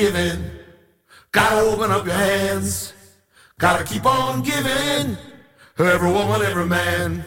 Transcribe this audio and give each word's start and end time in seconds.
Giving. 0.00 0.42
Gotta 1.30 1.60
open 1.60 1.90
up 1.90 2.06
your 2.06 2.14
hands. 2.14 2.94
Gotta 3.58 3.84
keep 3.84 4.06
on 4.06 4.40
giving. 4.40 5.18
Every 5.78 6.10
woman, 6.10 6.40
every 6.40 6.64
man. 6.64 7.22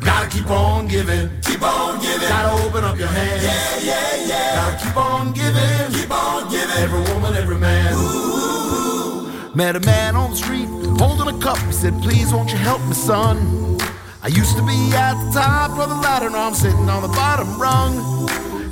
Gotta 0.00 0.28
keep 0.28 0.50
on 0.50 0.88
giving. 0.88 1.30
Keep 1.42 1.62
on 1.62 2.00
giving. 2.00 2.28
Gotta 2.28 2.66
open 2.66 2.82
up 2.82 2.98
your 2.98 3.06
hands. 3.06 3.44
Yeah, 3.44 3.78
yeah, 3.90 4.26
yeah. 4.26 4.54
Gotta 4.56 4.84
keep 4.84 4.96
on 4.96 5.32
giving. 5.32 5.92
Keep 5.92 6.10
on 6.10 6.50
giving. 6.50 6.76
Every 6.82 7.02
woman, 7.14 7.34
every 7.34 7.58
man. 7.58 7.92
Ooh. 7.94 9.54
Met 9.54 9.76
a 9.76 9.80
man 9.80 10.16
on 10.16 10.30
the 10.32 10.36
street 10.36 10.68
holding 10.98 11.32
a 11.32 11.38
cup. 11.38 11.58
He 11.58 11.72
said, 11.72 11.94
Please, 12.02 12.32
won't 12.32 12.50
you 12.50 12.58
help 12.58 12.84
me, 12.86 12.94
son? 12.94 13.78
I 14.20 14.28
used 14.28 14.56
to 14.56 14.66
be 14.66 14.78
at 14.94 15.14
the 15.26 15.30
top 15.38 15.78
of 15.78 15.88
the 15.90 15.94
ladder, 15.94 16.28
now 16.28 16.48
I'm 16.48 16.54
sitting 16.54 16.88
on 16.88 17.02
the 17.02 17.14
bottom 17.14 17.60
rung. 17.60 18.24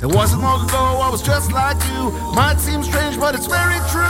It 0.03 0.11
wasn't 0.11 0.41
long 0.41 0.67
ago, 0.67 0.99
I 0.99 1.07
was 1.09 1.21
just 1.21 1.53
like 1.53 1.79
you. 1.95 2.11
Might 2.35 2.59
seem 2.59 2.83
strange, 2.83 3.17
but 3.17 3.35
it's 3.35 3.47
very 3.47 3.79
true. 3.87 4.03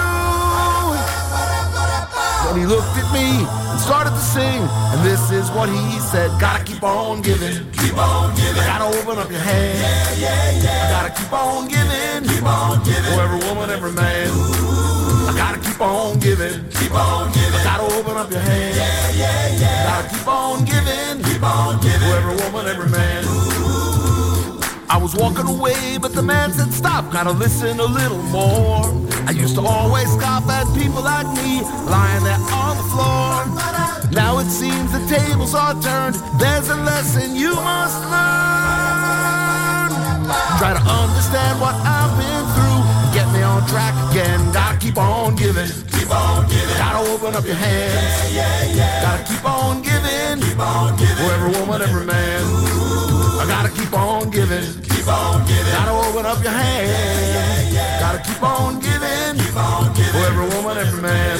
Then 2.50 2.57
he 2.57 2.65
looked 2.65 2.97
at 2.97 3.05
me 3.13 3.45
and 3.45 3.79
started 3.79 4.09
to 4.09 4.23
sing, 4.33 4.65
and 4.89 5.05
this 5.05 5.29
is 5.29 5.51
what 5.51 5.69
he 5.69 6.00
said: 6.09 6.33
Gotta 6.41 6.63
keep 6.65 6.81
on 6.81 7.21
giving, 7.21 7.69
keep 7.77 7.95
on 7.95 8.33
giving. 8.33 8.65
Gotta 8.65 8.89
open 8.89 9.21
up 9.21 9.29
your 9.29 9.39
hands, 9.39 10.17
yeah, 10.17 10.17
yeah, 10.17 10.65
yeah. 10.65 10.89
Gotta 10.89 11.13
keep 11.13 11.31
on 11.31 11.67
giving, 11.69 12.25
keep 12.25 12.41
on 12.41 12.83
giving. 12.83 13.13
For 13.13 13.21
every 13.21 13.41
woman, 13.45 13.69
every 13.69 13.93
man. 13.93 14.33
I 15.29 15.33
gotta 15.38 15.62
keep 15.62 15.79
on 15.79 16.17
giving, 16.17 16.57
keep 16.73 16.89
on 16.89 17.31
giving. 17.38 17.53
I 17.53 17.63
gotta 17.63 17.93
open 17.93 18.17
up 18.17 18.31
your 18.31 18.41
hands, 18.41 18.77
yeah, 18.77 19.12
yeah, 19.13 19.62
yeah. 19.62 20.01
Gotta 20.01 20.09
keep 20.09 20.27
on 20.27 20.65
giving, 20.65 21.21
keep 21.21 21.43
on 21.43 21.79
giving. 21.85 22.01
For 22.01 22.17
every 22.17 22.35
woman, 22.41 22.65
every 22.65 22.89
man. 22.89 23.42
I 24.90 24.98
was 24.98 25.16
walking 25.16 25.48
away, 25.48 25.98
but 25.98 26.13
the 26.13 26.22
man 26.22 26.52
said, 26.52 26.72
Stop, 26.74 27.12
gotta 27.12 27.32
listen 27.32 27.80
a 27.80 27.86
little 27.86 28.22
more. 28.24 28.86
I 29.25 29.32
used 29.32 29.56
to 29.56 29.62
always 29.62 30.12
scoff 30.13 30.50
at 30.50 30.68
people 30.78 31.02
like 31.02 31.28
me, 31.38 31.62
lying 31.88 32.24
there 32.24 32.40
on 32.52 32.78
the 32.78 32.84
floor. 32.92 33.46
Now 34.12 34.40
it 34.40 34.50
seems 34.50 34.92
the 34.92 35.00
tables 35.08 35.56
are 35.56 35.74
turned, 35.82 36.16
there's 36.40 36.70
a 36.70 36.75
lesson 36.75 37.36
you 37.36 37.56
must 37.56 38.00
learn. 38.12 38.84
Try 40.60 40.74
to 40.75 40.84
understand 40.86 41.60
what 41.60 41.75
I've 41.82 42.13
been 42.20 42.46
through, 42.54 42.84
get 43.16 43.28
me 43.34 43.42
on 43.42 43.66
track 43.68 43.96
again. 44.12 44.40
Gotta 44.52 44.78
keep 44.78 44.98
on 44.98 45.36
giving, 45.36 45.72
keep 45.92 46.12
on 46.12 46.48
giving. 46.50 46.78
Gotta 46.78 47.10
open 47.10 47.36
up 47.36 47.46
your 47.46 47.56
hands, 47.56 48.34
yeah, 48.34 48.63
yeah, 48.63 48.75
yeah. 48.75 49.02
Gotta 49.02 49.24
keep 49.34 49.46
on 49.46 49.82
giving, 49.82 50.42
keep 50.48 50.60
on 50.60 50.98
giving. 50.98 51.16
For 51.16 51.32
every 51.34 51.52
woman, 51.60 51.82
every 51.82 52.06
man. 52.06 53.12
I 53.43 53.45
gotta 53.45 53.69
keep 53.75 53.91
on 53.91 54.29
giving. 54.29 54.63
Keep 54.83 55.05
on 55.09 55.45
giving. 55.45 55.73
Gotta 55.75 55.91
open 55.91 56.25
up 56.25 56.41
your 56.41 56.53
hand. 56.53 56.88
Yeah, 56.88 57.59
yeah, 57.67 57.75
yeah. 57.75 58.00
Gotta 58.00 58.23
keep 58.23 58.41
on 58.41 58.79
giving. 58.79 59.35
Keep 59.35 59.57
on 59.57 59.93
giving. 59.93 60.13
For 60.13 60.23
every 60.31 60.47
woman, 60.55 60.77
every 60.77 61.01
man. 61.01 61.38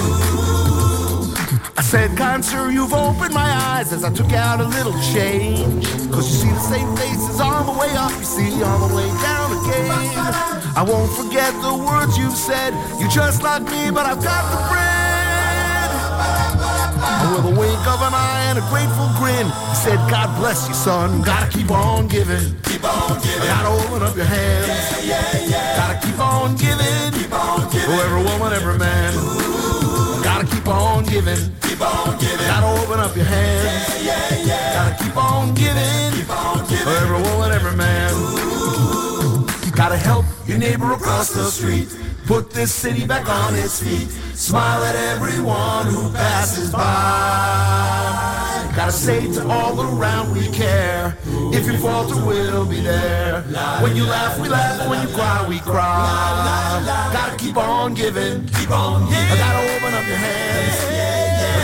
I 1.78 1.82
said, 1.82 2.18
kind 2.18 2.44
sir, 2.44 2.72
you've 2.72 2.92
opened 2.92 3.34
my 3.34 3.50
eyes 3.72 3.94
as 3.94 4.04
I 4.04 4.12
took 4.12 4.34
out 4.34 4.60
a 4.60 4.66
little 4.66 4.92
change. 5.16 5.88
Cause 6.12 6.28
you 6.28 6.44
see 6.44 6.50
the 6.50 6.60
same 6.60 6.94
faces 6.98 7.40
on 7.40 7.66
the 7.68 7.72
way 7.72 7.96
up, 7.96 8.12
you 8.12 8.26
see 8.26 8.52
on 8.62 8.90
the 8.90 8.94
way 8.94 9.08
down 9.24 9.56
again. 9.64 9.90
I 10.76 10.84
won't 10.86 11.10
forget 11.14 11.54
the 11.62 11.74
words 11.74 12.18
you've 12.18 12.36
said. 12.36 12.74
You're 13.00 13.08
just 13.08 13.44
like 13.44 13.64
me, 13.64 13.92
but 13.92 14.06
I've 14.06 14.22
got 14.22 14.44
the 14.52 14.60
bread. 14.68 14.93
And 17.24 17.32
with 17.40 17.56
a 17.56 17.56
wink 17.58 17.80
of 17.88 18.04
an 18.04 18.12
eye 18.12 18.52
and 18.52 18.60
a 18.60 18.66
grateful 18.68 19.08
grin, 19.16 19.48
he 19.48 19.76
said, 19.80 19.96
God 20.12 20.28
bless 20.38 20.68
you, 20.68 20.74
son. 20.74 21.22
Gotta 21.22 21.48
keep 21.48 21.72
on 21.72 22.10
giving. 22.10 22.52
Keep 22.68 22.84
on 22.84 23.16
giving. 23.24 23.48
Gotta 23.48 23.72
open 23.72 24.04
up 24.04 24.16
your 24.16 24.26
hands. 24.26 24.68
Yeah, 25.08 25.24
yeah, 25.32 25.48
yeah. 25.48 25.78
Gotta 25.80 26.06
keep 26.06 26.20
on 26.20 26.56
giving. 26.58 27.12
Keep 27.16 27.32
on 27.32 27.72
giving. 27.72 27.88
For 27.88 28.04
every 28.04 28.24
woman, 28.28 28.52
every 28.52 28.78
man. 28.78 29.14
Gotta 30.22 30.46
keep 30.52 30.68
on 30.68 31.06
giving. 31.06 31.40
Keep 31.64 31.80
on 31.80 32.20
giving. 32.20 32.48
Gotta 32.52 32.68
open 32.84 33.00
up 33.00 33.16
your 33.16 33.26
hands. 33.26 34.04
Yeah, 34.04 34.20
yeah, 34.20 34.44
yeah. 34.44 34.74
Gotta 34.76 35.04
keep 35.04 35.16
on 35.16 35.56
giving. 35.56 36.12
Keep 36.20 36.30
on 36.30 36.60
giving. 36.68 36.84
For 36.84 36.96
every 37.08 37.22
woman, 37.24 37.52
every 37.56 37.76
man. 37.80 38.12
Gotta 39.72 39.96
help 39.98 40.26
your 40.54 40.60
neighbor 40.60 40.94
across 40.94 41.34
the 41.34 41.46
street. 41.46 41.88
Put 42.28 42.52
this 42.52 42.72
city 42.72 43.08
back 43.08 43.28
on 43.28 43.56
its 43.56 43.82
feet. 43.82 44.10
Smile 44.38 44.84
at 44.84 44.96
everyone 44.96 45.88
who 45.88 46.14
passes 46.14 46.72
by. 46.72 46.80
Gotta 48.76 48.92
say 48.92 49.32
to 49.34 49.48
all 49.50 49.82
around 49.82 50.32
we 50.34 50.48
care. 50.50 51.18
If 51.52 51.66
you 51.66 51.78
falter, 51.78 52.24
we'll 52.24 52.66
be 52.68 52.82
there. 52.82 53.42
When 53.82 53.96
you 53.96 54.06
laugh, 54.06 54.40
we 54.40 54.48
laugh. 54.48 54.88
When 54.88 55.02
you 55.08 55.14
cry, 55.16 55.46
we 55.48 55.60
cry. 55.60 56.84
Gotta 57.12 57.36
keep 57.38 57.58
on 57.58 57.96
giving. 57.96 58.46
Keep 58.50 58.72
on 58.72 59.10
giving. 59.10 59.38
Gotta 59.38 59.76
open 59.76 59.94
up 59.94 60.06
your 60.06 60.18
hands. 60.18 60.78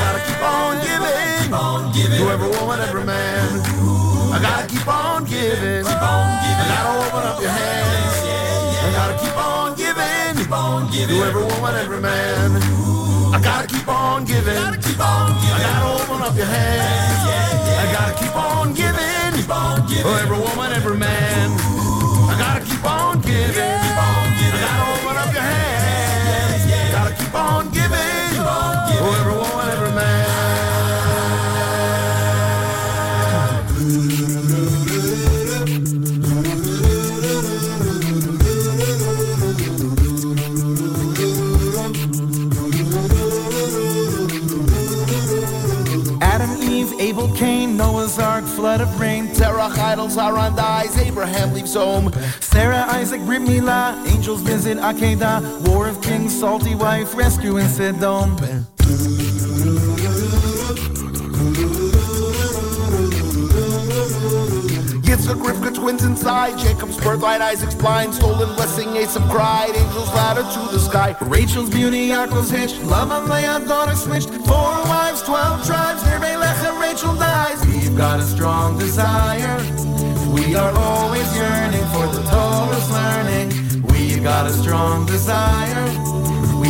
Gotta 0.02 0.22
keep 0.26 0.42
on 0.42 0.78
giving. 0.82 1.44
Keep 1.44 1.54
on 1.54 1.94
giving. 1.94 2.18
To 2.18 2.32
every 2.32 2.50
woman, 2.58 2.80
every 2.80 3.04
man. 3.04 3.62
I 4.34 4.40
gotta 4.42 4.68
keep 4.68 4.88
on 4.88 5.26
giving. 5.26 5.86
Keep 5.86 6.02
on 6.02 6.28
giving. 6.42 6.66
I 6.66 6.74
gotta 6.74 7.08
open 7.08 7.28
up 7.30 7.40
your 7.40 7.52
hands. 7.52 8.19
I 8.82 8.92
gotta 8.92 9.16
keep 9.20 9.38
on 9.38 9.76
giving. 9.76 10.36
Keep 10.38 10.52
on 10.52 10.92
giving. 10.92 11.16
To 11.16 11.24
every 11.24 11.44
woman, 11.44 11.76
every 11.76 12.02
man. 12.02 12.52
I 13.34 13.40
gotta 13.42 13.68
keep 13.68 13.88
on 13.88 14.26
giving. 14.26 14.56
Gotta 14.56 14.78
keep 14.78 15.00
on 15.00 15.34
giving. 15.42 15.54
I 15.54 15.62
gotta 15.68 16.04
open 16.04 16.22
up 16.24 16.36
your 16.36 16.46
hands. 16.46 17.24
I 17.84 17.86
gotta 17.92 18.14
keep 18.20 18.36
on 18.36 18.74
giving. 18.74 19.32
Keep 19.36 19.50
on 19.54 19.88
giving. 19.88 20.04
To 20.04 20.10
every 20.24 20.40
woman, 20.40 20.72
every 20.74 20.98
man. 20.98 21.50
I 22.32 22.36
gotta 22.40 22.66
keep 22.66 22.84
on 22.86 23.22
giving. 23.22 23.54
Keep 23.54 24.00
on 24.00 24.26
giving. 24.40 24.60
I 24.60 24.68
gotta 24.68 24.86
open 24.96 25.16
up 25.24 25.32
your 25.34 25.44
hands. 25.44 26.64
Gotta 26.96 27.14
keep 27.20 27.36
on 27.36 27.70
giving. 27.70 28.32
Keep 28.32 28.48
on 28.48 28.74
giving. 28.88 29.04
To 29.04 29.18
every 29.20 29.36
woman, 29.36 29.68
every 29.76 29.92
man. 29.92 30.69
Flood 48.60 48.82
of 48.82 49.00
rain. 49.00 49.28
Terach 49.28 49.78
idols, 49.78 50.16
Haran 50.16 50.54
dies, 50.54 50.98
Abraham 50.98 51.54
leaves 51.54 51.76
home. 51.76 52.12
Sarah, 52.42 52.86
Isaac, 52.90 53.22
Brit 53.22 53.42
Milah, 53.42 54.06
angels 54.06 54.42
visit 54.42 54.78
Akedah, 54.78 55.66
war 55.66 55.88
of 55.88 56.02
kings, 56.02 56.38
salty 56.38 56.76
wife, 56.76 57.16
rescue 57.16 57.56
in 57.56 57.70
Sodom. 57.70 58.36
Yitzchak, 65.20 65.42
Rivka, 65.44 65.76
twins 65.76 66.04
inside. 66.04 66.58
Jacob's 66.58 66.98
birthright, 66.98 67.42
Isaac's 67.42 67.76
blind. 67.76 68.14
Stolen 68.14 68.56
blessing, 68.56 68.96
Esau 68.96 69.20
cried. 69.30 69.76
Angels 69.76 70.14
ladder 70.14 70.44
to 70.44 70.72
the 70.72 70.80
sky. 70.80 71.16
Rachel's 71.22 71.70
beauty, 71.70 72.08
Yaakov's 72.10 72.50
hitch, 72.50 72.78
Laban, 72.84 73.30
Leah, 73.30 73.60
daughter 73.68 73.96
switched, 73.96 74.30
four 74.30 74.72
wives, 74.88 75.22
twelve 75.22 75.66
tribes, 75.66 76.04
near 76.06 76.20
Lechem, 76.20 76.80
Rachel 76.80 77.16
dies. 77.16 77.66
We've 77.68 77.98
got 77.98 78.20
a 78.20 78.24
strong 78.24 78.80
desire, 78.80 79.58
we 80.34 80.56
are 80.56 80.72
always 80.72 81.36
yearning 81.36 81.86
for 81.92 82.08
the 82.08 82.24
Torah's 82.30 82.90
learning. 82.92 83.84
We've 83.92 84.24
got 84.24 84.48
a 84.48 84.54
strong 84.54 85.06
desire, 85.06 85.86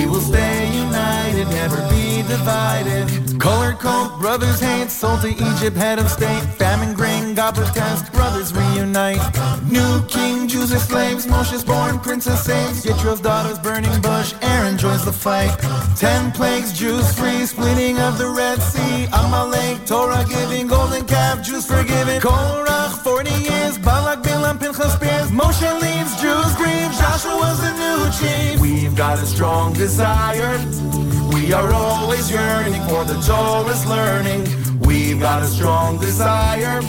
will 0.10 0.22
stay 0.22 0.74
united, 0.75 1.48
never 1.50 1.78
be 1.89 2.24
divided. 2.24 3.39
Color 3.39 3.74
coat, 3.74 4.18
brothers 4.20 4.60
hate, 4.60 4.89
sold 4.89 5.22
to 5.22 5.30
Egypt, 5.30 5.78
head 5.78 6.00
of 6.00 6.10
state, 6.10 6.44
famine, 6.58 6.94
grain, 6.94 7.36
God 7.36 7.56
protest, 7.56 8.12
brothers 8.12 8.54
reunite. 8.54 9.22
New 9.63 10.04
king, 10.08 10.48
Jews 10.48 10.74
are 10.74 10.80
slaves, 10.80 11.25
Moshe's 11.28 11.63
born, 11.63 12.00
princess 12.00 12.44
saves, 12.44 12.86
Yitro's 12.86 13.22
daughters 13.22 13.60
burning 13.60 14.01
bush, 14.01 14.34
Aaron 14.42 14.78
joins 14.78 15.06
the 15.06 15.13
fight. 15.13 15.56
Ten 15.96 16.32
plagues, 16.32 16.78
Jews 16.78 17.08
free, 17.18 17.46
splitting 17.46 17.98
of 18.00 18.18
the 18.18 18.28
Red 18.28 18.62
Sea, 18.62 19.06
Amalek, 19.13 19.86
Torah 19.86 20.25
giving, 20.28 20.68
golden 20.68 21.06
calf, 21.06 21.46
Jews 21.46 21.66
forgiven. 21.66 22.20
Korach, 22.22 23.04
40 23.04 23.32
years, 23.32 23.78
Balak, 23.78 24.24
Bilam, 24.50 24.60
Pinchas 24.60 24.94
spears, 24.94 25.29
Moshe 25.32 25.82
leaves, 25.82 26.20
Jews 26.22 26.56
grieve, 26.56 26.91
Joshua's 26.98 27.62
the 27.62 27.72
new 27.77 28.10
chief. 28.20 28.60
We've 28.60 28.96
got 28.96 29.20
a 29.20 29.25
strong 29.25 29.74
desire. 29.74 30.58
We 31.34 31.53
are 31.53 31.72
always 31.72 32.32
yearning 32.32 32.82
for 32.88 33.06
the 33.06 33.13
Torah's 33.22 33.86
learning. 33.86 34.48
We've 34.79 35.20
got 35.20 35.44
a 35.44 35.48
strong 35.48 36.00
desire. 36.00 36.82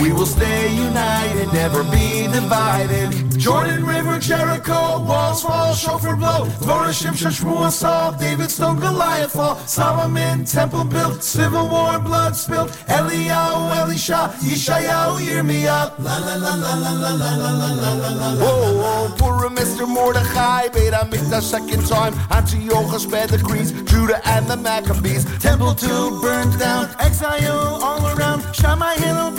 We 0.00 0.12
will 0.12 0.26
stay 0.26 0.74
united, 0.74 1.52
never 1.52 1.82
be 1.84 2.28
divided. 2.28 3.28
Jordan 3.38 3.84
River, 3.84 4.18
Jericho, 4.18 5.00
walls 5.04 5.42
fall, 5.42 5.74
shofar 5.74 6.16
blow. 6.16 6.44
Dvorah, 6.60 6.92
Shimshon, 6.92 7.32
Shmuel, 7.32 7.70
Saul, 7.70 8.12
David 8.12 8.50
stone, 8.50 8.78
Goliath 8.78 9.32
fall. 9.32 9.56
Solomon, 9.66 10.44
temple 10.44 10.84
built, 10.84 11.22
civil 11.22 11.68
war, 11.68 11.98
blood 11.98 12.36
spilled. 12.36 12.70
Eliyahu, 12.88 13.76
Elisha, 13.76 14.34
Yeshayahu, 14.40 15.20
Yirmiyah. 15.20 15.98
La 15.98 16.18
la 16.18 16.34
la 16.34 16.54
la 16.54 16.74
la 16.74 16.92
la 16.92 17.10
la 17.14 17.34
la 17.36 17.50
la 17.54 17.72
la 17.72 17.92
la 17.92 18.10
la 18.10 18.32
la. 18.32 18.44
Oh, 18.44 18.82
oh, 18.84 19.14
Purim, 19.18 19.54
Mr. 19.54 19.88
Mordechai, 19.88 20.68
Beit 20.68 20.92
HaMikdash, 20.92 21.42
second 21.42 21.86
time. 21.86 22.14
Antiochus, 22.30 23.04
sped 23.04 23.30
the 23.30 23.38
Greeks, 23.38 23.72
Judah 23.90 24.20
and 24.28 24.46
the 24.46 24.56
Maccabees. 24.56 25.24
Temple 25.38 25.74
two 25.74 26.20
burned 26.20 26.58
down, 26.58 26.88
exile 26.98 27.80
all 27.82 28.04
around. 28.16 28.42
Shammai, 28.54 28.94
Hillel, 28.96 29.30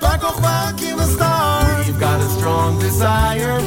Back 0.00 0.24
off 0.24 0.40
back 0.42 0.82
in 0.82 0.96
the 0.96 1.06
stars. 1.06 1.86
We've 1.86 1.98
got 1.98 2.20
a 2.20 2.28
strong 2.28 2.78
desire 2.78 3.58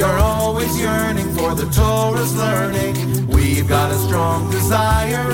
we 0.00 0.04
are 0.04 0.18
always 0.18 0.80
yearning 0.80 1.30
for 1.34 1.54
the 1.54 1.66
Torah's 1.70 2.34
learning. 2.34 3.26
We've 3.26 3.68
got 3.68 3.92
a 3.92 3.98
strong 3.98 4.50
desire. 4.50 5.28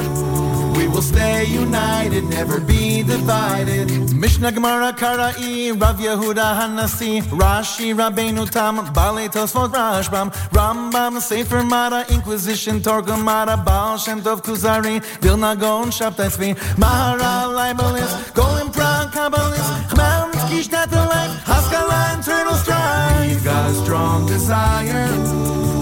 We 0.76 0.88
will 0.88 1.02
stay 1.02 1.44
united, 1.44 2.24
never 2.24 2.58
be 2.58 3.04
divided. 3.04 4.12
Mishnah 4.12 4.50
Gemara 4.50 4.92
Kara'i, 4.92 5.80
Rav 5.80 5.98
Yehuda 6.00 6.58
Hanasi, 6.58 7.22
Rashi 7.42 7.94
Rabbeinu 7.94 8.50
Tam, 8.50 8.78
Bale 8.92 9.28
Tosfot 9.28 9.72
Rashbam, 9.72 10.34
Rambam 10.50 11.20
Sefer 11.20 11.62
Mara, 11.62 12.04
Inquisition 12.10 12.82
Torah 12.82 13.16
Mara, 13.16 13.56
Baal 13.56 13.98
Shem 13.98 14.20
Tov 14.20 14.42
Kuzari, 14.42 15.00
Vilna 15.20 15.54
Gaon 15.54 15.90
Shabtai 15.90 16.26
Tzvi, 16.26 16.54
Maharal 16.74 17.54
Leibelis, 17.54 18.12
Golem 18.32 18.72
Prague 18.72 19.12
Kabbalist, 19.12 19.90
We've 23.28 23.44
got 23.44 23.70
a 23.70 23.74
strong 23.74 24.26
desire. 24.26 25.06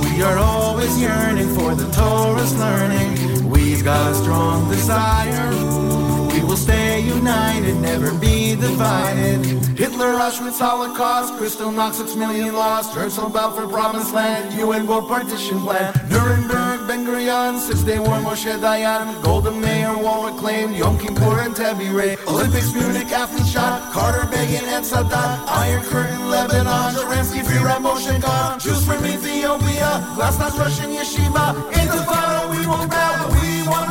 We 0.03 0.21
are 0.23 0.37
always 0.37 1.01
yearning 1.01 1.55
for 1.55 1.77
the 1.77 1.89
Torah's 1.93 2.59
learning. 2.59 3.49
We've 3.49 3.85
got 3.85 4.11
a 4.11 4.15
strong 4.17 4.69
desire. 4.71 6.04
Will 6.47 6.59
stay 6.59 7.01
united, 7.01 7.77
never 7.77 8.13
be 8.19 8.55
divided. 8.55 9.45
Hitler, 9.79 10.13
Auschwitz, 10.21 10.61
Holocaust, 10.61 11.33
Kristallnacht, 11.35 11.95
six 11.95 12.15
million 12.17 12.55
lost, 12.55 12.95
Herzl, 12.95 13.29
Balfour, 13.29 13.67
Promised 13.67 14.13
Land, 14.13 14.53
UN 14.61 14.87
World 14.87 15.09
Partition 15.09 15.61
Plan, 15.61 15.93
Nuremberg, 16.11 16.87
Ben 16.87 17.07
Gurion, 17.07 17.59
Six 17.59 17.83
Day 17.83 17.99
War, 17.99 18.19
Moshe 18.19 18.55
Dayan, 18.61 19.23
Golda 19.23 19.51
Meir, 19.51 19.97
War 19.97 20.29
acclaimed, 20.31 20.77
Yom 20.77 20.99
Kippur 20.99 21.41
and 21.41 21.55
Tebi 21.55 21.89
Olympics, 22.29 22.75
Munich, 22.75 23.11
athlete 23.11 23.47
shot, 23.47 23.91
Carter, 23.93 24.27
Begin, 24.27 24.65
and 24.67 24.85
Sadat, 24.85 25.49
Iron 25.49 25.83
Curtain, 25.85 26.29
Lebanon, 26.29 26.93
Sharansky, 26.95 27.43
Free 27.45 27.59
Ram, 27.59 27.85
Moshe 27.85 28.21
God, 28.21 28.61
Jews 28.61 28.85
from 28.85 29.05
Ethiopia, 29.07 30.07
Glasnost, 30.15 30.59
Russian 30.59 30.91
Yeshiva, 30.91 31.73
Intifada, 31.73 32.51
we 32.51 32.67
won't 32.67 32.91
bow, 32.91 33.29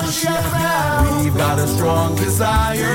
We've 0.04 1.38
got 1.38 1.58
a 1.60 1.66
strong 1.66 2.16
desire. 2.18 2.94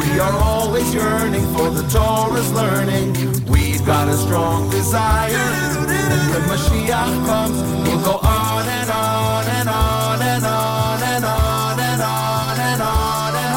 We 0.00 0.20
are 0.20 0.32
always 0.32 0.94
yearning 0.94 1.42
for 1.56 1.70
the 1.70 1.82
Torah's 1.88 2.52
learning. 2.52 3.14
We've 3.46 3.84
got 3.84 4.06
a 4.08 4.16
strong 4.16 4.70
desire. 4.70 5.34
And 5.34 6.30
when 6.30 6.42
Mashiach 6.42 7.26
comes, 7.26 7.60
we'll 7.82 8.04
go 8.04 8.18
on 8.22 8.64
and 8.64 8.90
on 8.90 9.44
and 9.44 9.68
on 9.68 10.22
and 10.22 10.44
on 10.44 11.02
and 11.02 11.24
on 11.24 11.80
and 11.80 12.00
on 12.00 12.58
and 12.60 12.80
on 12.80 13.34
and 13.34 13.54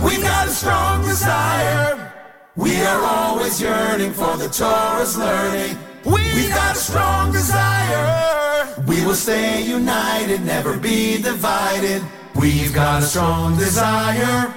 on. 0.00 0.02
We've 0.02 0.22
got 0.22 0.48
a 0.48 0.50
strong 0.50 1.02
desire. 1.02 2.12
We 2.56 2.80
are 2.80 3.02
always 3.04 3.60
yearning 3.60 4.14
for 4.14 4.38
the 4.38 4.48
Torah's 4.48 5.18
learning. 5.18 5.76
We've 6.06 6.48
got 6.48 6.76
a 6.76 6.78
strong 6.78 7.30
desire. 7.30 8.47
We 8.86 9.04
will 9.04 9.14
stay 9.14 9.62
united, 9.62 10.44
never 10.44 10.76
be 10.76 11.20
divided. 11.20 12.02
We've 12.34 12.72
got 12.72 13.02
a 13.02 13.06
strong 13.06 13.58
desire 13.58 14.54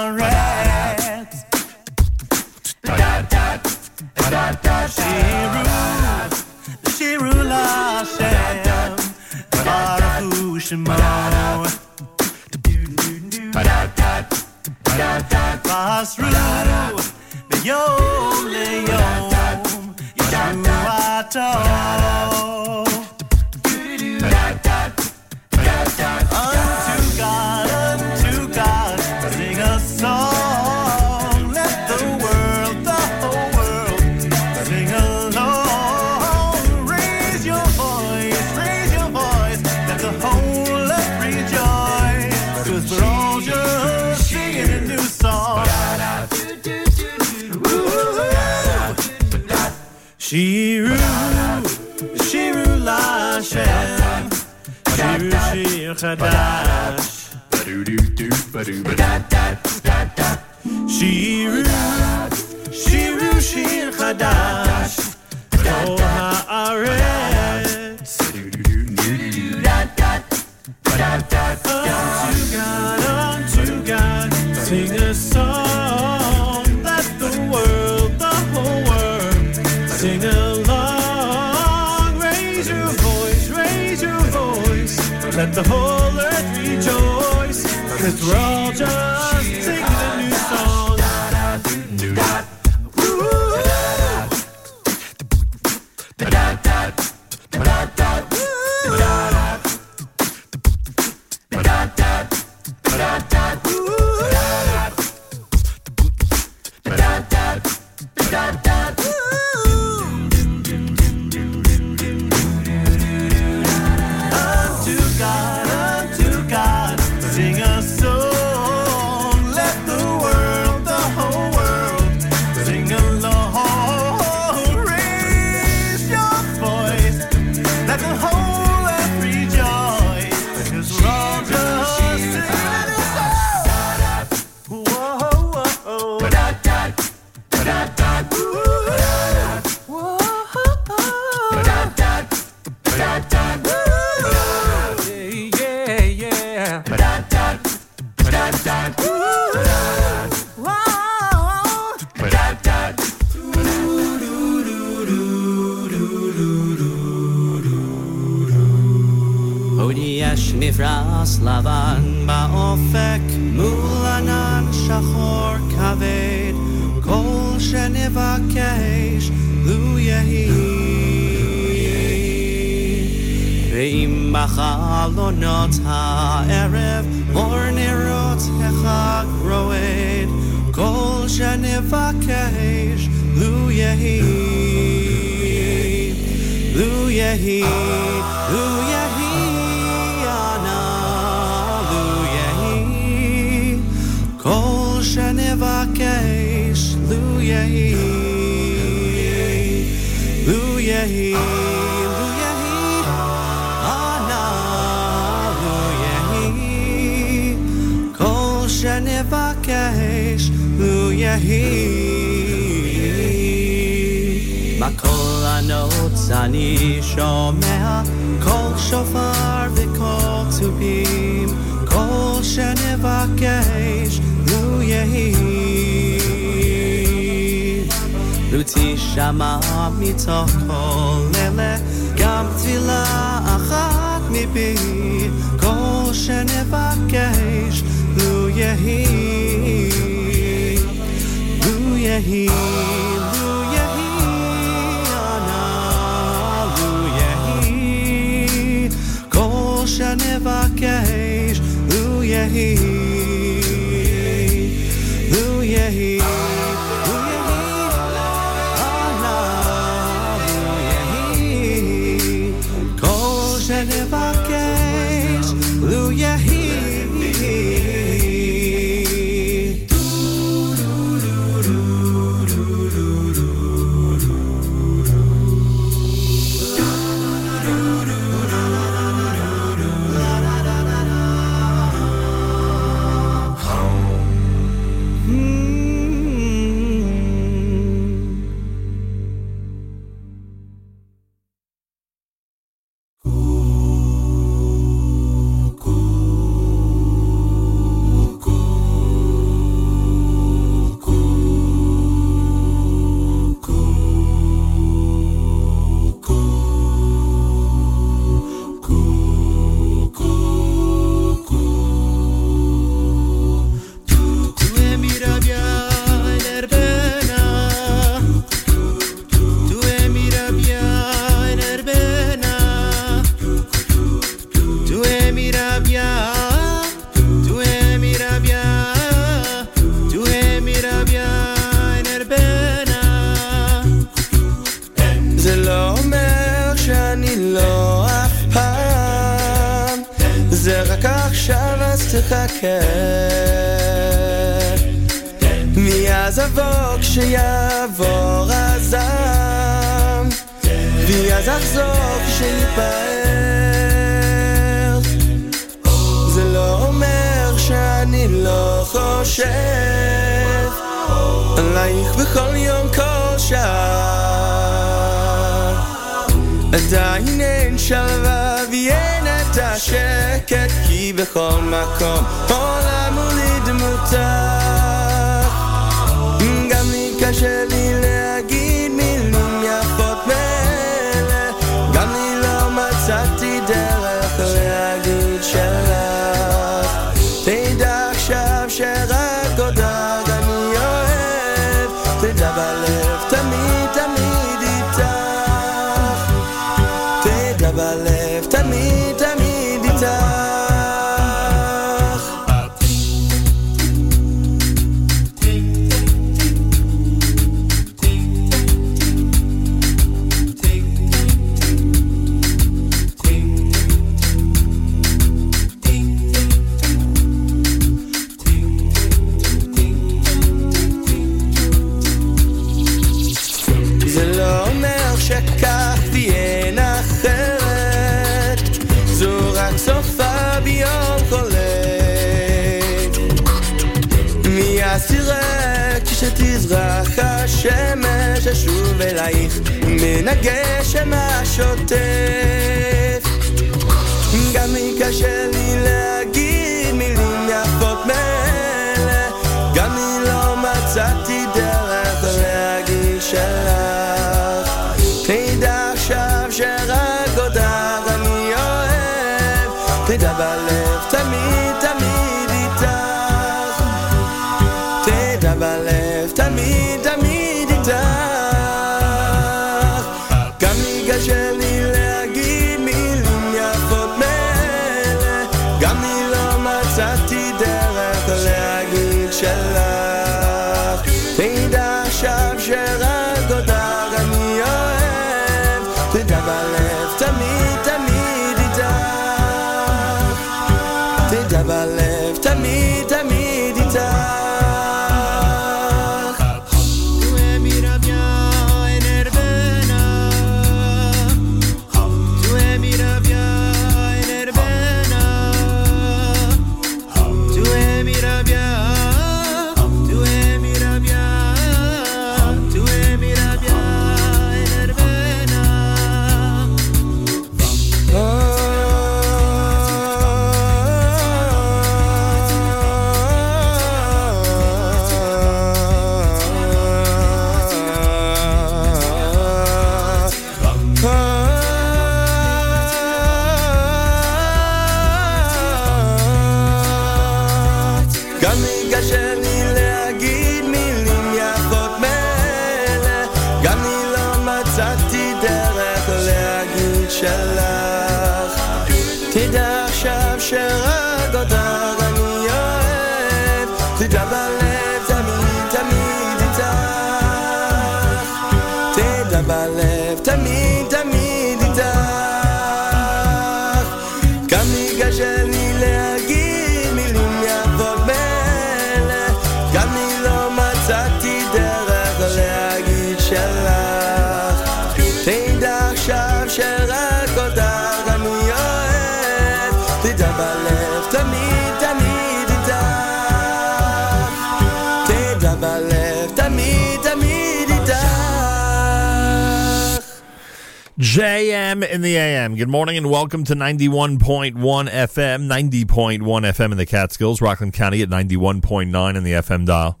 welcome 593.22 593.44
to 593.44 593.54
91.1 593.54 594.18
FM, 594.56 595.46
90.1 595.46 596.18
FM 596.18 596.72
in 596.72 596.76
the 596.76 596.84
Catskills, 596.84 597.40
Rockland 597.40 597.72
County 597.72 598.02
at 598.02 598.08
91.9 598.08 599.16
in 599.16 599.22
the 599.22 599.30
FM 599.30 599.64
dial. 599.64 600.00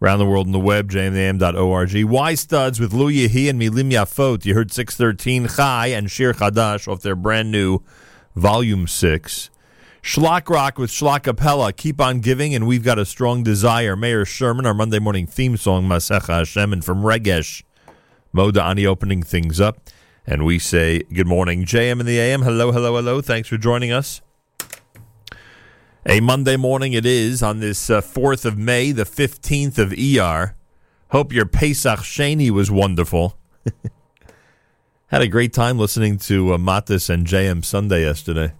Around 0.00 0.20
the 0.20 0.26
world 0.26 0.46
in 0.46 0.52
the 0.52 0.60
web, 0.60 0.88
jmam.org. 0.88 2.04
Y 2.04 2.34
Studs 2.36 2.78
with 2.78 2.92
Lou 2.92 3.10
Yehi 3.10 3.50
and 3.50 3.60
Milim 3.60 3.90
Yafot. 3.90 4.44
You 4.44 4.54
heard 4.54 4.70
613 4.70 5.48
Chai 5.48 5.88
and 5.88 6.08
Shir 6.08 6.32
Chadash 6.32 6.86
off 6.86 7.02
their 7.02 7.16
brand 7.16 7.50
new 7.50 7.80
Volume 8.36 8.86
6. 8.86 9.50
Schlock 10.00 10.48
Rock 10.48 10.78
with 10.78 10.90
Schlock 10.90 11.24
Capella. 11.24 11.72
Keep 11.72 12.00
on 12.00 12.20
giving, 12.20 12.54
and 12.54 12.68
we've 12.68 12.84
got 12.84 13.00
a 13.00 13.04
strong 13.04 13.42
desire. 13.42 13.96
Mayor 13.96 14.24
Sherman, 14.24 14.64
our 14.64 14.74
Monday 14.74 15.00
morning 15.00 15.26
theme 15.26 15.56
song, 15.56 15.88
Masecha 15.88 16.28
Hashem, 16.28 16.72
and 16.72 16.84
from 16.84 17.02
Regesh, 17.02 17.64
Moda 18.32 18.62
Ani 18.62 18.86
opening 18.86 19.24
things 19.24 19.60
up. 19.60 19.90
And 20.26 20.46
we 20.46 20.58
say 20.58 21.02
good 21.12 21.26
morning, 21.26 21.66
JM 21.66 22.00
in 22.00 22.06
the 22.06 22.18
AM. 22.18 22.42
Hello, 22.42 22.72
hello, 22.72 22.96
hello. 22.96 23.20
Thanks 23.20 23.48
for 23.48 23.58
joining 23.58 23.92
us. 23.92 24.22
A 26.06 26.20
Monday 26.20 26.56
morning 26.56 26.94
it 26.94 27.04
is 27.04 27.42
on 27.42 27.60
this 27.60 27.90
uh, 27.90 28.00
4th 28.00 28.46
of 28.46 28.56
May, 28.56 28.90
the 28.90 29.04
15th 29.04 29.78
of 29.78 29.92
ER. 29.92 30.56
Hope 31.10 31.32
your 31.32 31.44
Pesach 31.44 32.00
Sheni 32.00 32.50
was 32.50 32.70
wonderful. 32.70 33.38
Had 35.08 35.20
a 35.20 35.28
great 35.28 35.52
time 35.52 35.78
listening 35.78 36.16
to 36.20 36.54
uh, 36.54 36.58
Matis 36.58 37.10
and 37.10 37.26
JM 37.26 37.62
Sunday 37.62 38.00
yesterday. 38.00 38.54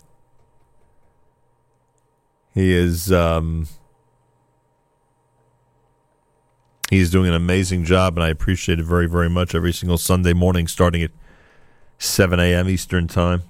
He 2.53 2.73
is 2.73 3.11
um, 3.11 3.69
he's 6.91 7.11
doing 7.11 7.29
an 7.29 7.35
amazing 7.35 7.85
job, 7.85 8.17
and 8.19 8.25
I 8.25 8.29
appreciate 8.29 8.79
it 8.79 8.85
very, 8.85 9.09
very 9.09 9.31
much 9.31 9.55
every 9.55 9.73
single 9.73 9.99
Sunday 9.99 10.35
morning, 10.35 10.69
starting 10.69 11.03
at 11.03 11.11
7 12.05 12.39
a.m. 12.39 12.69
Eastern 12.69 13.09
Time. 13.09 13.43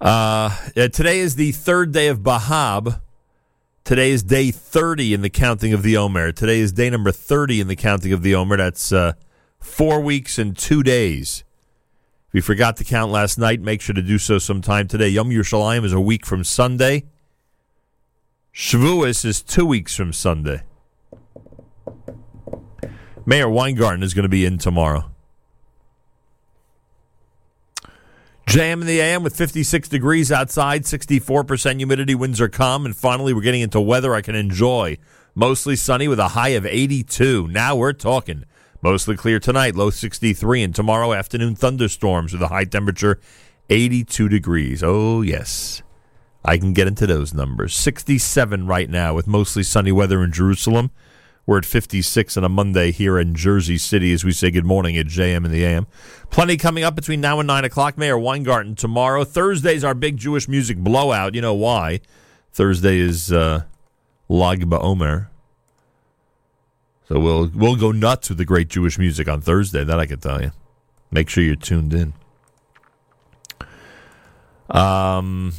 Uh, 0.00 0.54
today 0.74 1.18
is 1.18 1.36
the 1.36 1.52
third 1.52 1.92
day 1.92 2.08
of 2.08 2.20
Bahab. 2.20 3.00
Today 3.84 4.10
is 4.10 4.22
day 4.22 4.50
30 4.50 5.14
in 5.14 5.22
the 5.22 5.30
counting 5.30 5.72
of 5.72 5.82
the 5.82 5.96
Omer. 5.96 6.32
Today 6.32 6.60
is 6.60 6.72
day 6.72 6.90
number 6.90 7.12
30 7.12 7.60
in 7.60 7.68
the 7.68 7.76
counting 7.76 8.12
of 8.12 8.22
the 8.22 8.34
Omer. 8.34 8.56
That's 8.56 8.92
uh, 8.92 9.14
four 9.58 10.00
weeks 10.00 10.38
and 10.38 10.56
two 10.56 10.82
days. 10.82 11.44
If 12.28 12.34
you 12.34 12.42
forgot 12.42 12.76
to 12.78 12.84
count 12.84 13.10
last 13.10 13.38
night, 13.38 13.60
make 13.60 13.80
sure 13.80 13.94
to 13.94 14.02
do 14.02 14.18
so 14.18 14.38
sometime 14.38 14.88
today. 14.88 15.08
Yom 15.08 15.30
Yerushalayim 15.30 15.84
is 15.84 15.92
a 15.92 16.00
week 16.00 16.26
from 16.26 16.44
Sunday. 16.44 17.04
Shavuos 18.52 19.24
is 19.24 19.42
two 19.42 19.64
weeks 19.64 19.94
from 19.94 20.12
Sunday. 20.12 20.62
Mayor 23.24 23.48
Weingarten 23.48 24.02
is 24.02 24.14
going 24.14 24.24
to 24.24 24.28
be 24.28 24.44
in 24.44 24.58
tomorrow. 24.58 25.10
JM 28.46 28.80
in 28.80 28.86
the 28.86 29.00
AM 29.00 29.24
with 29.24 29.36
56 29.36 29.88
degrees 29.88 30.30
outside, 30.30 30.84
64% 30.84 31.76
humidity, 31.78 32.14
winds 32.14 32.40
are 32.40 32.48
calm, 32.48 32.86
and 32.86 32.94
finally 32.94 33.34
we're 33.34 33.40
getting 33.40 33.60
into 33.60 33.80
weather 33.80 34.14
I 34.14 34.20
can 34.20 34.36
enjoy. 34.36 34.98
Mostly 35.34 35.74
sunny 35.74 36.06
with 36.06 36.20
a 36.20 36.28
high 36.28 36.50
of 36.50 36.64
82. 36.64 37.48
Now 37.48 37.74
we're 37.74 37.92
talking. 37.92 38.44
Mostly 38.80 39.16
clear 39.16 39.40
tonight, 39.40 39.74
low 39.74 39.90
63, 39.90 40.62
and 40.62 40.72
tomorrow 40.72 41.12
afternoon 41.12 41.56
thunderstorms 41.56 42.32
with 42.32 42.40
a 42.40 42.48
high 42.48 42.64
temperature 42.64 43.18
82 43.68 44.28
degrees. 44.28 44.80
Oh, 44.80 45.22
yes. 45.22 45.82
I 46.44 46.56
can 46.56 46.72
get 46.72 46.86
into 46.86 47.08
those 47.08 47.34
numbers. 47.34 47.74
67 47.74 48.68
right 48.68 48.88
now 48.88 49.12
with 49.12 49.26
mostly 49.26 49.64
sunny 49.64 49.90
weather 49.90 50.22
in 50.22 50.30
Jerusalem. 50.30 50.92
We're 51.46 51.58
at 51.58 51.64
56 51.64 52.36
on 52.36 52.42
a 52.42 52.48
Monday 52.48 52.90
here 52.90 53.20
in 53.20 53.36
Jersey 53.36 53.78
City 53.78 54.12
as 54.12 54.24
we 54.24 54.32
say 54.32 54.50
good 54.50 54.66
morning 54.66 54.96
at 54.96 55.06
JM 55.06 55.44
in 55.44 55.52
the 55.52 55.64
AM. 55.64 55.86
Plenty 56.28 56.56
coming 56.56 56.82
up 56.82 56.96
between 56.96 57.20
now 57.20 57.38
and 57.38 57.46
9 57.46 57.64
o'clock. 57.64 57.96
Mayor 57.96 58.18
Weingarten 58.18 58.74
tomorrow. 58.74 59.22
Thursday's 59.22 59.84
our 59.84 59.94
big 59.94 60.16
Jewish 60.16 60.48
music 60.48 60.76
blowout. 60.76 61.36
You 61.36 61.40
know 61.40 61.54
why. 61.54 62.00
Thursday 62.52 62.98
is 62.98 63.32
uh, 63.32 63.62
Lag 64.28 64.68
BaOmer. 64.68 65.28
So 67.08 67.20
we'll 67.20 67.48
we'll 67.54 67.76
go 67.76 67.92
nuts 67.92 68.28
with 68.28 68.38
the 68.38 68.44
great 68.44 68.66
Jewish 68.66 68.98
music 68.98 69.28
on 69.28 69.40
Thursday. 69.40 69.84
That 69.84 70.00
I 70.00 70.06
can 70.06 70.18
tell 70.18 70.42
you. 70.42 70.50
Make 71.12 71.28
sure 71.28 71.44
you're 71.44 71.54
tuned 71.54 71.94
in. 71.94 72.14
Um, 74.68 75.52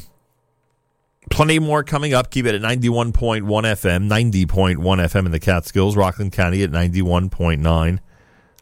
plenty 1.30 1.58
more 1.58 1.82
coming 1.82 2.14
up. 2.14 2.30
Keep 2.30 2.46
it 2.46 2.54
at 2.54 2.62
91.1 2.62 3.42
FM, 3.42 4.08
90.1 4.08 4.76
FM 4.76 5.26
in 5.26 5.32
the 5.32 5.40
Catskills, 5.40 5.96
Rockland 5.96 6.32
County 6.32 6.62
at 6.62 6.70
91.9 6.70 7.98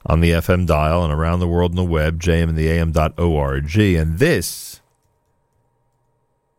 on 0.06 0.20
the 0.20 0.30
FM 0.30 0.66
dial 0.66 1.02
and 1.02 1.12
around 1.12 1.40
the 1.40 1.48
world 1.48 1.72
on 1.72 1.76
the 1.76 1.84
web, 1.84 2.20
jmandtheam.org. 2.20 2.48
And 2.48 2.56
the 2.56 2.68
AM.org. 2.68 3.78
And 3.78 4.18
this 4.18 4.80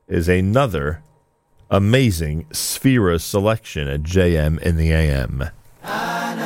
is 0.07 0.27
another 0.27 1.01
amazing 1.69 2.45
Sefira 2.45 3.19
selection 3.19 3.87
at 3.87 4.03
JM 4.03 4.59
in 4.61 4.77
the 4.77 4.91
AM. 4.91 5.49
Acheinu 5.83 6.37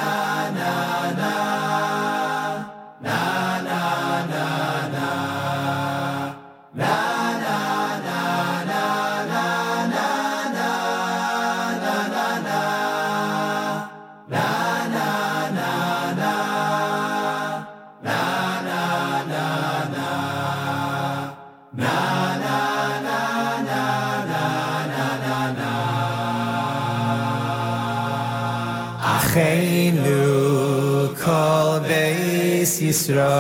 Yisroel 32.92 33.32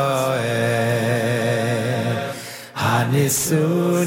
Hanisunim 2.83 4.05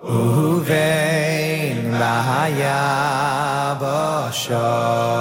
Uvein 0.03 1.79
Bahaya 2.01 2.83
Boshom 3.79 5.18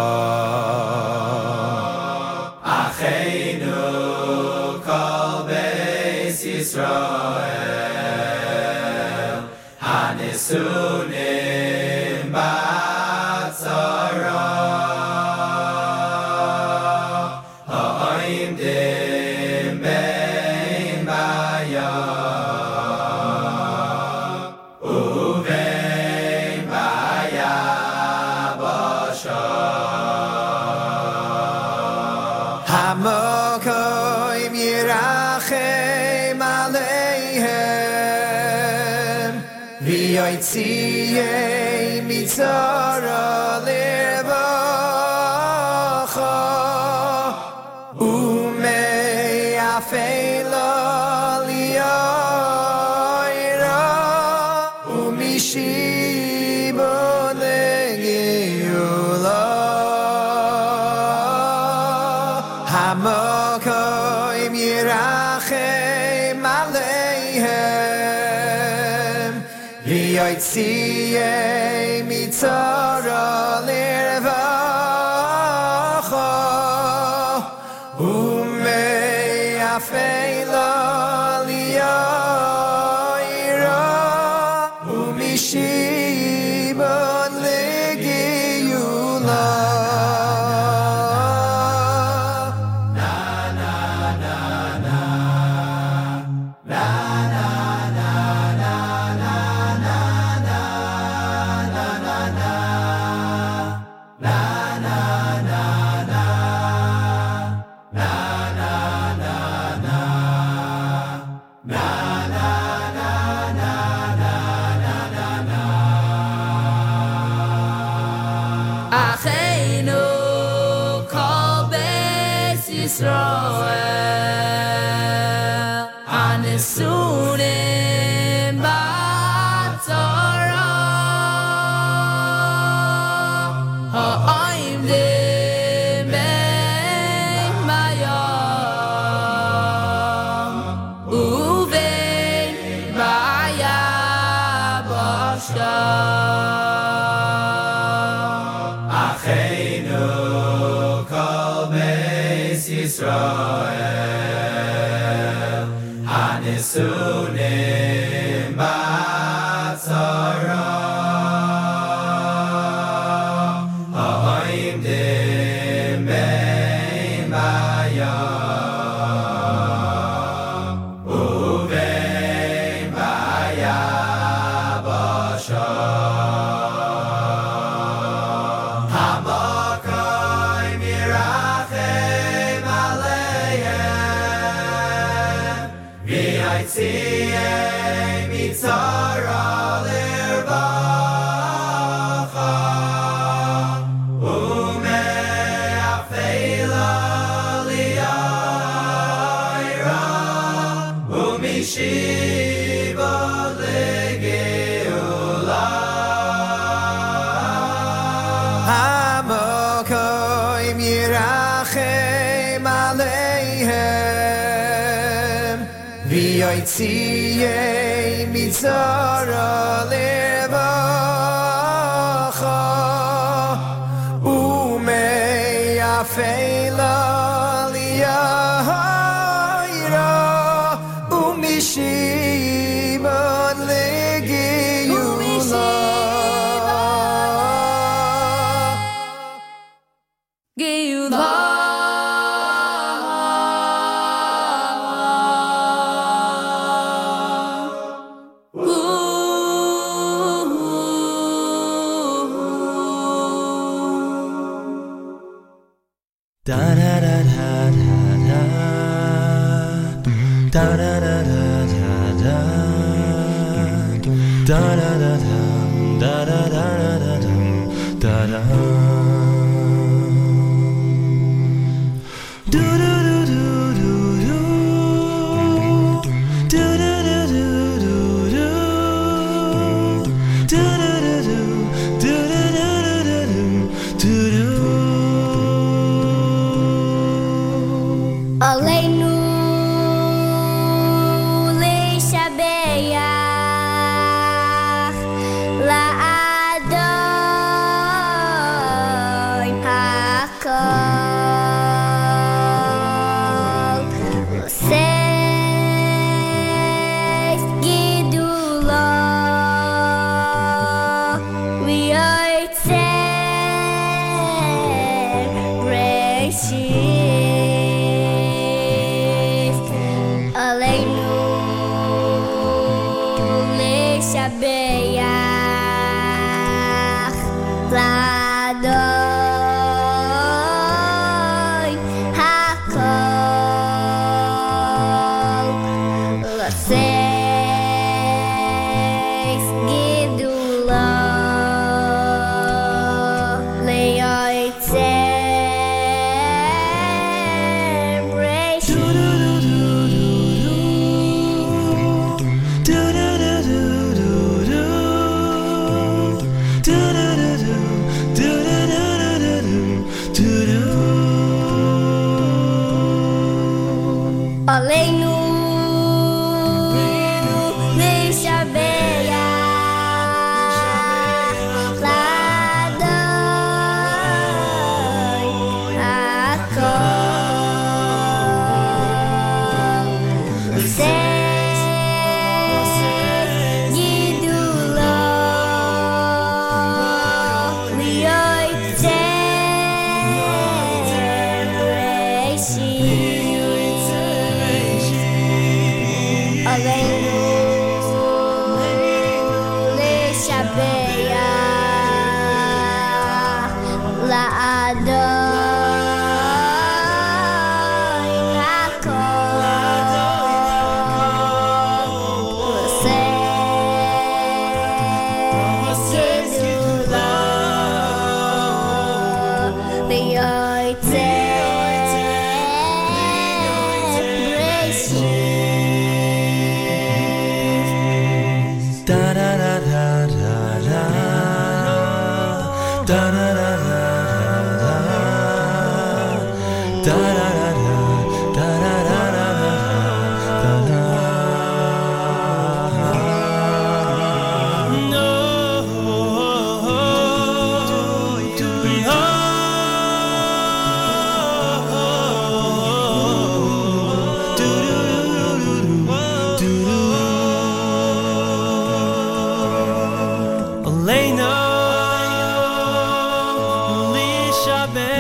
alone. 126.98 127.87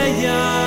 Lishabeya 0.07 0.66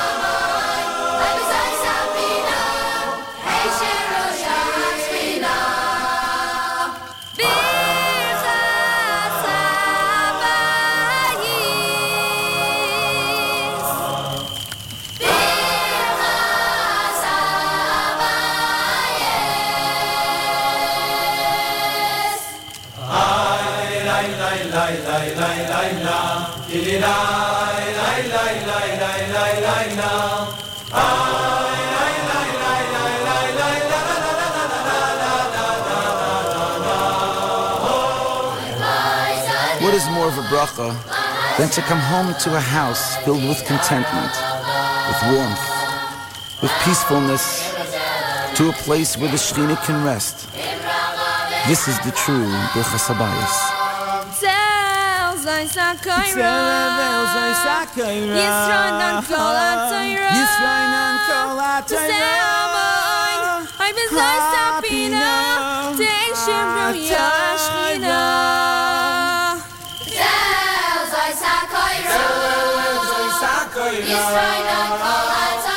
What 39.81 39.95
is 39.95 40.07
more 40.11 40.27
of 40.27 40.37
a 40.37 40.43
bracha 40.43 40.93
than 41.57 41.69
to 41.69 41.81
come 41.81 41.97
home 41.97 42.35
to 42.35 42.55
a 42.55 42.59
house 42.59 43.17
filled 43.25 43.43
with 43.49 43.65
contentment, 43.65 44.31
with 45.07 45.21
warmth, 45.33 46.61
with 46.61 46.71
peacefulness, 46.83 47.73
to 48.57 48.69
a 48.69 48.73
place 48.73 49.17
where 49.17 49.31
the 49.31 49.37
Shekhinah 49.37 49.83
can 49.85 50.05
rest? 50.05 50.47
This 51.67 51.87
is 51.87 51.97
the 52.01 52.11
true 52.11 52.45
Birchas 52.73 53.80
Habayis. 55.61 56.33
Zel 56.33 57.21
zayn 57.33 57.53
sakayra 57.65 58.35
Yisrael 58.41 58.93
nan 58.97 59.17
kol 59.29 59.57
atayra 59.61 60.29
V'zehamoin 61.85 63.41
Oy 63.83 63.91
v'zay 63.97 64.37
sapina 64.53 65.29
Tehei 65.97 66.31
shiruya 66.41 67.25
ashchina 67.53 68.21
Many 74.33 75.70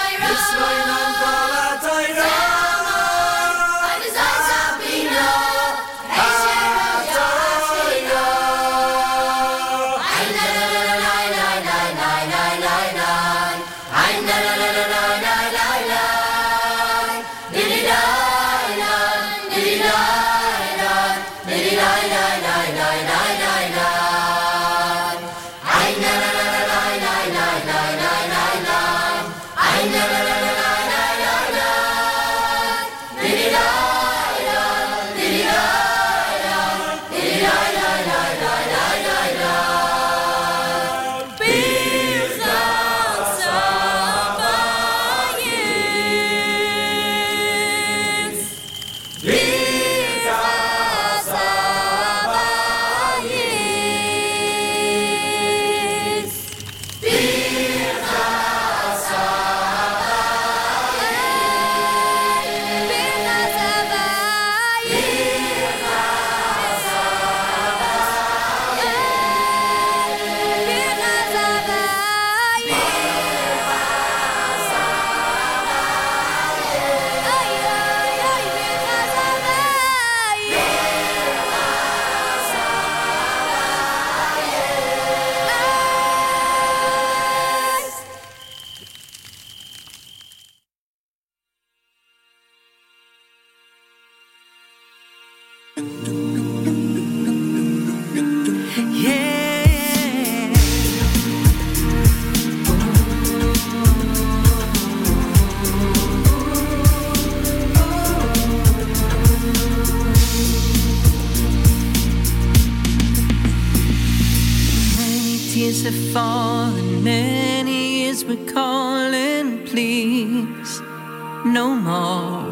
no 121.54 121.68
more. 121.72 122.42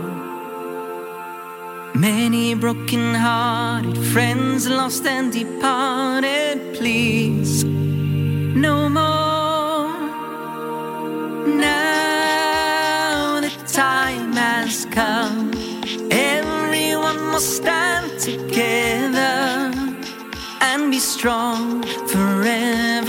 Many 1.92 2.54
broken 2.54 3.14
hearted 3.16 3.98
friends 4.12 4.68
lost 4.68 5.04
and 5.06 5.32
departed, 5.32 6.76
please, 6.78 7.64
no 7.64 8.88
more. 8.88 9.90
Now 11.48 13.40
the 13.40 13.50
time 13.66 14.32
has 14.34 14.86
come, 14.86 15.50
everyone 16.12 17.20
must 17.32 17.56
stand 17.56 18.06
together 18.20 19.72
and 20.60 20.92
be 20.92 21.00
strong 21.00 21.82
forevermore. 22.06 23.02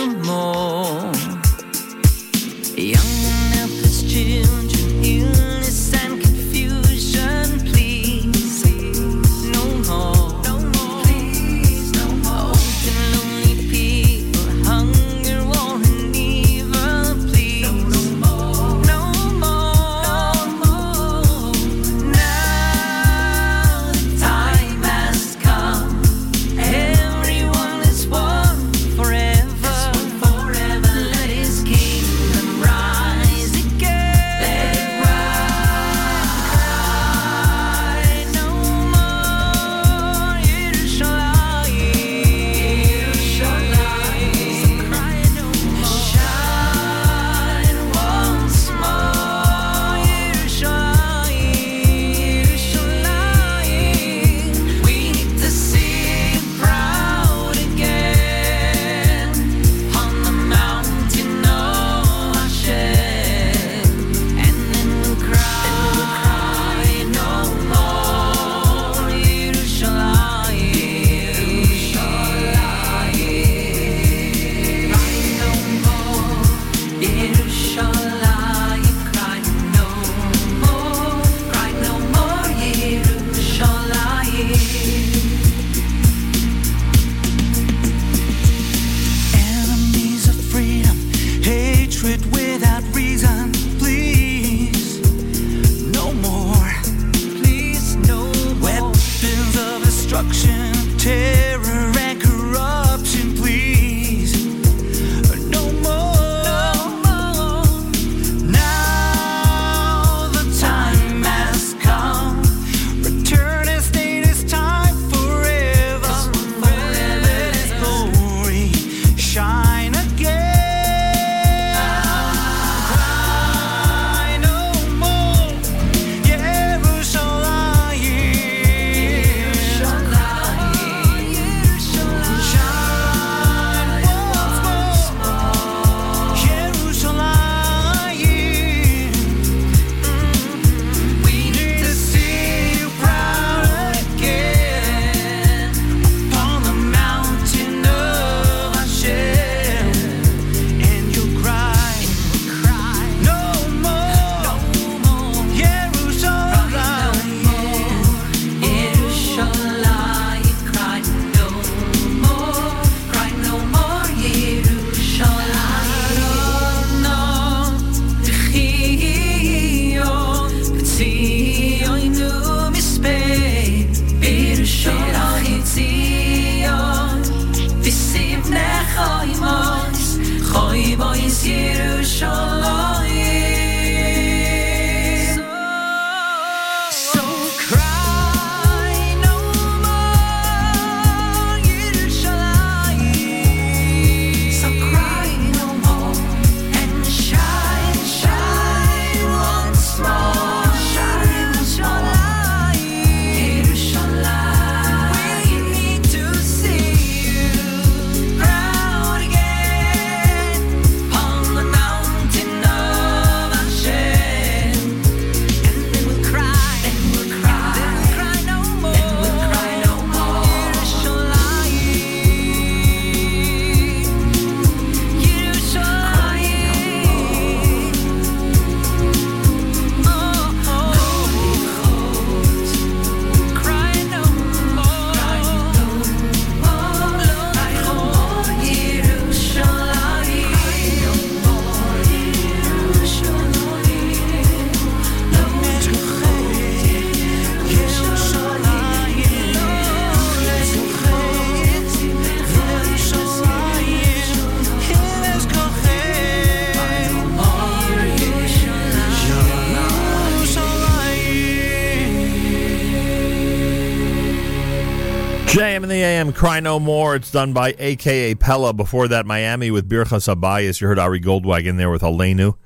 Cry 266.44 266.60
No 266.60 266.78
More. 266.78 267.16
It's 267.16 267.32
done 267.32 267.54
by 267.54 267.74
AKA 267.80 268.36
Pella. 268.36 268.74
Before 268.74 269.08
that, 269.08 269.26
Miami 269.26 269.72
with 269.72 269.88
Birchas 269.88 270.28
Habayis. 270.28 270.82
You 270.82 270.88
heard 270.88 271.00
Ari 271.00 271.22
Goldwagon 271.22 271.78
there 271.78 271.90
with 271.90 272.02
Alenu. 272.02 272.58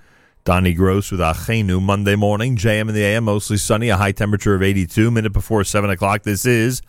Donnie 0.45 0.73
Gross 0.73 1.11
with 1.11 1.19
Achenu. 1.19 1.79
Monday 1.79 2.15
morning, 2.15 2.57
JM 2.57 2.89
in 2.89 2.95
the 2.95 3.03
AM, 3.03 3.25
mostly 3.25 3.55
sunny, 3.55 3.89
a 3.89 3.97
high 3.97 4.13
temperature 4.13 4.55
of 4.55 4.63
82. 4.63 5.11
Minute 5.11 5.31
before 5.31 5.63
7 5.63 5.91
o'clock. 5.91 6.23
This 6.23 6.43
is 6.43 6.81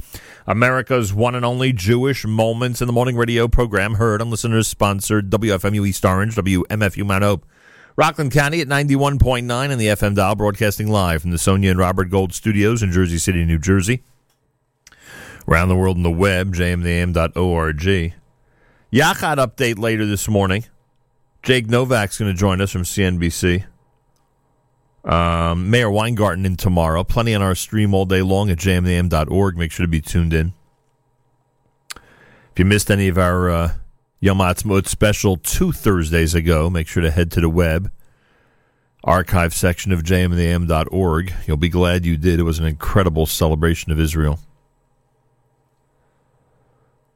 America's 0.47 1.13
one 1.13 1.35
and 1.35 1.45
only 1.45 1.75
Jewish 1.75 2.25
Moments 2.25 2.81
in 2.81 2.87
the 2.87 2.95
Morning 2.95 3.19
radio 3.19 3.49
program. 3.49 3.97
Heard 3.97 4.23
on 4.23 4.31
listeners 4.31 4.67
sponsored 4.67 5.29
WFMU 5.29 5.87
East 5.87 6.07
Orange, 6.07 6.37
WMFU 6.37 7.05
Mount 7.05 7.23
Hope. 7.23 7.45
Rockland 7.97 8.33
County 8.33 8.63
at 8.63 8.67
91.9 8.67 9.71
in 9.71 9.79
the 9.79 9.89
FM 9.89 10.15
dial, 10.15 10.37
broadcasting 10.37 10.89
live 10.89 11.21
from 11.21 11.33
the 11.33 11.39
Sonia 11.39 11.71
and 11.71 11.79
Robert 11.79 12.09
Gold 12.09 12.33
studios 12.33 12.83
in 12.83 12.93
Jersey 12.93 13.19
City, 13.19 13.45
New 13.45 13.59
Jersey 13.59 14.03
around 15.49 15.69
the 15.69 15.77
world 15.77 15.97
on 15.97 16.03
the 16.03 16.11
web, 16.11 16.55
jmnam.org. 16.55 17.79
Yachad 18.93 19.37
update 19.37 19.79
later 19.79 20.07
this 20.07 20.29
morning. 20.29 20.65
Jake 21.43 21.69
Novak's 21.69 22.19
going 22.19 22.33
to 22.33 22.39
join 22.39 22.61
us 22.61 22.71
from 22.71 22.83
CNBC. 22.83 23.65
Um, 25.05 25.71
Mayor 25.71 25.91
Weingarten 25.91 26.45
in 26.45 26.57
tomorrow. 26.57 27.03
Plenty 27.05 27.35
on 27.35 27.41
our 27.41 27.55
stream 27.55 27.95
all 27.95 28.05
day 28.05 28.21
long 28.21 28.51
at 28.51 28.59
jmnam.org. 28.59 29.57
Make 29.57 29.73
sure 29.73 29.85
to 29.85 29.91
be 29.91 30.01
tuned 30.01 30.35
in. 30.35 30.53
If 31.97 32.59
you 32.59 32.65
missed 32.65 32.91
any 32.91 33.09
of 33.09 33.17
our 33.17 33.51
uh, 33.51 33.73
Yom 34.21 34.39
Ha'atzmaut 34.39 34.87
special 34.87 35.37
two 35.37 35.73
Thursdays 35.73 36.35
ago, 36.35 36.69
make 36.69 36.89
sure 36.89 37.03
to 37.03 37.11
head 37.11 37.31
to 37.33 37.41
the 37.41 37.49
web 37.49 37.91
archive 39.05 39.55
section 39.55 39.93
of 39.93 40.03
jmnam.org. 40.03 41.33
You'll 41.47 41.57
be 41.57 41.69
glad 41.69 42.05
you 42.05 42.17
did. 42.17 42.41
It 42.41 42.43
was 42.43 42.59
an 42.59 42.67
incredible 42.67 43.27
celebration 43.27 43.93
of 43.93 44.01
Israel. 44.01 44.41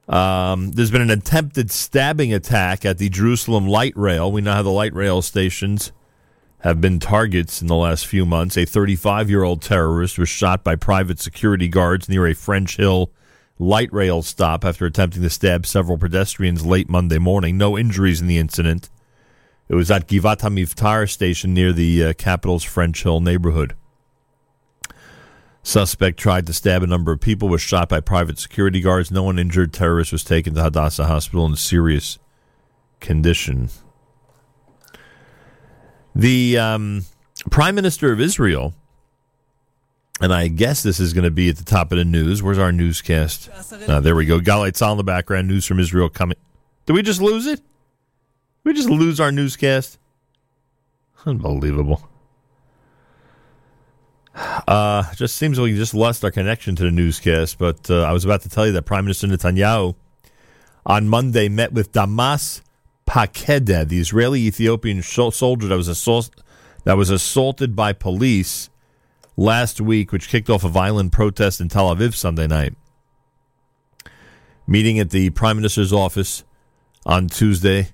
Um, 0.08 0.72
there's 0.72 0.90
been 0.90 1.02
an 1.02 1.10
attempted 1.10 1.70
stabbing 1.70 2.34
attack 2.34 2.84
at 2.84 2.98
the 2.98 3.08
Jerusalem 3.08 3.68
light 3.68 3.96
rail. 3.96 4.30
We 4.30 4.40
know 4.40 4.54
how 4.54 4.62
the 4.62 4.70
light 4.70 4.94
rail 4.94 5.22
stations 5.22 5.92
have 6.60 6.80
been 6.80 6.98
targets 6.98 7.60
in 7.60 7.68
the 7.68 7.76
last 7.76 8.06
few 8.06 8.26
months. 8.26 8.56
A 8.56 8.64
35 8.64 9.30
year 9.30 9.42
old 9.42 9.62
terrorist 9.62 10.18
was 10.18 10.28
shot 10.28 10.64
by 10.64 10.76
private 10.76 11.18
security 11.18 11.68
guards 11.68 12.08
near 12.08 12.26
a 12.26 12.34
French 12.34 12.76
Hill 12.76 13.10
light 13.58 13.92
rail 13.92 14.22
stop 14.22 14.64
after 14.64 14.86
attempting 14.86 15.22
to 15.22 15.30
stab 15.30 15.66
several 15.66 15.98
pedestrians 15.98 16.66
late 16.66 16.88
Monday 16.88 17.18
morning. 17.18 17.56
No 17.56 17.78
injuries 17.78 18.20
in 18.20 18.26
the 18.26 18.38
incident. 18.38 18.90
It 19.68 19.74
was 19.74 19.90
at 19.90 20.08
Givat 20.08 20.40
HaMivtar 20.40 21.08
station 21.08 21.54
near 21.54 21.72
the 21.72 22.04
uh, 22.04 22.12
capital's 22.14 22.64
French 22.64 23.02
Hill 23.04 23.20
neighborhood. 23.20 23.74
Suspect 25.62 26.18
tried 26.18 26.46
to 26.46 26.52
stab 26.52 26.82
a 26.82 26.86
number 26.88 27.12
of 27.12 27.20
people, 27.20 27.48
was 27.48 27.60
shot 27.60 27.88
by 27.88 28.00
private 28.00 28.38
security 28.38 28.80
guards. 28.80 29.10
No 29.10 29.22
one 29.22 29.38
injured. 29.38 29.72
Terrorist 29.72 30.10
was 30.10 30.24
taken 30.24 30.54
to 30.54 30.62
Hadassah 30.62 31.06
Hospital 31.06 31.46
in 31.46 31.54
serious 31.54 32.18
condition. 33.00 33.70
The 36.14 36.58
um, 36.58 37.04
Prime 37.50 37.76
Minister 37.76 38.12
of 38.12 38.20
Israel, 38.20 38.74
and 40.20 40.32
I 40.32 40.48
guess 40.48 40.82
this 40.82 40.98
is 40.98 41.12
going 41.12 41.24
to 41.24 41.30
be 41.30 41.48
at 41.48 41.56
the 41.56 41.64
top 41.64 41.92
of 41.92 41.98
the 41.98 42.04
news. 42.04 42.42
Where's 42.42 42.58
our 42.58 42.72
newscast? 42.72 43.48
Uh, 43.72 44.00
there 44.00 44.16
we 44.16 44.26
go. 44.26 44.40
Galites 44.40 44.84
on 44.84 44.96
the 44.96 45.04
background. 45.04 45.48
News 45.48 45.64
from 45.64 45.78
Israel 45.78 46.08
coming. 46.08 46.36
Did 46.86 46.94
we 46.94 47.02
just 47.02 47.20
lose 47.20 47.46
it? 47.46 47.60
Did 47.60 47.64
we 48.64 48.72
just 48.74 48.90
lose 48.90 49.20
our 49.20 49.32
newscast? 49.32 49.98
Unbelievable. 51.24 52.08
Uh, 54.34 55.12
just 55.14 55.36
seems 55.36 55.58
like 55.58 55.64
we 55.64 55.76
just 55.76 55.94
lost 55.94 56.24
our 56.24 56.30
connection 56.30 56.74
to 56.76 56.84
the 56.84 56.90
newscast. 56.90 57.58
But 57.58 57.90
uh, 57.90 58.02
I 58.02 58.12
was 58.12 58.24
about 58.24 58.42
to 58.42 58.48
tell 58.48 58.66
you 58.66 58.72
that 58.72 58.82
Prime 58.82 59.04
Minister 59.04 59.26
Netanyahu 59.26 59.94
on 60.86 61.08
Monday 61.08 61.48
met 61.48 61.72
with 61.72 61.92
Damas 61.92 62.62
Pakeda, 63.06 63.86
the 63.86 64.00
Israeli 64.00 64.40
Ethiopian 64.46 65.02
soldier 65.02 65.68
that 65.68 65.76
was 65.76 65.88
assault 65.88 66.30
that 66.84 66.96
was 66.96 67.10
assaulted 67.10 67.76
by 67.76 67.92
police 67.92 68.70
last 69.36 69.80
week, 69.80 70.12
which 70.12 70.28
kicked 70.28 70.50
off 70.50 70.64
a 70.64 70.68
violent 70.68 71.12
protest 71.12 71.60
in 71.60 71.68
Tel 71.68 71.94
Aviv 71.94 72.14
Sunday 72.14 72.46
night. 72.46 72.74
meeting 74.66 74.98
at 74.98 75.10
the 75.10 75.30
Prime 75.30 75.56
Minister's 75.56 75.92
office 75.92 76.44
on 77.04 77.28
Tuesday. 77.28 77.88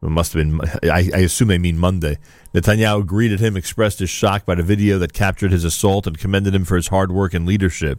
It 0.00 0.10
must 0.10 0.32
have 0.32 0.40
been, 0.40 0.60
I, 0.84 1.10
I 1.12 1.18
assume 1.20 1.48
they 1.48 1.58
mean 1.58 1.76
Monday. 1.76 2.18
Netanyahu 2.54 3.04
greeted 3.04 3.40
him, 3.40 3.56
expressed 3.56 3.98
his 3.98 4.10
shock 4.10 4.46
by 4.46 4.54
the 4.54 4.62
video 4.62 4.96
that 4.98 5.12
captured 5.12 5.50
his 5.50 5.64
assault, 5.64 6.06
and 6.06 6.16
commended 6.16 6.54
him 6.54 6.64
for 6.64 6.76
his 6.76 6.88
hard 6.88 7.10
work 7.10 7.34
and 7.34 7.44
leadership. 7.44 7.98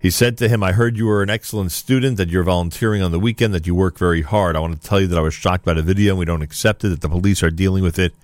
He 0.00 0.10
said 0.10 0.38
to 0.38 0.48
him, 0.48 0.62
I 0.62 0.72
heard 0.72 0.96
you 0.96 1.06
were 1.06 1.22
an 1.22 1.28
excellent 1.28 1.72
student, 1.72 2.16
that 2.16 2.30
you're 2.30 2.44
volunteering 2.44 3.02
on 3.02 3.10
the 3.10 3.18
weekend, 3.18 3.52
that 3.52 3.66
you 3.66 3.74
work 3.74 3.98
very 3.98 4.22
hard. 4.22 4.56
I 4.56 4.60
want 4.60 4.80
to 4.80 4.88
tell 4.88 5.00
you 5.00 5.08
that 5.08 5.18
I 5.18 5.22
was 5.22 5.34
shocked 5.34 5.64
by 5.64 5.74
the 5.74 5.82
video 5.82 6.12
and 6.12 6.18
we 6.18 6.24
don't 6.24 6.40
accept 6.40 6.84
it, 6.84 6.88
that 6.88 7.00
the 7.02 7.08
police 7.08 7.42
are 7.42 7.50
dealing 7.50 7.82
with 7.82 7.98
it, 7.98 8.14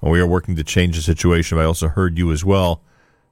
and 0.00 0.10
we 0.10 0.20
are 0.20 0.26
working 0.26 0.56
to 0.56 0.64
change 0.64 0.96
the 0.96 1.02
situation. 1.02 1.58
But 1.58 1.62
I 1.62 1.66
also 1.66 1.88
heard 1.88 2.16
you 2.16 2.32
as 2.32 2.44
well, 2.44 2.80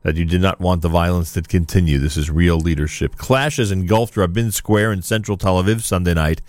that 0.02 0.16
you 0.16 0.26
did 0.26 0.42
not 0.42 0.60
want 0.60 0.82
the 0.82 0.88
violence 0.88 1.32
to 1.32 1.42
continue. 1.42 1.98
This 1.98 2.18
is 2.18 2.30
real 2.30 2.58
leadership. 2.58 3.16
Clashes 3.16 3.72
engulfed 3.72 4.16
Rabin 4.16 4.50
Square 4.50 4.92
in 4.92 5.00
central 5.00 5.38
Tel 5.38 5.62
Aviv 5.62 5.80
Sunday 5.80 6.12
night 6.12 6.42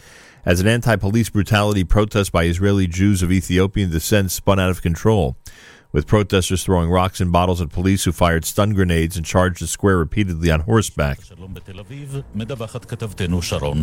as 0.45 0.59
an 0.59 0.67
anti 0.67 0.95
police 0.95 1.29
brutality 1.29 1.83
protest 1.83 2.31
by 2.31 2.43
Israeli 2.43 2.87
Jews 2.87 3.23
of 3.23 3.31
Ethiopian 3.31 3.89
descent 3.89 4.31
spun 4.31 4.59
out 4.59 4.69
of 4.69 4.81
control, 4.81 5.35
with 5.91 6.05
protesters 6.05 6.63
throwing 6.63 6.89
rocks 6.89 7.19
and 7.19 7.31
bottles 7.31 7.61
at 7.61 7.69
police 7.71 8.03
who 8.03 8.11
fired 8.11 8.45
stun 8.45 8.73
grenades 8.73 9.17
and 9.17 9.25
charged 9.25 9.61
the 9.61 9.67
square 9.67 9.97
repeatedly 9.97 10.51
on 10.51 10.61
horseback. 10.61 11.19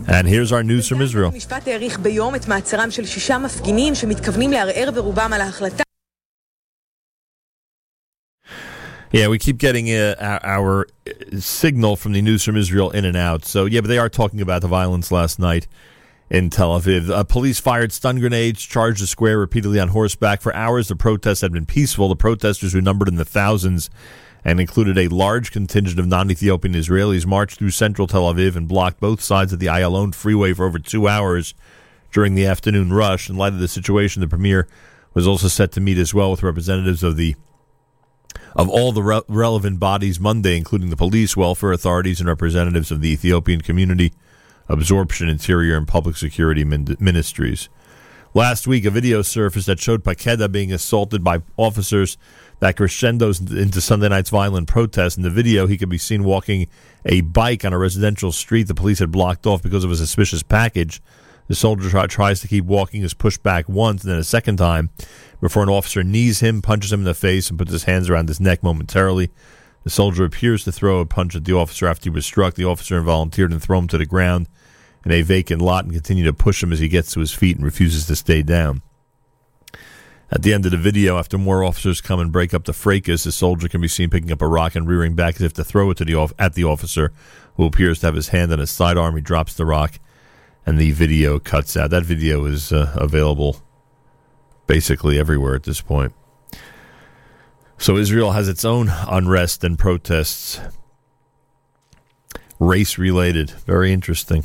And 0.08 0.28
here's 0.28 0.52
our 0.52 0.62
news 0.62 0.88
from 0.88 1.00
Israel. 1.00 1.30
Yeah, 9.10 9.28
we 9.28 9.38
keep 9.38 9.58
getting 9.58 9.90
uh, 9.90 10.14
our, 10.18 10.40
our 10.42 10.86
signal 11.38 11.96
from 11.96 12.12
the 12.12 12.22
news 12.22 12.42
from 12.44 12.56
Israel 12.56 12.90
in 12.90 13.04
and 13.04 13.14
out. 13.14 13.44
So, 13.44 13.66
yeah, 13.66 13.82
but 13.82 13.88
they 13.88 13.98
are 13.98 14.08
talking 14.08 14.40
about 14.40 14.62
the 14.62 14.68
violence 14.68 15.12
last 15.12 15.38
night 15.38 15.68
in 16.33 16.49
Tel 16.49 16.80
Aviv. 16.80 17.11
Uh, 17.11 17.22
police 17.24 17.61
fired 17.61 17.93
stun 17.93 18.18
grenades, 18.18 18.62
charged 18.62 19.03
the 19.03 19.07
square 19.07 19.39
repeatedly 19.39 19.78
on 19.78 19.89
horseback. 19.89 20.41
For 20.41 20.55
hours, 20.55 20.89
the 20.89 20.97
protests 20.97 21.43
had 21.43 21.53
been 21.53 21.66
peaceful. 21.66 22.09
The 22.09 22.16
protesters, 22.16 22.72
who 22.72 22.80
numbered 22.80 23.09
in 23.09 23.16
the 23.16 23.24
thousands 23.26 23.91
and 24.43 24.59
included 24.59 24.97
a 24.97 25.09
large 25.09 25.53
contingent 25.53 26.01
of 26.01 26.07
non 26.07 26.30
Ethiopian 26.30 26.74
Israelis, 26.74 27.26
marched 27.26 27.59
through 27.59 27.70
central 27.70 28.07
Tel 28.07 28.33
Aviv 28.33 28.57
and 28.57 28.66
blocked 28.66 28.99
both 28.99 29.20
sides 29.20 29.53
of 29.53 29.59
the 29.59 29.66
Ayalon 29.66 30.14
freeway 30.14 30.55
for 30.55 30.64
over 30.64 30.78
two 30.78 31.07
hours 31.07 31.53
during 32.11 32.35
the 32.35 32.47
afternoon 32.47 32.95
rush. 32.95 33.28
In 33.28 33.37
light 33.37 33.53
of 33.53 33.61
the 33.61 33.68
situation, 33.68 34.22
the 34.22 34.26
premier 34.26 34.66
was 35.12 35.28
also 35.28 35.49
set 35.49 35.70
to 35.72 35.83
meet 35.83 35.99
as 35.99 36.14
well 36.14 36.30
with 36.30 36.43
representatives 36.43 37.03
of 37.03 37.18
the 37.18 37.37
of 38.57 38.70
all 38.70 38.93
the 38.93 39.03
re- 39.03 39.20
relevant 39.28 39.78
bodies 39.78 40.18
Monday, 40.18 40.57
including 40.57 40.89
the 40.89 40.97
police, 40.97 41.37
welfare 41.37 41.72
authorities, 41.72 42.20
and 42.20 42.28
representatives 42.28 42.91
of 42.91 43.03
the 43.03 43.11
Ethiopian 43.11 43.61
community, 43.61 44.12
absorption, 44.68 45.28
interior, 45.28 45.76
and 45.76 45.86
public 45.86 46.16
security 46.16 46.64
min- 46.64 46.96
ministries. 46.98 47.68
Last 48.34 48.66
week, 48.66 48.86
a 48.86 48.90
video 48.90 49.20
surfaced 49.20 49.66
that 49.66 49.78
showed 49.78 50.04
Pakeda 50.04 50.50
being 50.50 50.72
assaulted 50.72 51.22
by 51.22 51.42
officers 51.58 52.16
that 52.60 52.76
crescendos 52.76 53.40
into 53.40 53.80
Sunday 53.80 54.08
night's 54.08 54.30
violent 54.30 54.68
protest. 54.68 55.18
In 55.18 55.22
the 55.22 55.30
video, 55.30 55.66
he 55.66 55.76
could 55.76 55.90
be 55.90 55.98
seen 55.98 56.24
walking 56.24 56.68
a 57.04 57.20
bike 57.20 57.64
on 57.64 57.72
a 57.72 57.78
residential 57.78 58.32
street 58.32 58.68
the 58.68 58.74
police 58.74 59.00
had 59.00 59.10
blocked 59.10 59.46
off 59.46 59.62
because 59.62 59.84
of 59.84 59.90
a 59.90 59.96
suspicious 59.96 60.42
package. 60.42 61.02
The 61.48 61.56
soldier 61.56 61.90
try- 61.90 62.06
tries 62.06 62.40
to 62.40 62.48
keep 62.48 62.64
walking, 62.64 63.02
is 63.02 63.12
pushed 63.12 63.42
back 63.42 63.68
once, 63.68 64.02
and 64.02 64.12
then 64.12 64.18
a 64.18 64.24
second 64.24 64.56
time 64.56 64.90
before 65.40 65.62
an 65.62 65.68
officer 65.68 66.02
knees 66.02 66.40
him, 66.40 66.62
punches 66.62 66.92
him 66.92 67.00
in 67.00 67.04
the 67.04 67.14
face, 67.14 67.50
and 67.50 67.58
puts 67.58 67.72
his 67.72 67.84
hands 67.84 68.08
around 68.08 68.28
his 68.28 68.40
neck 68.40 68.62
momentarily. 68.62 69.30
The 69.85 69.91
soldier 69.91 70.24
appears 70.24 70.64
to 70.64 70.72
throw 70.72 71.01
a 71.01 71.07
punch 71.07 71.35
at 71.35 71.45
the 71.45 71.55
officer 71.55 71.87
after 71.87 72.05
he 72.05 72.14
was 72.14 72.26
struck. 72.26 72.55
The 72.55 72.64
officer 72.64 73.01
volunteered 73.01 73.51
and 73.51 73.62
throw 73.62 73.78
him 73.78 73.89
to 73.89 73.99
the 73.99 74.07
ground 74.07 74.49
in 75.05 75.11
a 75.11 75.22
vacant 75.22 75.61
lot 75.61 75.85
and 75.85 75.93
continue 75.93 76.24
to 76.24 76.33
push 76.33 76.62
him 76.62 76.72
as 76.72 76.78
he 76.78 76.89
gets 76.89 77.12
to 77.12 77.20
his 77.20 77.33
feet 77.33 77.57
and 77.57 77.64
refuses 77.64 78.07
to 78.07 78.16
stay 78.16 78.43
down. 78.43 78.83
At 80.30 80.43
the 80.43 80.55
end 80.55 80.64
of 80.64 80.70
the 80.70 80.78
video, 80.78 81.18
after 81.18 81.37
more 81.37 81.62
officers 81.62 82.01
come 82.01 82.18
and 82.18 82.33
break 82.33 82.55
up 82.55 82.64
the 82.64 82.72
fracas, 82.72 83.24
the 83.24 83.33
soldier 83.33 83.68
can 83.68 83.83
be 83.83 83.89
seen 83.89 84.09
picking 84.09 84.33
up 84.33 84.41
a 84.41 84.47
rock 84.47 84.74
and 84.74 84.89
rearing 84.89 85.14
back 85.14 85.35
as 85.37 85.43
if 85.43 85.53
to 85.55 85.64
throw 85.64 85.91
it 85.91 85.99
to 85.99 86.07
the 86.07 86.14
off- 86.14 86.33
at 86.39 86.55
the 86.55 86.64
officer, 86.64 87.12
who 87.57 87.66
appears 87.66 87.99
to 88.01 88.07
have 88.07 88.14
his 88.14 88.28
hand 88.28 88.51
on 88.51 88.59
his 88.59 88.70
sidearm. 88.70 89.14
He 89.16 89.20
drops 89.20 89.53
the 89.53 89.66
rock, 89.66 89.99
and 90.64 90.78
the 90.78 90.93
video 90.93 91.39
cuts 91.39 91.76
out. 91.76 91.91
That 91.91 92.05
video 92.05 92.47
is 92.47 92.72
uh, 92.72 92.95
available 92.95 93.61
basically 94.66 95.18
everywhere 95.18 95.55
at 95.55 95.64
this 95.64 95.83
point. 95.83 96.14
So 97.83 97.97
Israel 97.97 98.30
has 98.30 98.49
its 98.49 98.64
own 98.64 98.89
unrest 99.09 99.64
and 99.64 99.76
protests, 99.76 100.61
race 102.61 102.97
related. 102.97 103.51
Very 103.51 103.93
interesting. 103.93 104.45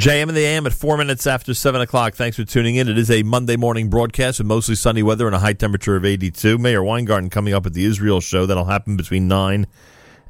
JM 0.00 0.28
and 0.28 0.30
the 0.30 0.46
AM 0.46 0.66
at 0.66 0.72
four 0.72 0.96
minutes 0.96 1.26
after 1.26 1.52
seven 1.52 1.82
o'clock. 1.82 2.14
Thanks 2.14 2.38
for 2.38 2.44
tuning 2.44 2.76
in. 2.76 2.88
It 2.88 2.96
is 2.96 3.10
a 3.10 3.22
Monday 3.22 3.56
morning 3.56 3.90
broadcast 3.90 4.38
with 4.38 4.46
mostly 4.46 4.76
sunny 4.76 5.02
weather 5.02 5.26
and 5.26 5.36
a 5.36 5.40
high 5.40 5.52
temperature 5.52 5.94
of 5.94 6.06
82. 6.06 6.56
Mayor 6.56 6.82
Weingarten 6.82 7.28
coming 7.28 7.52
up 7.52 7.66
at 7.66 7.74
the 7.74 7.84
Israel 7.84 8.22
show. 8.22 8.46
That'll 8.46 8.64
happen 8.64 8.96
between 8.96 9.28
nine 9.28 9.66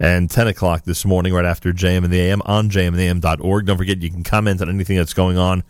and 0.01 0.29
10 0.29 0.49
o'clock 0.49 0.83
this 0.83 1.05
morning, 1.05 1.33
right 1.33 1.45
after 1.45 1.73
JM 1.73 2.03
and 2.03 2.13
the 2.13 2.19
AM 2.19 2.43
on 2.47 2.69
jmandtheam.org. 2.69 3.67
Don't 3.67 3.79
forget 3.79 4.03
you 4.03 4.11
can 4.11 4.25
comment 4.25 4.61
on 4.61 4.69
anything 4.69 4.97
that's 4.97 5.15
going 5.15 5.39
on 5.39 5.63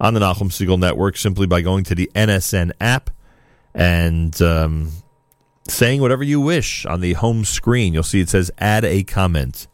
on 0.00 0.14
the 0.14 0.20
Nachum 0.20 0.48
Segal 0.48 0.78
Network 0.78 1.18
simply 1.18 1.46
by 1.46 1.60
going 1.60 1.84
to 1.84 1.94
the 1.94 2.10
NSN 2.14 2.72
app 2.80 3.10
and 3.74 4.40
um, 4.40 4.90
saying 5.68 6.00
whatever 6.00 6.22
you 6.22 6.40
wish 6.40 6.84
on 6.86 7.00
the 7.00 7.14
home 7.14 7.44
screen. 7.44 7.94
You'll 7.94 8.02
see 8.02 8.20
it 8.20 8.28
says 8.28 8.50
add 8.58 8.84
a 8.84 9.02
comment. 9.04 9.66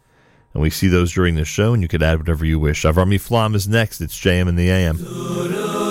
And 0.53 0.62
we 0.62 0.70
see 0.70 0.88
those 0.88 1.12
during 1.12 1.36
the 1.36 1.45
show, 1.45 1.72
and 1.72 1.82
you 1.82 1.88
could 1.88 2.03
add 2.03 2.18
whatever 2.18 2.45
you 2.45 2.59
wish. 2.59 2.82
Avrami 2.82 3.20
Flam 3.20 3.55
is 3.55 3.68
next. 3.68 4.01
It's 4.01 4.18
JM 4.18 4.49
in 4.49 4.57
the 4.57 4.68
AM. 4.68 5.89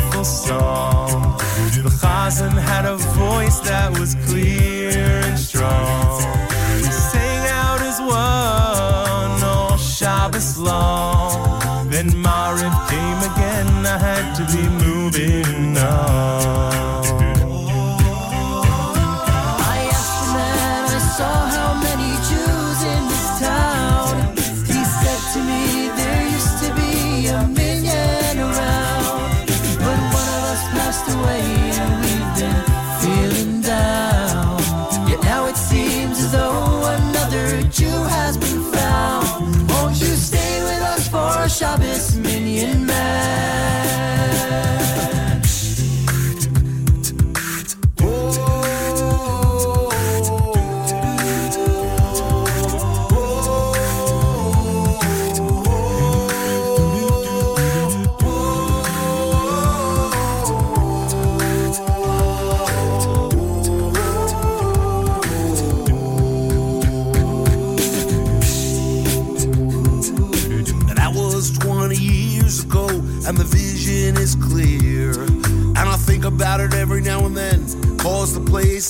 Beautiful 0.00 0.24
song. 0.24 1.36
The 1.82 1.90
Chazan 2.00 2.52
had 2.52 2.84
a 2.84 2.96
voice 2.96 3.60
that 3.60 3.98
was 3.98 4.14
clear 4.26 4.90
and 4.90 5.38
strong. 5.38 6.22
We 6.76 6.90
sang 6.90 7.46
out 7.48 7.80
as 7.80 8.00
one 8.00 9.42
all 9.44 9.76
Shabbos 9.76 10.58
long. 10.58 11.60
Then 11.88 12.10
Mariv 12.10 12.74
came 12.88 13.20
again, 13.32 13.86
I 13.86 13.98
had 13.98 14.34
to 14.38 14.44
be 14.54 14.62
moving 14.84 15.76
on. 15.76 16.29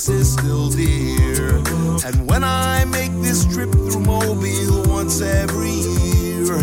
Place 0.01 0.19
is 0.21 0.33
still 0.33 0.69
dear. 0.69 1.57
And 2.03 2.27
when 2.27 2.43
I 2.43 2.85
make 2.85 3.11
this 3.21 3.45
trip 3.45 3.71
through 3.71 3.99
Mobile 3.99 4.83
once 4.87 5.21
every 5.21 5.69
year, 5.69 6.55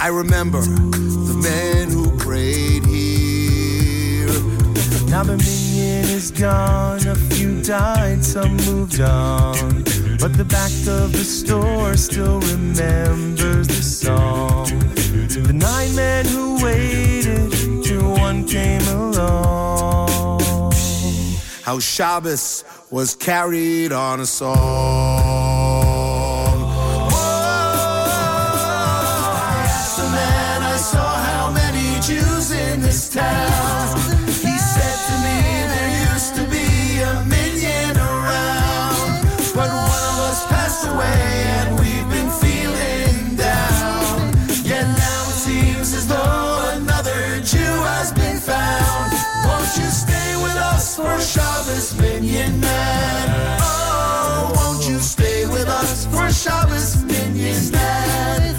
I 0.00 0.08
remember 0.08 0.60
the 0.60 1.38
men 1.40 1.88
who 1.88 2.10
prayed 2.18 2.84
here. 2.84 4.26
Now 5.08 5.22
the 5.22 5.36
minyan 5.38 6.10
is 6.10 6.32
gone, 6.32 7.06
a 7.06 7.14
few 7.14 7.62
died, 7.62 8.24
some 8.24 8.56
moved 8.56 9.00
on. 9.00 9.84
But 10.18 10.36
the 10.36 10.46
back 10.48 10.72
of 10.88 11.12
the 11.12 11.22
store 11.22 11.96
still 11.96 12.40
remembers 12.40 13.68
the 13.68 13.82
song. 13.84 14.66
The 15.28 15.52
nine 15.52 15.94
men 15.94 16.24
who 16.26 16.64
waited 16.64 17.52
till 17.84 18.10
one 18.14 18.44
came 18.48 18.82
along. 18.88 19.60
How 21.62 21.78
Shabbos 21.78 22.59
was 22.90 23.14
carried 23.14 23.92
on 23.92 24.20
a 24.20 24.26
song. 24.26 25.19
Shabbos, 56.42 57.04
minyan? 57.04 57.70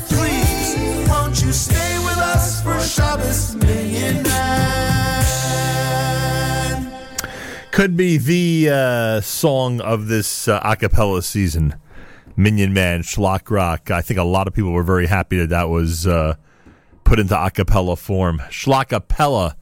Please, 0.08 1.10
won't 1.10 1.42
you 1.42 1.52
stay 1.52 1.98
with 2.06 2.18
us 2.20 2.62
for 2.62 2.80
Shabbos, 2.80 3.56
minyan? 3.56 4.24
Could 7.72 7.98
be 7.98 8.18
the 8.18 8.70
uh, 8.70 9.22
song 9.22 9.82
of 9.82 10.06
this 10.06 10.48
uh, 10.48 10.62
a 10.64 10.76
cappella 10.76 11.24
season. 11.24 11.74
Minyan 12.38 12.72
Man, 12.72 13.02
Shlock 13.02 13.50
Rock. 13.50 13.90
I 13.90 14.02
think 14.02 14.20
a 14.20 14.24
lot 14.24 14.48
of 14.48 14.54
people 14.54 14.74
were 14.74 14.84
very 14.84 15.08
happy 15.08 15.38
that 15.38 15.50
that 15.50 15.68
was 15.70 16.06
uh, 16.06 16.36
put 17.04 17.18
into 17.18 17.36
a 17.36 17.50
cappella 17.50 17.96
form. 17.96 18.44
Schlockapella 18.52 19.56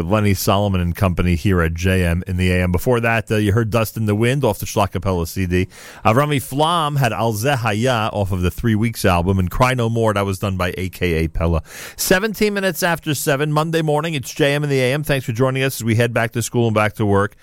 with 0.00 0.10
Lenny 0.10 0.32
Solomon 0.32 0.80
and 0.80 0.96
company 0.96 1.34
here 1.34 1.60
at 1.60 1.74
JM 1.74 2.22
in 2.22 2.38
the 2.38 2.50
AM. 2.50 2.72
Before 2.72 3.00
that, 3.00 3.30
uh, 3.30 3.36
you 3.36 3.52
heard 3.52 3.68
Dust 3.68 3.98
in 3.98 4.06
the 4.06 4.14
Wind 4.14 4.44
off 4.44 4.58
the 4.58 4.64
Schlockapella 4.64 5.28
CD. 5.28 5.68
Avrami 6.04 6.40
Flam 6.40 6.96
had 6.96 7.12
Al 7.12 7.34
Zehaya 7.34 8.10
off 8.10 8.32
of 8.32 8.40
the 8.40 8.50
Three 8.50 8.74
Weeks 8.74 9.04
album, 9.04 9.38
and 9.38 9.50
Cry 9.50 9.74
No 9.74 9.90
More, 9.90 10.14
that 10.14 10.24
was 10.24 10.38
done 10.38 10.56
by 10.56 10.72
AKA 10.78 11.28
Pella. 11.28 11.62
17 11.96 12.54
minutes 12.54 12.82
after 12.82 13.14
7, 13.14 13.52
Monday 13.52 13.82
morning, 13.82 14.14
it's 14.14 14.32
JM 14.32 14.64
in 14.64 14.70
the 14.70 14.80
AM. 14.80 15.02
Thanks 15.02 15.26
for 15.26 15.32
joining 15.32 15.62
us 15.62 15.80
as 15.80 15.84
we 15.84 15.96
head 15.96 16.14
back 16.14 16.30
to 16.32 16.42
school 16.42 16.66
and 16.66 16.74
back 16.74 16.94
to 16.94 17.04
work. 17.04 17.36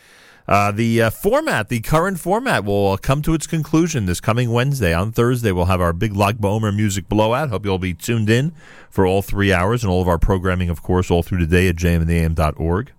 Uh, 0.47 0.71
the 0.71 1.01
uh, 1.01 1.09
format, 1.09 1.67
the 1.67 1.81
current 1.81 2.19
format, 2.19 2.63
will 2.63 2.93
uh, 2.93 2.97
come 2.97 3.21
to 3.21 3.33
its 3.33 3.45
conclusion 3.45 4.05
this 4.05 4.21
coming 4.21 4.51
Wednesday. 4.51 4.93
On 4.93 5.11
Thursday, 5.11 5.51
we'll 5.51 5.65
have 5.65 5.81
our 5.81 5.91
big 5.91 6.15
Lag 6.15 6.37
BaOmer 6.37 6.73
music 6.73 7.09
blowout. 7.09 7.49
Hope 7.49 7.65
you'll 7.65 7.77
be 7.79 7.93
tuned 7.93 8.29
in 8.29 8.53
for 8.89 9.05
all 9.05 9.21
three 9.21 9.51
hours 9.51 9.83
and 9.83 9.91
all 9.91 10.01
of 10.01 10.07
our 10.07 10.17
programming, 10.17 10.69
of 10.69 10.81
course, 10.81 11.11
all 11.11 11.21
through 11.21 11.39
the 11.39 11.47
day 11.47 11.67
at 11.67 11.75
jmandtheam.org. 11.75 12.93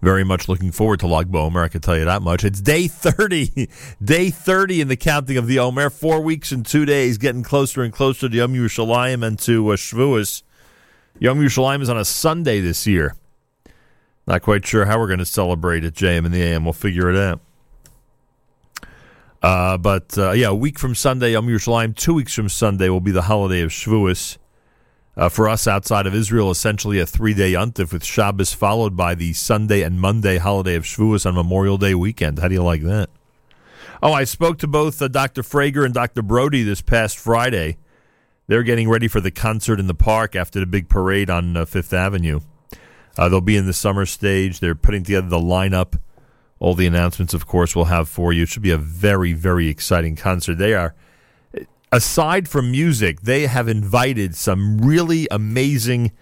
Very 0.00 0.24
much 0.24 0.48
looking 0.48 0.72
forward 0.72 1.00
to 1.00 1.06
Lag 1.06 1.30
BaOmer, 1.30 1.62
I 1.62 1.68
can 1.68 1.82
tell 1.82 1.98
you 1.98 2.06
that 2.06 2.22
much. 2.22 2.42
It's 2.44 2.62
day 2.62 2.88
30, 2.88 3.68
day 4.02 4.30
30 4.30 4.80
in 4.80 4.88
the 4.88 4.96
counting 4.96 5.36
of 5.36 5.46
the 5.46 5.58
Omer. 5.58 5.90
Four 5.90 6.22
weeks 6.22 6.50
and 6.50 6.64
two 6.64 6.86
days, 6.86 7.18
getting 7.18 7.42
closer 7.42 7.82
and 7.82 7.92
closer 7.92 8.26
to 8.26 8.34
Yom 8.34 8.54
Yerushalayim 8.54 9.22
and 9.22 9.38
to 9.40 9.68
uh, 9.68 9.76
Shavuos. 9.76 10.42
Yom 11.18 11.38
Yerushalayim 11.38 11.82
is 11.82 11.90
on 11.90 11.98
a 11.98 12.06
Sunday 12.06 12.60
this 12.60 12.86
year. 12.86 13.14
Not 14.30 14.42
quite 14.42 14.64
sure 14.64 14.84
how 14.84 15.00
we're 15.00 15.08
going 15.08 15.18
to 15.18 15.26
celebrate 15.26 15.82
at 15.82 15.92
JM 15.92 16.24
and 16.24 16.32
the 16.32 16.40
AM. 16.40 16.62
We'll 16.62 16.72
figure 16.72 17.10
it 17.10 17.16
out. 17.16 17.40
Uh, 19.42 19.76
but 19.76 20.16
uh, 20.16 20.30
yeah, 20.30 20.50
a 20.50 20.54
week 20.54 20.78
from 20.78 20.94
Sunday, 20.94 21.32
Yom 21.32 21.48
Yerushalayim. 21.48 21.96
Two 21.96 22.14
weeks 22.14 22.32
from 22.32 22.48
Sunday 22.48 22.88
will 22.88 23.00
be 23.00 23.10
the 23.10 23.22
holiday 23.22 23.60
of 23.60 23.70
Shavuos. 23.70 24.38
Uh, 25.16 25.28
for 25.28 25.48
us 25.48 25.66
outside 25.66 26.06
of 26.06 26.14
Israel, 26.14 26.52
essentially 26.52 27.00
a 27.00 27.06
three-day 27.06 27.54
yontif 27.54 27.92
with 27.92 28.04
Shabbos 28.04 28.54
followed 28.54 28.96
by 28.96 29.16
the 29.16 29.32
Sunday 29.32 29.82
and 29.82 30.00
Monday 30.00 30.38
holiday 30.38 30.76
of 30.76 30.84
Shavuos 30.84 31.26
on 31.26 31.34
Memorial 31.34 31.76
Day 31.76 31.96
weekend. 31.96 32.38
How 32.38 32.46
do 32.46 32.54
you 32.54 32.62
like 32.62 32.82
that? 32.82 33.10
Oh, 34.00 34.12
I 34.12 34.22
spoke 34.22 34.58
to 34.58 34.68
both 34.68 35.02
uh, 35.02 35.08
Dr. 35.08 35.42
Frager 35.42 35.84
and 35.84 35.92
Dr. 35.92 36.22
Brody 36.22 36.62
this 36.62 36.82
past 36.82 37.18
Friday. 37.18 37.78
They're 38.46 38.62
getting 38.62 38.88
ready 38.88 39.08
for 39.08 39.20
the 39.20 39.32
concert 39.32 39.80
in 39.80 39.88
the 39.88 39.92
park 39.94 40.36
after 40.36 40.60
the 40.60 40.66
big 40.66 40.88
parade 40.88 41.30
on 41.30 41.56
uh, 41.56 41.64
Fifth 41.64 41.92
Avenue. 41.92 42.38
Uh, 43.20 43.28
they'll 43.28 43.42
be 43.42 43.58
in 43.58 43.66
the 43.66 43.74
summer 43.74 44.06
stage. 44.06 44.60
They're 44.60 44.74
putting 44.74 45.02
together 45.02 45.28
the 45.28 45.36
lineup. 45.36 46.00
All 46.58 46.74
the 46.74 46.86
announcements, 46.86 47.34
of 47.34 47.46
course, 47.46 47.76
we'll 47.76 47.84
have 47.84 48.08
for 48.08 48.32
you. 48.32 48.44
It 48.44 48.48
should 48.48 48.62
be 48.62 48.70
a 48.70 48.78
very, 48.78 49.34
very 49.34 49.68
exciting 49.68 50.16
concert. 50.16 50.54
They 50.54 50.72
are, 50.72 50.94
aside 51.92 52.48
from 52.48 52.70
music, 52.70 53.20
they 53.20 53.42
have 53.42 53.68
invited 53.68 54.34
some 54.34 54.78
really 54.78 55.28
amazing 55.30 56.12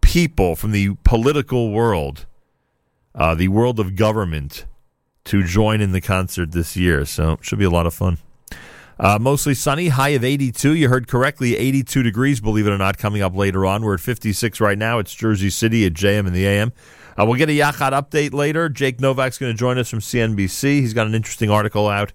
people 0.00 0.56
from 0.56 0.72
the 0.72 0.94
political 1.04 1.70
world, 1.70 2.24
uh, 3.14 3.34
the 3.34 3.48
world 3.48 3.78
of 3.78 3.94
government, 3.94 4.64
to 5.24 5.44
join 5.44 5.82
in 5.82 5.92
the 5.92 6.00
concert 6.00 6.52
this 6.52 6.78
year. 6.78 7.04
So 7.04 7.32
it 7.32 7.44
should 7.44 7.58
be 7.58 7.66
a 7.66 7.70
lot 7.70 7.86
of 7.86 7.92
fun. 7.92 8.16
Uh, 9.00 9.18
mostly 9.18 9.54
sunny, 9.54 9.88
high 9.88 10.10
of 10.10 10.22
82. 10.22 10.74
You 10.74 10.90
heard 10.90 11.08
correctly, 11.08 11.56
82 11.56 12.02
degrees, 12.02 12.38
believe 12.38 12.66
it 12.66 12.70
or 12.70 12.76
not, 12.76 12.98
coming 12.98 13.22
up 13.22 13.34
later 13.34 13.64
on. 13.64 13.82
We're 13.82 13.94
at 13.94 14.00
56 14.00 14.60
right 14.60 14.76
now. 14.76 14.98
It's 14.98 15.14
Jersey 15.14 15.48
City 15.48 15.86
at 15.86 15.94
JM 15.94 16.26
and 16.26 16.34
the 16.36 16.46
AM. 16.46 16.70
Uh, 17.18 17.24
we'll 17.24 17.38
get 17.38 17.48
a 17.48 17.52
Yachat 17.52 17.92
update 17.92 18.34
later. 18.34 18.68
Jake 18.68 19.00
Novak's 19.00 19.38
going 19.38 19.52
to 19.52 19.58
join 19.58 19.78
us 19.78 19.88
from 19.88 20.00
CNBC. 20.00 20.80
He's 20.80 20.92
got 20.92 21.06
an 21.06 21.14
interesting 21.14 21.48
article 21.48 21.88
out. 21.88 22.12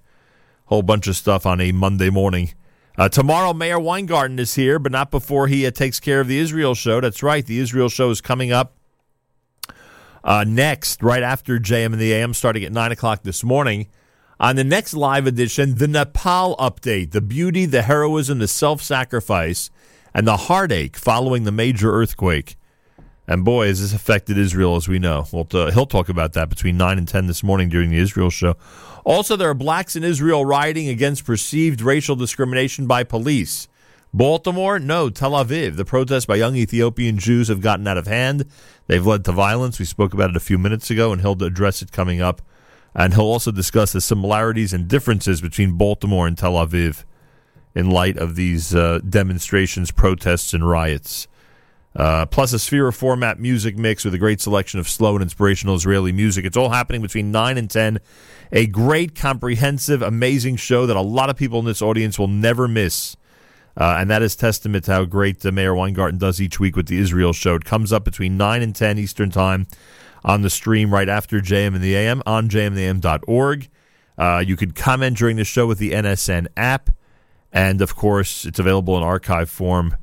Whole 0.66 0.84
bunch 0.84 1.08
of 1.08 1.16
stuff 1.16 1.48
on 1.48 1.60
a 1.60 1.72
Monday 1.72 2.12
morning. 2.12 2.54
Uh, 3.00 3.10
tomorrow, 3.10 3.52
Mayor 3.52 3.80
Weingarten 3.80 4.38
is 4.38 4.54
here, 4.54 4.78
but 4.78 4.92
not 4.92 5.10
before 5.10 5.48
he 5.48 5.66
uh, 5.66 5.72
takes 5.72 6.00
care 6.00 6.22
of 6.22 6.28
the 6.28 6.38
Israel 6.38 6.76
show. 6.76 7.02
That's 7.02 7.24
right. 7.24 7.44
The 7.44 7.58
Israel 7.58 7.90
show 7.90 8.12
is 8.12 8.22
coming 8.22 8.52
up 8.52 8.76
uh, 10.24 10.46
next, 10.48 11.02
right 11.02 11.24
after 11.24 11.58
JM 11.58 11.88
and 11.88 12.00
the 12.00 12.14
AM, 12.14 12.36
starting 12.36 12.64
at 12.64 12.72
9 12.72 12.92
o'clock 12.92 13.24
this 13.24 13.44
morning. 13.44 13.88
On 14.46 14.56
the 14.56 14.64
next 14.64 14.94
live 14.94 15.26
edition, 15.26 15.74
the 15.74 15.88
Nepal 15.88 16.56
update 16.58 17.14
the 17.14 17.20
beauty, 17.20 17.66
the 17.66 17.82
heroism, 17.82 18.38
the 18.38 18.48
self 18.48 18.80
sacrifice, 18.80 19.72
and 20.14 20.28
the 20.28 20.38
heartache 20.38 20.98
following 20.98 21.46
the 21.46 21.52
major 21.52 21.92
earthquake. 21.92 22.56
And 23.28 23.44
boy, 23.44 23.66
has 23.66 23.82
this 23.82 23.92
affected 23.92 24.38
Israel, 24.38 24.76
as 24.76 24.88
we 24.88 25.00
know. 25.00 25.26
Well, 25.32 25.48
uh, 25.52 25.72
he'll 25.72 25.88
talk 25.88 26.10
about 26.10 26.34
that 26.34 26.48
between 26.50 26.78
9 26.78 27.00
and 27.00 27.08
10 27.08 27.26
this 27.26 27.42
morning 27.42 27.70
during 27.70 27.90
the 27.90 27.98
Israel 27.98 28.30
show. 28.30 28.56
Also, 29.04 29.36
there 29.36 29.50
are 29.50 29.56
blacks 29.56 29.96
in 29.96 30.04
Israel 30.04 30.46
rioting 30.46 30.90
against 30.90 31.26
perceived 31.26 31.82
racial 31.82 32.16
discrimination 32.16 32.86
by 32.86 33.04
police. 33.04 33.68
Baltimore? 34.14 34.78
No, 34.78 35.10
Tel 35.10 35.32
Aviv. 35.32 35.76
The 35.76 35.86
protests 35.86 36.28
by 36.28 36.36
young 36.36 36.56
Ethiopian 36.56 37.18
Jews 37.18 37.48
have 37.48 37.62
gotten 37.62 37.88
out 37.88 37.98
of 37.98 38.06
hand. 38.06 38.46
They've 38.86 39.04
led 39.04 39.26
to 39.26 39.32
violence. 39.32 39.80
We 39.80 39.86
spoke 39.86 40.14
about 40.14 40.30
it 40.30 40.36
a 40.36 40.40
few 40.40 40.60
minutes 40.60 40.92
ago, 40.92 41.12
and 41.12 41.22
he'll 41.22 41.44
address 41.44 41.82
it 41.82 41.92
coming 41.92 42.22
up. 42.22 42.44
And 42.96 43.14
he'll 43.14 43.24
also 43.24 43.52
discuss 43.52 43.92
the 43.92 44.02
similarities 44.02 44.74
and 44.74 44.88
differences 44.88 45.42
between 45.42 45.74
Baltimore 45.74 46.28
and 46.28 46.38
Tel 46.38 46.54
Aviv 46.54 47.04
in 47.76 47.92
light 47.92 48.18
of 48.18 48.36
these 48.36 48.74
uh, 48.74 49.00
demonstrations, 49.08 49.92
protests, 49.92 50.54
and 50.54 50.68
riots. 50.68 51.28
Uh, 51.94 52.26
plus 52.26 52.52
a 52.54 52.58
Sefira 52.58 52.94
format 52.94 53.40
music 53.40 53.78
mix 53.78 54.04
with 54.04 54.14
a 54.14 54.18
great 54.18 54.42
selection 54.42 54.80
of 54.80 54.88
slow 54.88 55.16
and 55.16 55.24
inspirational 55.24 55.76
Israeli 55.76 56.12
music. 56.12 56.46
It's 56.46 56.58
all 56.58 56.70
happening 56.70 57.02
between 57.02 57.32
9 57.32 57.58
and 57.58 57.70
10. 57.70 58.00
A 58.52 58.68
great, 58.68 59.16
comprehensive, 59.16 60.02
amazing 60.02 60.58
show 60.58 60.86
that 60.86 60.98
a 60.98 61.02
lot 61.02 61.30
of 61.30 61.38
people 61.38 61.60
in 61.60 61.66
this 61.66 61.82
audience 61.82 62.18
will 62.18 62.28
never 62.28 62.68
miss. 62.68 63.16
Uh, 63.78 63.98
and 64.00 64.10
that 64.10 64.22
is 64.22 64.36
testament 64.36 64.86
to 64.86 64.94
how 64.94 65.06
great 65.06 65.46
uh, 65.46 65.52
Mayor 65.52 65.76
Weingarten 65.76 66.18
does 66.18 66.42
each 66.42 66.60
week 66.60 66.76
with 66.76 66.88
the 66.88 66.98
Israel 66.98 67.34
show. 67.34 67.56
It 67.56 67.66
comes 67.66 67.92
up 67.92 68.06
between 68.06 68.38
9 68.38 68.62
and 68.62 68.76
10 68.76 68.98
Eastern 68.98 69.32
Time 69.32 69.68
on 70.26 70.42
the 70.42 70.50
stream 70.50 70.92
right 70.92 71.08
after 71.08 71.40
JM 71.40 71.76
and 71.76 71.82
the 71.82 71.96
AM 71.96 72.24
on 72.26 72.50
jmandtheam.org. 72.50 73.70
Uh, 74.18 74.44
you 74.46 74.58
could 74.58 74.76
comment 74.76 75.18
during 75.18 75.38
the 75.38 75.44
show 75.44 75.68
with 75.68 75.78
the 75.78 75.92
NSN 75.92 76.48
app. 76.58 76.90
And 77.54 77.80
of 77.80 77.96
course, 77.96 78.44
it's 78.44 78.58
available 78.58 78.98
in 78.98 79.04
archive 79.04 79.50
form 79.50 79.96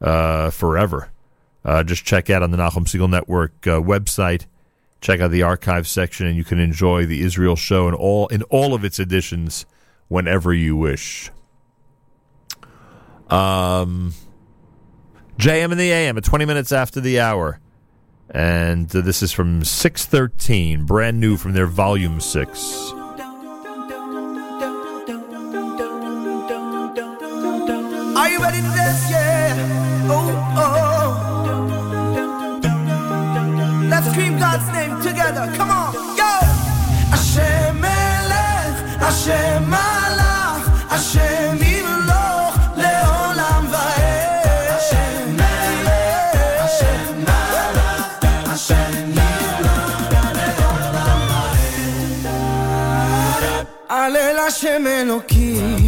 uh, 0.00 0.50
forever. 0.50 1.10
Uh, 1.64 1.84
just 1.84 2.04
check 2.04 2.30
out 2.30 2.42
on 2.42 2.50
the 2.52 2.56
Nachum 2.56 2.86
Segal 2.86 3.10
Network 3.10 3.66
uh, 3.66 3.80
website. 3.80 4.46
Check 5.00 5.20
out 5.20 5.30
the 5.30 5.42
archive 5.42 5.86
section, 5.86 6.26
and 6.26 6.36
you 6.36 6.44
can 6.44 6.58
enjoy 6.58 7.04
the 7.04 7.20
Israel 7.20 7.54
show 7.54 7.86
in 7.86 7.94
all 7.94 8.28
in 8.28 8.42
all 8.44 8.72
of 8.72 8.82
its 8.82 8.98
editions 8.98 9.66
whenever 10.08 10.54
you 10.54 10.74
wish. 10.76 11.30
Um, 13.28 14.14
JM 15.38 15.70
and 15.70 15.78
the 15.78 15.90
AM 15.90 16.16
at 16.16 16.24
20 16.24 16.44
minutes 16.44 16.72
after 16.72 17.00
the 17.00 17.20
hour. 17.20 17.60
And 18.30 18.94
uh, 18.94 19.00
this 19.00 19.22
is 19.22 19.32
from 19.32 19.64
613, 19.64 20.84
brand 20.84 21.20
new 21.20 21.36
from 21.36 21.52
their 21.52 21.66
volume 21.66 22.20
6. 22.20 22.92
Are 28.16 28.30
you 28.30 28.40
ready 28.40 28.58
to 28.58 28.68
dance? 28.68 29.15
se 54.56 54.78
me 54.78 55.04
lo. 55.04 55.85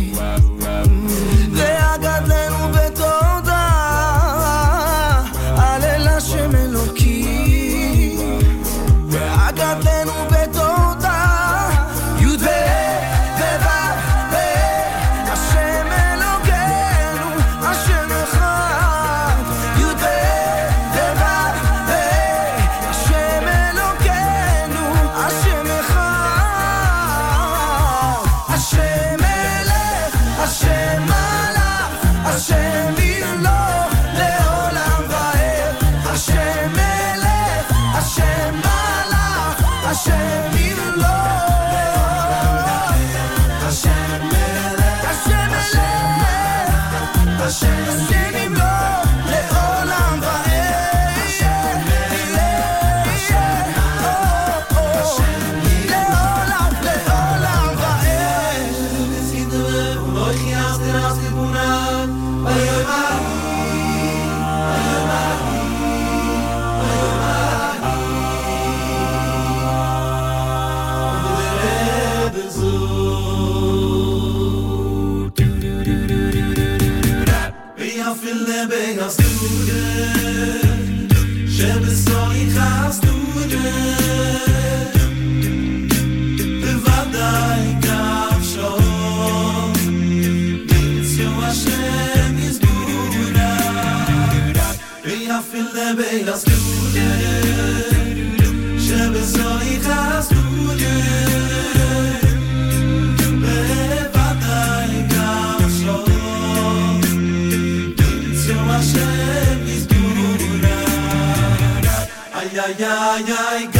ay, 112.81 113.25
ay, 113.27 113.69
ay. 113.75 113.78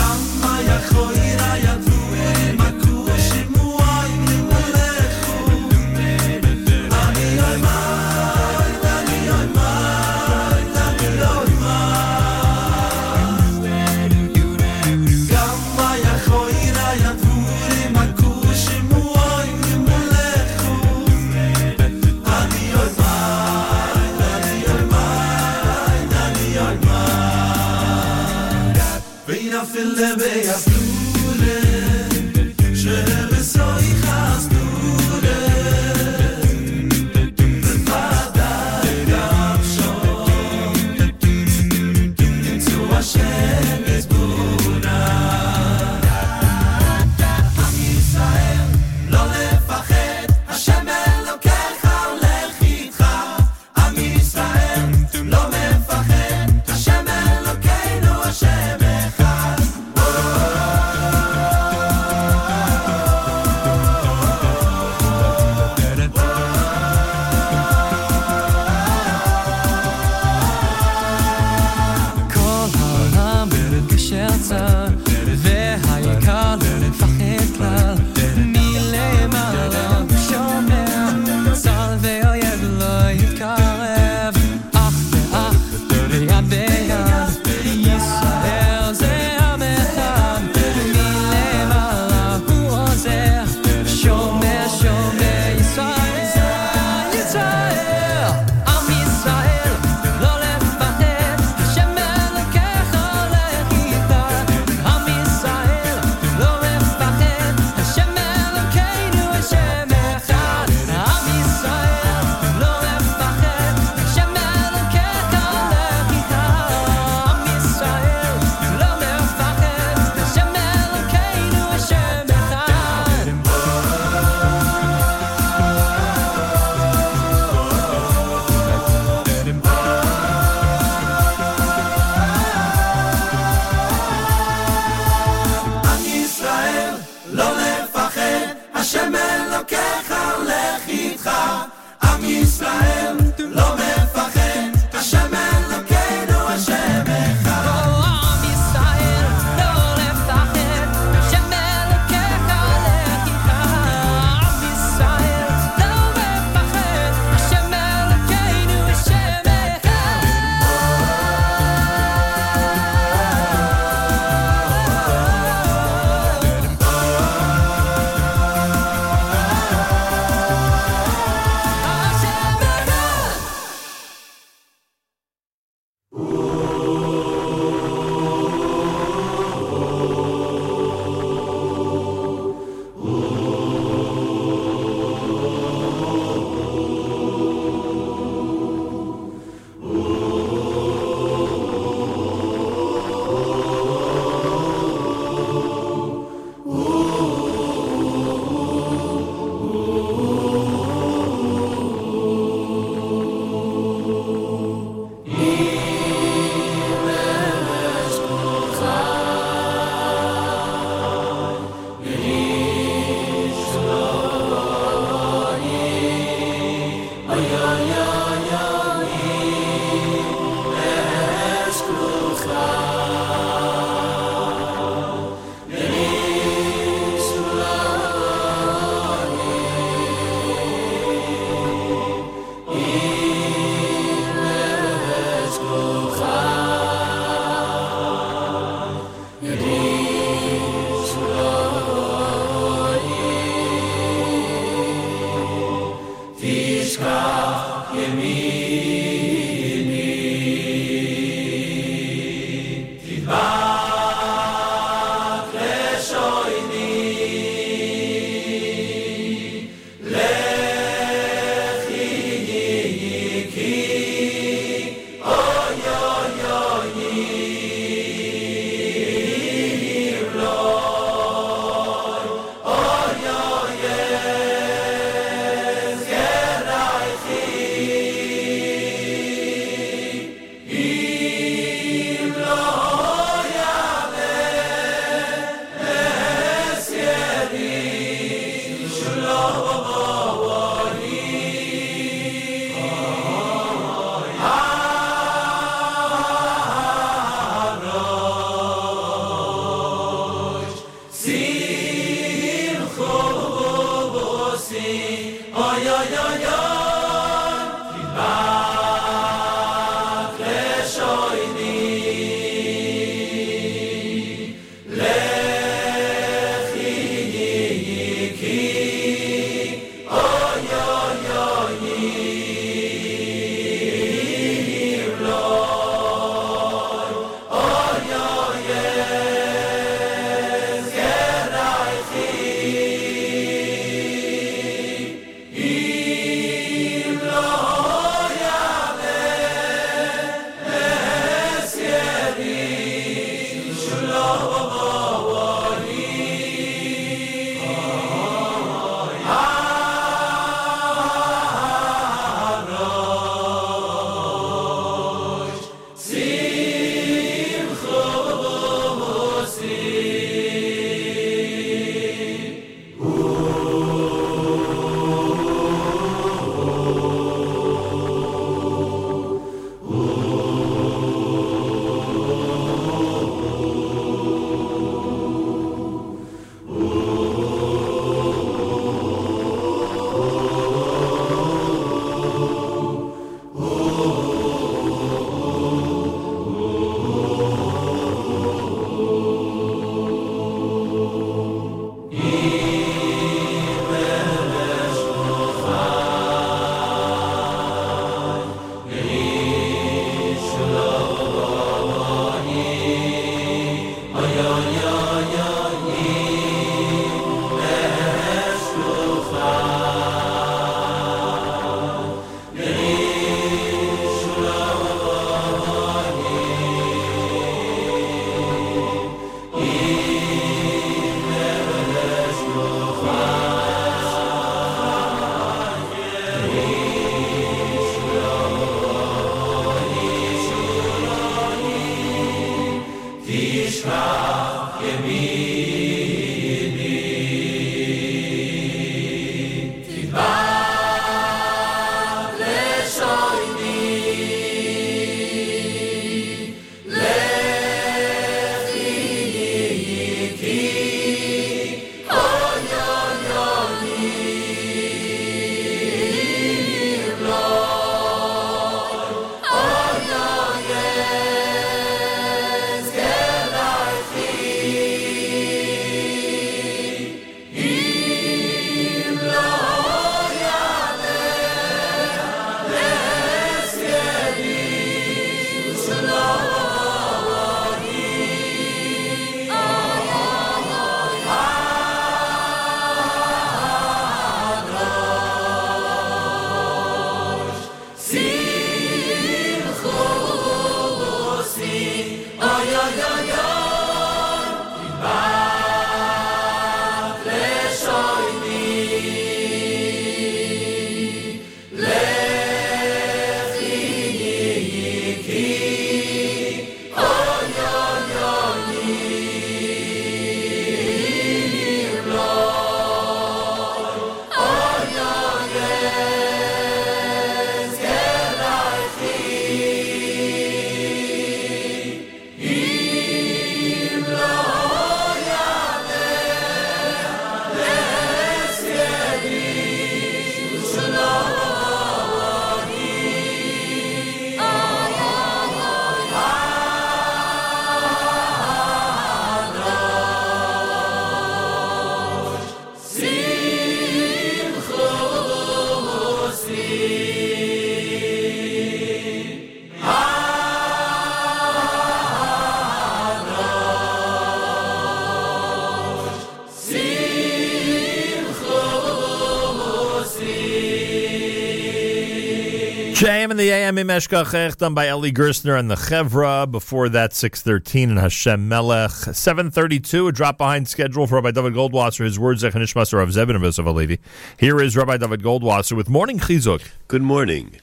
Done 563.79 564.75
by 564.75 564.89
Eli 564.89 565.11
Gerstner 565.11 565.57
and 565.57 565.71
the 565.71 565.77
Chevra. 565.77 566.51
Before 566.51 566.89
that, 566.89 567.13
613 567.13 567.91
and 567.91 567.99
Hashem 568.01 568.49
Melech. 568.49 568.91
732, 568.91 570.09
a 570.09 570.13
drop 570.13 570.37
behind 570.37 570.67
schedule 570.67 571.07
for 571.07 571.15
Rabbi 571.15 571.31
David 571.31 571.55
Goldwasser. 571.55 572.05
His 572.05 572.19
words, 572.19 572.43
Zechanish 572.43 572.75
Master 572.75 572.99
of 572.99 573.11
Zebin 573.11 573.37
of 573.37 573.43
Alevi. 573.43 574.01
Here 574.37 574.61
is 574.61 574.77
Rabbi 574.77 574.97
David 574.97 575.23
Goldwasser 575.23 575.77
with 575.77 575.89
Morning 575.89 576.19
Chizuk. 576.19 576.69
Good 576.89 577.03
morning. 577.03 577.61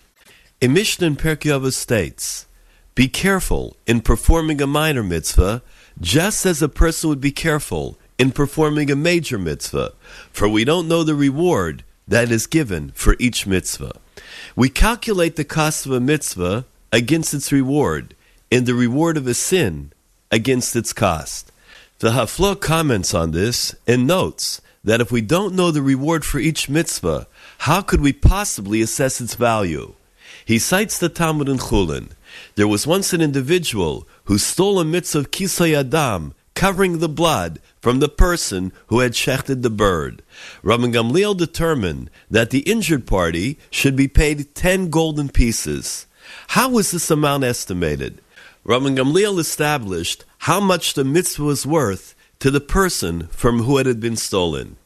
A 0.61 0.69
Mishnah 0.69 1.07
in 1.07 1.15
Pirkei 1.17 1.51
Avos 1.51 1.73
states, 1.73 2.47
Be 2.95 3.09
careful 3.09 3.75
in 3.85 3.99
performing 3.99 4.61
a 4.61 4.67
minor 4.67 5.03
mitzvah, 5.03 5.63
just 5.99 6.45
as 6.45 6.61
a 6.61 6.69
person 6.69 7.09
would 7.09 7.19
be 7.19 7.31
careful 7.31 7.99
in 8.17 8.31
performing 8.31 8.89
a 8.89 8.95
major 8.95 9.37
mitzvah, 9.37 9.91
for 10.31 10.47
we 10.47 10.63
don't 10.63 10.87
know 10.87 11.03
the 11.03 11.13
reward 11.13 11.83
that 12.07 12.31
is 12.31 12.47
given 12.47 12.91
for 12.91 13.17
each 13.19 13.45
mitzvah. 13.45 13.99
We 14.55 14.69
calculate 14.69 15.35
the 15.35 15.43
cost 15.43 15.85
of 15.85 15.91
a 15.91 15.99
mitzvah 15.99 16.65
against 16.91 17.33
its 17.33 17.51
reward, 17.51 18.15
and 18.51 18.65
the 18.65 18.73
reward 18.73 19.17
of 19.17 19.27
a 19.27 19.33
sin 19.33 19.91
against 20.31 20.75
its 20.75 20.93
cost. 20.93 21.51
The 21.99 22.11
Haflo 22.11 22.59
comments 22.59 23.13
on 23.13 23.31
this 23.31 23.75
and 23.87 24.05
notes 24.05 24.61
that 24.83 25.01
if 25.01 25.11
we 25.11 25.21
don't 25.21 25.55
know 25.55 25.71
the 25.71 25.81
reward 25.81 26.23
for 26.23 26.39
each 26.39 26.69
mitzvah, 26.69 27.27
how 27.59 27.81
could 27.81 28.01
we 28.01 28.13
possibly 28.13 28.81
assess 28.81 29.19
its 29.19 29.35
value? 29.35 29.93
He 30.45 30.59
cites 30.59 30.99
the 30.99 31.09
Talmud 31.09 31.49
in 31.49 31.57
Chulin. 31.57 32.09
There 32.55 32.67
was 32.67 32.85
once 32.85 33.13
an 33.13 33.21
individual 33.21 34.07
who 34.25 34.37
stole 34.37 34.79
a 34.79 34.85
mitzvah 34.85 35.19
of 35.19 35.31
Kisui 35.31 35.71
HaDam, 35.71 36.33
covering 36.55 36.97
the 36.97 37.09
blood 37.09 37.59
from 37.81 37.99
the 37.99 38.09
person 38.09 38.71
who 38.87 38.99
had 38.99 39.11
shechted 39.11 39.61
the 39.61 39.69
bird. 39.69 40.23
Rabban 40.63 40.93
Gamliel 40.93 41.37
determined 41.37 42.09
that 42.31 42.49
the 42.49 42.59
injured 42.59 43.05
party 43.05 43.59
should 43.69 43.95
be 43.95 44.07
paid 44.07 44.55
10 44.55 44.89
golden 44.89 45.29
pieces. 45.29 46.07
How 46.49 46.69
was 46.69 46.91
this 46.91 47.11
amount 47.11 47.43
estimated? 47.43 48.21
Rabban 48.65 48.97
Gamliel 48.97 49.37
established 49.37 50.25
how 50.39 50.59
much 50.59 50.93
the 50.93 51.03
mitzvah 51.03 51.43
was 51.43 51.65
worth 51.65 52.15
to 52.39 52.49
the 52.49 52.61
person 52.61 53.27
from 53.27 53.63
who 53.63 53.77
it 53.77 53.85
had 53.85 53.99
been 53.99 54.15
stolen. 54.15 54.77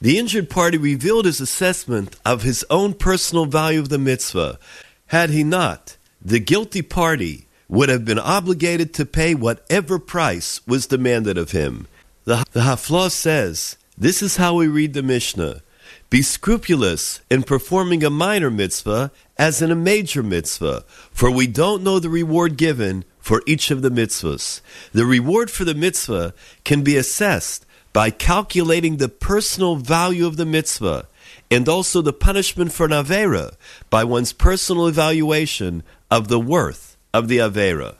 The 0.00 0.18
injured 0.18 0.50
party 0.50 0.76
revealed 0.76 1.24
his 1.24 1.40
assessment 1.40 2.16
of 2.26 2.42
his 2.42 2.64
own 2.68 2.92
personal 2.92 3.46
value 3.46 3.80
of 3.80 3.88
the 3.88 3.98
mitzvah. 3.98 4.58
Had 5.06 5.30
he 5.30 5.44
not, 5.44 5.96
the 6.22 6.40
guilty 6.40 6.82
party 6.82 7.43
would 7.68 7.88
have 7.88 8.04
been 8.04 8.18
obligated 8.18 8.92
to 8.94 9.06
pay 9.06 9.34
whatever 9.34 9.98
price 9.98 10.64
was 10.66 10.86
demanded 10.86 11.38
of 11.38 11.52
him. 11.52 11.86
The, 12.24 12.44
the 12.52 12.60
Haflah 12.60 13.10
says, 13.10 13.76
This 13.96 14.22
is 14.22 14.36
how 14.36 14.54
we 14.54 14.68
read 14.68 14.94
the 14.94 15.02
Mishnah. 15.02 15.62
Be 16.10 16.22
scrupulous 16.22 17.20
in 17.30 17.42
performing 17.42 18.04
a 18.04 18.10
minor 18.10 18.50
mitzvah 18.50 19.10
as 19.36 19.60
in 19.60 19.70
a 19.70 19.76
major 19.76 20.22
mitzvah, 20.22 20.84
for 21.10 21.30
we 21.30 21.46
don't 21.46 21.82
know 21.82 21.98
the 21.98 22.08
reward 22.08 22.56
given 22.56 23.04
for 23.18 23.42
each 23.46 23.70
of 23.70 23.82
the 23.82 23.90
mitzvahs. 23.90 24.60
The 24.92 25.06
reward 25.06 25.50
for 25.50 25.64
the 25.64 25.74
mitzvah 25.74 26.34
can 26.64 26.82
be 26.82 26.96
assessed 26.96 27.66
by 27.92 28.10
calculating 28.10 28.96
the 28.96 29.08
personal 29.08 29.76
value 29.76 30.26
of 30.26 30.36
the 30.36 30.46
mitzvah 30.46 31.08
and 31.50 31.68
also 31.68 32.02
the 32.02 32.12
punishment 32.12 32.72
for 32.72 32.86
an 32.86 32.92
Avera 32.92 33.54
by 33.90 34.04
one's 34.04 34.32
personal 34.32 34.86
evaluation 34.86 35.82
of 36.10 36.28
the 36.28 36.40
worth 36.40 36.93
of 37.14 37.28
the 37.28 37.38
Avera. 37.38 37.94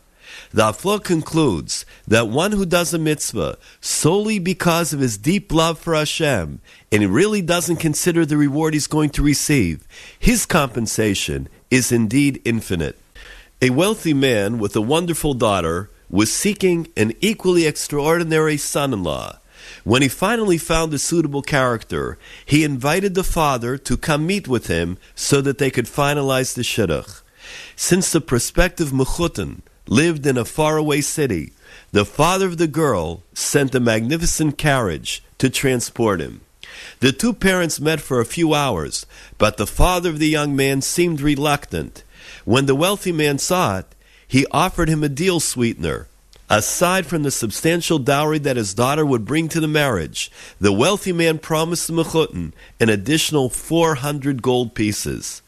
The 0.50 0.72
Aflo 0.72 1.02
concludes 1.02 1.86
that 2.06 2.28
one 2.28 2.52
who 2.52 2.66
does 2.66 2.92
a 2.92 2.98
mitzvah 2.98 3.58
solely 3.80 4.40
because 4.40 4.92
of 4.92 5.00
his 5.00 5.16
deep 5.16 5.52
love 5.52 5.78
for 5.78 5.94
Hashem 5.94 6.60
and 6.90 7.14
really 7.14 7.40
doesn't 7.40 7.76
consider 7.76 8.26
the 8.26 8.36
reward 8.36 8.74
he's 8.74 8.88
going 8.88 9.10
to 9.10 9.22
receive, 9.22 9.86
his 10.18 10.44
compensation 10.44 11.48
is 11.70 11.92
indeed 11.92 12.42
infinite. 12.44 12.98
A 13.62 13.70
wealthy 13.70 14.14
man 14.14 14.58
with 14.58 14.74
a 14.74 14.80
wonderful 14.80 15.34
daughter 15.34 15.90
was 16.10 16.32
seeking 16.32 16.88
an 16.96 17.12
equally 17.20 17.66
extraordinary 17.66 18.56
son 18.56 18.92
in 18.92 19.02
law. 19.02 19.38
When 19.84 20.02
he 20.02 20.08
finally 20.08 20.58
found 20.58 20.92
a 20.92 20.98
suitable 20.98 21.42
character, 21.42 22.18
he 22.44 22.64
invited 22.64 23.14
the 23.14 23.24
father 23.24 23.78
to 23.78 23.96
come 23.96 24.26
meet 24.26 24.46
with 24.48 24.66
him 24.66 24.98
so 25.14 25.40
that 25.40 25.58
they 25.58 25.70
could 25.70 25.86
finalize 25.86 26.54
the 26.54 26.62
shidduch. 26.62 27.22
Since 27.76 28.12
the 28.12 28.20
prospective 28.20 28.90
mechutin 28.90 29.60
lived 29.86 30.26
in 30.26 30.36
a 30.36 30.44
faraway 30.44 31.00
city, 31.00 31.52
the 31.92 32.04
father 32.04 32.46
of 32.46 32.58
the 32.58 32.66
girl 32.66 33.22
sent 33.34 33.74
a 33.74 33.80
magnificent 33.80 34.58
carriage 34.58 35.22
to 35.38 35.50
transport 35.50 36.20
him. 36.20 36.40
The 37.00 37.12
two 37.12 37.32
parents 37.32 37.80
met 37.80 38.00
for 38.00 38.20
a 38.20 38.24
few 38.24 38.54
hours, 38.54 39.06
but 39.38 39.56
the 39.56 39.66
father 39.66 40.10
of 40.10 40.18
the 40.18 40.28
young 40.28 40.56
man 40.56 40.82
seemed 40.82 41.20
reluctant. 41.20 42.02
When 42.44 42.66
the 42.66 42.74
wealthy 42.74 43.12
man 43.12 43.38
saw 43.38 43.78
it, 43.78 43.86
he 44.26 44.46
offered 44.50 44.88
him 44.88 45.04
a 45.04 45.08
deal 45.08 45.40
sweetener. 45.40 46.08
Aside 46.50 47.06
from 47.06 47.22
the 47.22 47.30
substantial 47.30 47.98
dowry 47.98 48.38
that 48.40 48.56
his 48.56 48.74
daughter 48.74 49.04
would 49.04 49.24
bring 49.24 49.48
to 49.48 49.60
the 49.60 49.68
marriage, 49.68 50.30
the 50.60 50.72
wealthy 50.72 51.12
man 51.12 51.38
promised 51.38 51.86
the 51.86 51.94
mechutin 51.94 52.52
an 52.78 52.90
additional 52.90 53.48
400 53.48 54.42
gold 54.42 54.74
pieces. 54.74 55.42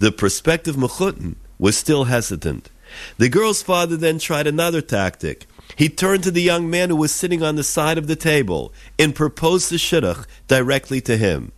The 0.00 0.12
prospective 0.12 0.76
mechutin 0.76 1.36
was 1.58 1.76
still 1.76 2.04
hesitant. 2.04 2.70
The 3.18 3.28
girl's 3.28 3.62
father 3.62 3.96
then 3.96 4.18
tried 4.18 4.46
another 4.46 4.80
tactic. 4.80 5.46
He 5.76 5.88
turned 5.88 6.22
to 6.24 6.30
the 6.30 6.42
young 6.42 6.70
man 6.70 6.90
who 6.90 6.96
was 6.96 7.12
sitting 7.12 7.42
on 7.42 7.56
the 7.56 7.64
side 7.64 7.98
of 7.98 8.06
the 8.06 8.16
table 8.16 8.72
and 8.98 9.14
proposed 9.14 9.70
the 9.70 9.76
shidduch 9.76 10.26
directly 10.46 11.00
to 11.02 11.16
him. 11.16 11.52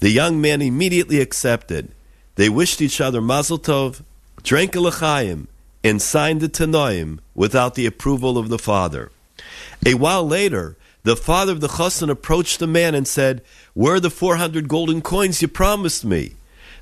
The 0.00 0.10
young 0.10 0.40
man 0.40 0.62
immediately 0.62 1.20
accepted. 1.20 1.90
They 2.36 2.48
wished 2.48 2.80
each 2.80 3.00
other 3.00 3.20
mazel 3.20 3.58
tov, 3.58 4.02
drank 4.42 4.74
a 4.74 4.80
l'chaim, 4.80 5.48
and 5.82 6.00
signed 6.00 6.40
the 6.40 6.48
tanoim 6.48 7.18
without 7.34 7.74
the 7.74 7.86
approval 7.86 8.38
of 8.38 8.48
the 8.48 8.58
father. 8.58 9.10
A 9.84 9.94
while 9.94 10.26
later, 10.26 10.76
the 11.02 11.16
father 11.16 11.52
of 11.52 11.60
the 11.60 11.68
chassan 11.68 12.08
approached 12.08 12.58
the 12.58 12.66
man 12.66 12.94
and 12.94 13.06
said, 13.06 13.42
"Where 13.74 13.96
are 13.96 14.00
the 14.00 14.10
four 14.10 14.36
hundred 14.36 14.68
golden 14.68 15.02
coins 15.02 15.42
you 15.42 15.48
promised 15.48 16.04
me?" 16.04 16.36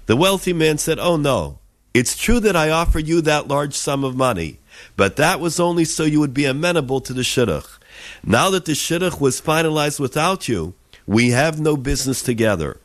The 0.06 0.16
wealthy 0.16 0.52
man 0.52 0.78
said, 0.78 1.00
"Oh 1.00 1.16
no, 1.16 1.58
it's 1.94 2.16
true 2.16 2.40
that 2.40 2.56
I 2.56 2.70
offered 2.70 3.06
you 3.06 3.20
that 3.20 3.48
large 3.48 3.74
sum 3.74 4.04
of 4.04 4.16
money, 4.16 4.58
but 4.96 5.16
that 5.16 5.40
was 5.40 5.60
only 5.60 5.84
so 5.84 6.04
you 6.04 6.20
would 6.20 6.34
be 6.34 6.46
amenable 6.46 7.00
to 7.02 7.12
the 7.12 7.22
shidduch. 7.22 7.78
Now 8.24 8.50
that 8.50 8.64
the 8.64 8.72
shidduch 8.72 9.20
was 9.20 9.40
finalized 9.40 10.00
without 10.00 10.48
you, 10.48 10.74
we 11.06 11.30
have 11.30 11.60
no 11.60 11.76
business 11.76 12.22
together." 12.22 12.78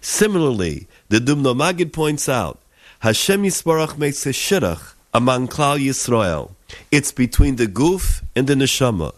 Similarly, 0.00 0.86
the 1.08 1.18
Dubno 1.18 1.56
Maggid 1.56 1.92
points 1.92 2.28
out, 2.28 2.60
Hashem 3.00 3.42
Yisbarach 3.42 3.98
makes 3.98 4.24
a 4.26 4.30
shidduch 4.30 4.92
among 5.12 5.48
Klal 5.48 5.78
Yisrael. 5.78 6.50
It's 6.90 7.10
between 7.10 7.56
the 7.56 7.66
guf 7.66 8.22
and 8.36 8.46
the 8.46 8.54
neshama. 8.54 9.12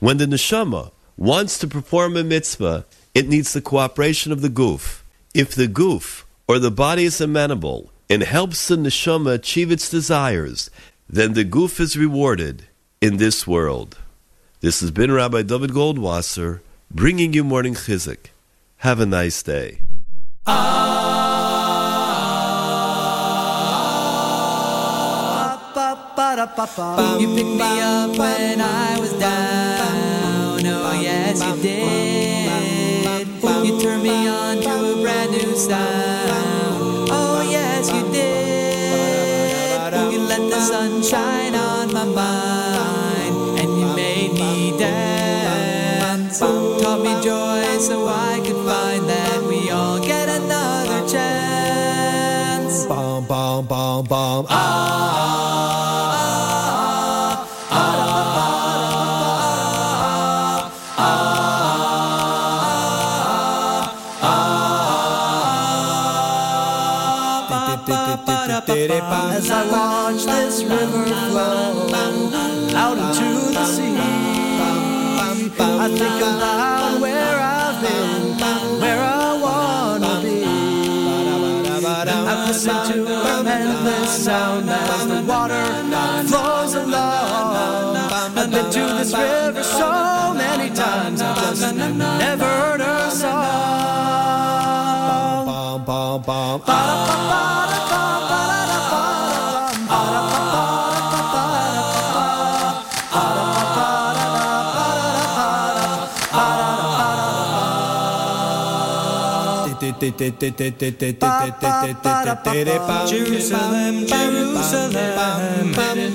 When 0.00 0.18
the 0.18 0.26
neshama 0.26 0.90
wants 1.16 1.58
to 1.58 1.68
perform 1.68 2.16
a 2.16 2.24
mitzvah, 2.24 2.84
it 3.14 3.28
needs 3.28 3.52
the 3.52 3.60
cooperation 3.60 4.32
of 4.32 4.40
the 4.40 4.50
guf. 4.50 5.02
If 5.34 5.54
the 5.54 5.68
guf 5.68 6.24
or 6.48 6.58
the 6.58 6.70
body 6.70 7.04
is 7.04 7.20
amenable 7.20 7.91
and 8.12 8.24
helps 8.24 8.68
the 8.68 8.76
neshama 8.76 9.32
achieve 9.32 9.72
its 9.72 9.88
desires, 9.88 10.70
then 11.08 11.32
the 11.32 11.46
guf 11.46 11.80
is 11.80 11.96
rewarded 11.96 12.66
in 13.00 13.16
this 13.16 13.46
world. 13.46 13.96
This 14.60 14.80
has 14.80 14.90
been 14.90 15.10
Rabbi 15.10 15.40
David 15.40 15.70
Goldwasser 15.70 16.60
bringing 16.90 17.32
you 17.32 17.42
morning 17.42 17.72
chizuk. 17.72 18.26
Have 18.84 19.00
a 19.00 19.06
nice 19.06 19.42
day. 19.42 19.80
You 27.18 27.28
picked 27.34 27.56
me 27.64 27.80
up 27.80 28.10
when 28.18 28.60
I 28.60 28.98
was 29.00 29.14
down. 29.14 30.60
Oh, 30.66 31.00
yes, 31.00 31.42
you 31.42 31.62
did. 31.62 33.26
You 33.66 33.80
turned 33.80 34.02
me 34.02 34.28
on 34.28 34.60
to 34.60 34.98
a 34.98 35.00
brand 35.00 35.30
new 35.30 35.56
sound. 35.56 36.31
The 40.52 40.60
sun 40.60 41.02
shine 41.02 41.54
on 41.54 41.92
my 41.94 42.04
mind. 42.04 43.58
And 43.60 43.70
you 43.80 43.86
made 43.96 44.32
me 44.34 44.76
dance. 44.78 46.40
Taught 46.40 47.00
me 47.00 47.14
joy 47.24 47.78
so 47.78 48.06
I 48.06 48.40
could 48.44 48.60
find 48.68 49.08
that 49.08 49.42
we 49.48 49.70
all 49.70 49.98
get 49.98 50.28
another 50.28 51.08
chance. 51.08 52.84
Bom, 52.84 53.24
bom, 53.26 53.64
bom, 53.64 54.04
bom. 54.04 54.46
As 69.34 69.50
I 69.50 69.64
watch 70.12 70.24
this 70.24 70.62
river 70.64 71.04
flow 71.04 71.88
out 72.74 72.98
into 72.98 73.52
the 73.52 73.64
sea, 73.64 73.96
I 75.58 75.88
think 75.88 76.20
about 76.22 77.00
where 77.00 77.38
I've 77.40 77.80
been, 77.80 78.36
where 78.80 79.00
I 79.00 79.38
wanna 79.40 80.20
be. 80.22 80.44
I've 81.84 82.48
listened 82.48 82.92
to 82.92 83.06
an 83.06 83.46
endless 83.46 84.24
sound 84.24 84.68
as 84.68 85.06
the 85.08 85.22
water 85.22 85.64
flows 86.28 86.74
along. 86.74 87.96
I've 87.96 88.50
been 88.50 88.70
to 88.70 88.94
this 88.98 89.12
river 89.14 89.62
so 89.62 90.34
many 90.34 90.74
times, 90.74 91.22
I 91.22 91.34
just 91.34 91.74
never 91.74 92.44
heard 92.44 92.80
her 92.80 93.10
song. 93.10 93.62
Bom, 95.86 96.62
Jerusalem, 113.06 114.06
Jerusalem, 114.06 115.74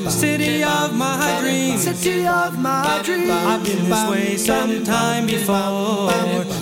city 0.09 0.64
of 0.64 0.93
my 0.93 1.39
dreams. 1.39 1.84
City 1.84 2.27
of 2.27 2.59
my 2.59 3.01
dreams. 3.05 3.30
I've 3.31 3.64
been 3.64 3.89
this 3.89 4.09
way 4.09 4.35
sometime 4.35 5.26
before, 5.26 6.11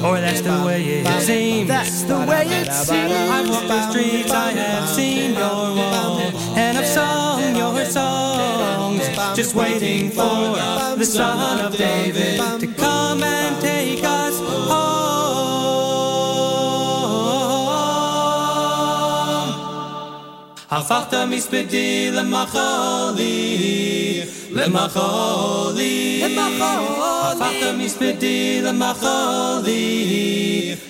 or 0.06 0.19
that's 0.22 0.41
the 0.41 0.64
way 0.65 1.02
it 1.02 1.22
seems. 1.22 1.68
That's 1.68 2.03
the 2.03 2.18
way 2.30 2.45
it 2.45 2.72
seems. 2.72 3.11
I've 3.11 3.49
walked 3.49 3.68
the 3.69 3.89
streets, 3.89 4.31
I 4.31 4.52
have 4.52 4.88
seen 4.89 5.34
your 5.34 5.76
wall, 5.76 6.19
and 6.56 6.77
I've 6.77 6.85
sung 6.85 7.56
your 7.56 7.85
songs. 7.85 9.02
just 9.35 9.56
waiting 9.56 10.11
for 10.11 10.56
the 10.95 11.06
Son 11.06 11.65
of 11.65 11.76
David 11.76 12.39
to 12.60 12.68
come 12.68 13.23
and 13.23 13.61
take 13.61 14.03
us 14.03 14.39
home. 14.39 15.15
הפכת 20.72 21.14
מספדי 21.14 22.12
למחולי, 22.12 23.58
למחולי, 24.52 26.24
הפכת 27.24 27.74
מספדי 27.78 28.62
למחולי, 28.62 30.06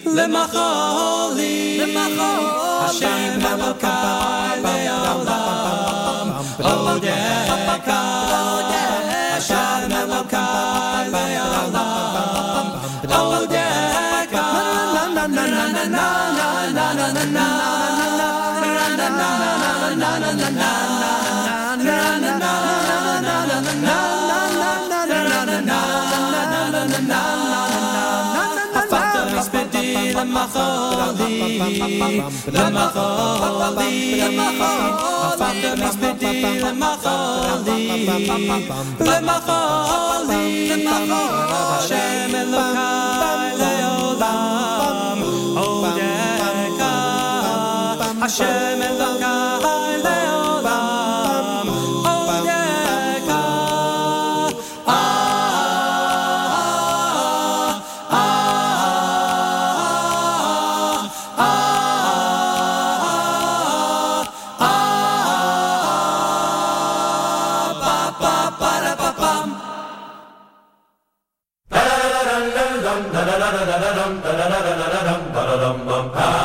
למחולי, 0.06 1.82
השם 2.80 3.40
אלוקיי 3.54 4.62
לעולם, 4.64 6.30
עודך, 6.60 7.90
השם 9.38 9.90
אלוקיי 9.92 11.10
לעולם, 11.12 12.66
עודך, 13.10 13.76
na 17.34 17.95
لما 30.26 30.48
خالي 30.54 31.42
لما 32.48 32.86
خالي 32.94 34.90
أفكر 35.24 35.76
نسبتي 35.86 36.60
لما 36.60 36.98
خالي 37.04 38.06
لما 39.00 39.40
خالي 39.48 39.86
השם 41.86 42.36
אלוקיי 42.36 43.58
לעולם 43.60 45.20
עודך 45.58 46.82
השם 48.22 48.80
אלוקיי 48.82 49.95
Allah 76.14 76.45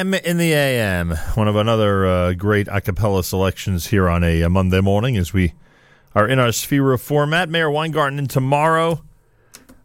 JM 0.00 0.22
in 0.22 0.38
the 0.38 0.54
AM, 0.54 1.10
one 1.34 1.46
of 1.46 1.56
another 1.56 2.06
uh, 2.06 2.32
great 2.32 2.68
a 2.68 2.80
cappella 2.80 3.22
selections 3.22 3.88
here 3.88 4.08
on 4.08 4.24
a, 4.24 4.40
a 4.40 4.48
Monday 4.48 4.80
morning 4.80 5.18
as 5.18 5.34
we 5.34 5.52
are 6.14 6.26
in 6.26 6.38
our 6.38 6.48
Sefira 6.48 6.98
format. 6.98 7.50
Meir 7.50 7.70
Weingarten 7.70 8.26
tomorrow. 8.26 9.04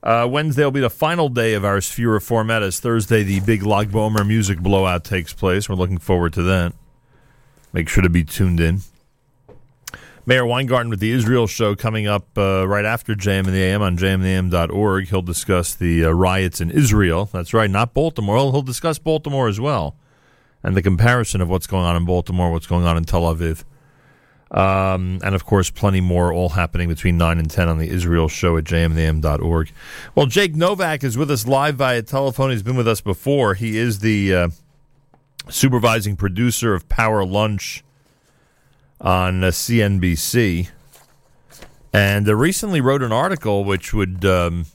Uh, 0.02 0.26
Wednesday 0.30 0.64
will 0.64 0.72
be 0.72 0.80
the 0.80 0.90
final 0.90 1.28
day 1.28 1.54
of 1.54 1.66
our 1.66 1.80
Sefira 1.80 2.22
format 2.22 2.64
as 2.64 2.80
Thursday 2.80 3.24
the 3.24 3.42
big 3.42 3.64
Lag 3.64 3.92
BaOmer 3.92 4.26
music 4.26 4.60
blowout 4.60 5.04
takes 5.04 5.34
place. 5.34 5.68
We're 5.68 5.76
looking 5.76 5.98
forward 5.98 6.32
to 6.34 6.44
that. 6.44 6.74
Make 7.74 7.90
sure 7.90 8.04
to 8.04 8.10
be 8.10 8.24
tuned 8.24 8.62
in. 8.62 8.82
Meir 10.26 10.46
Weingarten 10.46 10.90
with 10.90 11.02
the 11.02 11.12
Israel 11.12 11.46
show 11.46 11.76
coming 11.76 12.08
up 12.08 12.38
uh, 12.38 12.66
right 12.66 12.86
after 12.86 13.16
JM 13.16 13.48
in 13.48 13.54
the 13.54 13.62
AM 13.62 13.82
on 13.82 13.98
jmandtheam.org. 13.98 15.10
He'll 15.10 15.22
discuss 15.22 15.76
the 15.76 16.06
uh, 16.06 16.12
riots 16.12 16.62
in 16.62 16.72
Israel. 16.72 17.26
That's 17.34 17.54
right, 17.54 17.70
not 17.70 17.94
Baltimore. 17.94 18.38
He'll 18.38 18.62
discuss 18.62 18.98
Baltimore 18.98 19.50
as 19.50 19.60
well 19.60 19.98
and 20.66 20.76
the 20.76 20.82
comparison 20.82 21.42
of 21.42 21.48
what's 21.48 21.68
going 21.68 21.86
on 21.86 21.96
in 21.96 22.06
Baltimore, 22.06 22.52
what's 22.52 22.66
going 22.66 22.86
on 22.86 22.98
in 22.98 23.04
Tel 23.04 23.22
Aviv. 23.22 23.64
Um, 24.50 25.20
and 25.24 25.36
of 25.36 25.46
course, 25.46 25.70
plenty 25.70 26.02
more 26.02 26.34
all 26.34 26.50
happening 26.50 26.90
between 26.90 27.18
9 27.18 27.38
and 27.38 27.50
10 27.50 27.70
on 27.70 27.78
the 27.78 27.88
Israel 27.88 28.28
show 28.28 28.58
at 28.58 28.64
jmandtheam.org. 28.64 29.72
Well, 30.16 30.26
Jake 30.26 30.56
Novak 30.56 31.04
is 31.04 31.18
with 31.20 31.30
us 31.30 31.46
live 31.46 31.76
via 31.76 32.02
telephone. 32.02 32.50
He's 32.50 32.64
been 32.64 32.76
with 32.76 32.88
us 32.88 33.00
before. 33.00 33.54
He 33.54 33.78
is 33.78 34.00
the 34.00 34.34
uh, 34.34 34.50
supervising 35.50 36.16
producer 36.16 36.74
of 36.74 36.90
Power 36.90 37.24
Lunch 37.24 37.84
on 39.00 39.44
uh, 39.44 39.48
CNBC, 39.48 40.70
and 41.94 42.28
uh, 42.28 42.36
recently 42.36 42.82
wrote 42.82 43.04
an 43.04 43.12
article 43.12 43.64
which 43.66 43.94
would 43.94 44.26
um, 44.26 44.66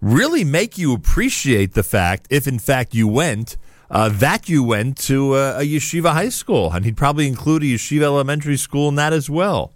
really 0.00 0.44
make 0.44 0.78
you 0.78 0.94
appreciate 0.94 1.74
the 1.74 1.82
fact, 1.82 2.26
if 2.30 2.46
in 2.48 2.58
fact 2.58 2.94
you 2.94 3.06
went, 3.06 3.58
uh, 3.90 4.08
that 4.08 4.48
you 4.48 4.62
went 4.62 4.96
to 4.98 5.34
uh, 5.34 5.56
a 5.58 5.62
yeshiva 5.62 6.12
high 6.12 6.28
school, 6.28 6.72
and 6.72 6.84
he'd 6.84 6.96
probably 6.96 7.26
include 7.26 7.62
a 7.62 7.66
yeshiva 7.66 8.02
elementary 8.02 8.56
school 8.56 8.88
in 8.88 8.94
that 8.96 9.12
as 9.12 9.30
well. 9.30 9.72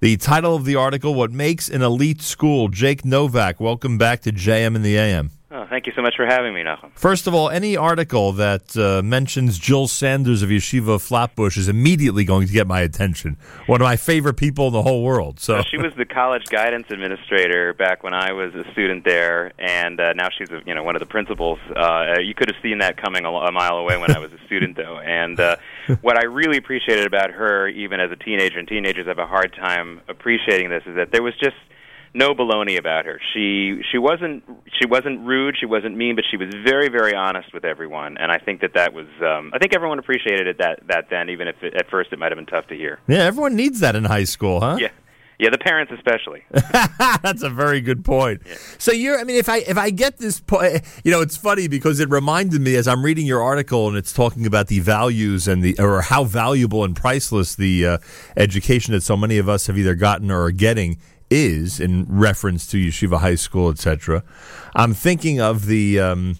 The 0.00 0.16
title 0.16 0.54
of 0.54 0.64
the 0.64 0.76
article: 0.76 1.14
"What 1.14 1.30
Makes 1.30 1.68
an 1.68 1.82
Elite 1.82 2.22
School." 2.22 2.68
Jake 2.68 3.04
Novak, 3.04 3.60
welcome 3.60 3.98
back 3.98 4.20
to 4.22 4.32
JM 4.32 4.76
in 4.76 4.82
the 4.82 4.96
AM. 4.96 5.30
Oh, 5.50 5.66
thank 5.70 5.86
you 5.86 5.94
so 5.96 6.02
much 6.02 6.14
for 6.14 6.26
having 6.26 6.52
me, 6.52 6.60
Nachum. 6.60 6.90
First 6.92 7.26
of 7.26 7.32
all, 7.32 7.48
any 7.48 7.74
article 7.74 8.32
that 8.32 8.76
uh, 8.76 9.00
mentions 9.02 9.58
Jill 9.58 9.88
Sanders 9.88 10.42
of 10.42 10.50
Yeshiva 10.50 11.00
Flatbush 11.00 11.56
is 11.56 11.70
immediately 11.70 12.24
going 12.24 12.46
to 12.46 12.52
get 12.52 12.66
my 12.66 12.82
attention. 12.82 13.38
One 13.64 13.80
of 13.80 13.86
my 13.86 13.96
favorite 13.96 14.34
people 14.34 14.66
in 14.66 14.74
the 14.74 14.82
whole 14.82 15.02
world. 15.02 15.40
So 15.40 15.62
she 15.62 15.78
was 15.78 15.94
the 15.96 16.04
college 16.04 16.44
guidance 16.50 16.88
administrator 16.90 17.72
back 17.72 18.02
when 18.02 18.12
I 18.12 18.32
was 18.32 18.54
a 18.54 18.70
student 18.72 19.06
there, 19.06 19.52
and 19.58 19.98
uh, 19.98 20.12
now 20.12 20.28
she's 20.36 20.50
a, 20.50 20.60
you 20.66 20.74
know 20.74 20.82
one 20.82 20.96
of 20.96 21.00
the 21.00 21.06
principals. 21.06 21.58
Uh, 21.74 22.16
you 22.20 22.34
could 22.34 22.52
have 22.52 22.62
seen 22.62 22.80
that 22.80 22.98
coming 22.98 23.24
a, 23.24 23.30
a 23.30 23.50
mile 23.50 23.78
away 23.78 23.96
when 23.96 24.14
I 24.14 24.18
was 24.18 24.30
a 24.34 24.44
student, 24.44 24.76
though. 24.76 24.98
And 24.98 25.40
uh, 25.40 25.56
what 26.02 26.18
I 26.18 26.24
really 26.24 26.58
appreciated 26.58 27.06
about 27.06 27.30
her, 27.30 27.68
even 27.68 28.00
as 28.00 28.10
a 28.10 28.16
teenager, 28.16 28.58
and 28.58 28.68
teenagers 28.68 29.06
have 29.06 29.18
a 29.18 29.26
hard 29.26 29.54
time 29.54 30.02
appreciating 30.08 30.68
this, 30.68 30.82
is 30.84 30.96
that 30.96 31.10
there 31.10 31.22
was 31.22 31.32
just 31.42 31.56
no 32.14 32.34
baloney 32.34 32.78
about 32.78 33.04
her. 33.04 33.20
She 33.34 33.82
she 33.90 33.98
wasn't 33.98 34.44
she 34.80 34.86
wasn't 34.86 35.20
rude, 35.20 35.56
she 35.58 35.66
wasn't 35.66 35.96
mean, 35.96 36.16
but 36.16 36.24
she 36.30 36.36
was 36.36 36.48
very 36.64 36.88
very 36.88 37.14
honest 37.14 37.52
with 37.52 37.64
everyone, 37.64 38.16
and 38.18 38.30
I 38.32 38.38
think 38.38 38.60
that 38.60 38.74
that 38.74 38.92
was 38.92 39.06
um, 39.22 39.52
I 39.54 39.58
think 39.58 39.74
everyone 39.74 39.98
appreciated 39.98 40.46
it 40.46 40.58
that 40.58 40.80
that 40.88 41.06
then, 41.10 41.30
even 41.30 41.48
if 41.48 41.62
it, 41.62 41.74
at 41.74 41.90
first 41.90 42.12
it 42.12 42.18
might 42.18 42.32
have 42.32 42.36
been 42.36 42.46
tough 42.46 42.66
to 42.68 42.76
hear. 42.76 42.98
yeah, 43.06 43.24
everyone 43.24 43.56
needs 43.56 43.80
that 43.80 43.96
in 43.96 44.04
high 44.04 44.24
school, 44.24 44.60
huh? 44.60 44.76
Yeah, 44.80 44.88
yeah, 45.38 45.50
the 45.50 45.58
parents 45.58 45.92
especially. 45.94 46.42
That's 47.22 47.44
a 47.44 47.50
very 47.50 47.80
good 47.80 48.04
point. 48.04 48.42
So 48.78 48.90
you're, 48.90 49.20
I 49.20 49.24
mean, 49.24 49.36
if 49.36 49.48
I 49.48 49.58
if 49.58 49.78
I 49.78 49.90
get 49.90 50.18
this, 50.18 50.40
point, 50.40 50.82
you 51.04 51.12
know, 51.12 51.20
it's 51.20 51.36
funny 51.36 51.68
because 51.68 52.00
it 52.00 52.10
reminded 52.10 52.60
me 52.60 52.74
as 52.74 52.88
I'm 52.88 53.04
reading 53.04 53.24
your 53.24 53.40
article 53.40 53.86
and 53.86 53.96
it's 53.96 54.12
talking 54.12 54.46
about 54.46 54.66
the 54.66 54.80
values 54.80 55.46
and 55.46 55.62
the 55.62 55.78
or 55.78 56.00
how 56.00 56.24
valuable 56.24 56.82
and 56.82 56.96
priceless 56.96 57.54
the 57.54 57.86
uh, 57.86 57.98
education 58.36 58.94
that 58.94 59.02
so 59.02 59.16
many 59.16 59.38
of 59.38 59.48
us 59.48 59.68
have 59.68 59.78
either 59.78 59.94
gotten 59.94 60.32
or 60.32 60.42
are 60.42 60.50
getting 60.50 60.98
is 61.30 61.80
in 61.80 62.06
reference 62.08 62.66
to 62.68 62.76
yeshiva 62.78 63.18
high 63.18 63.34
school, 63.34 63.70
etc. 63.70 64.22
I'm 64.74 64.94
thinking 64.94 65.40
of 65.40 65.66
the. 65.66 66.00
Um, 66.00 66.38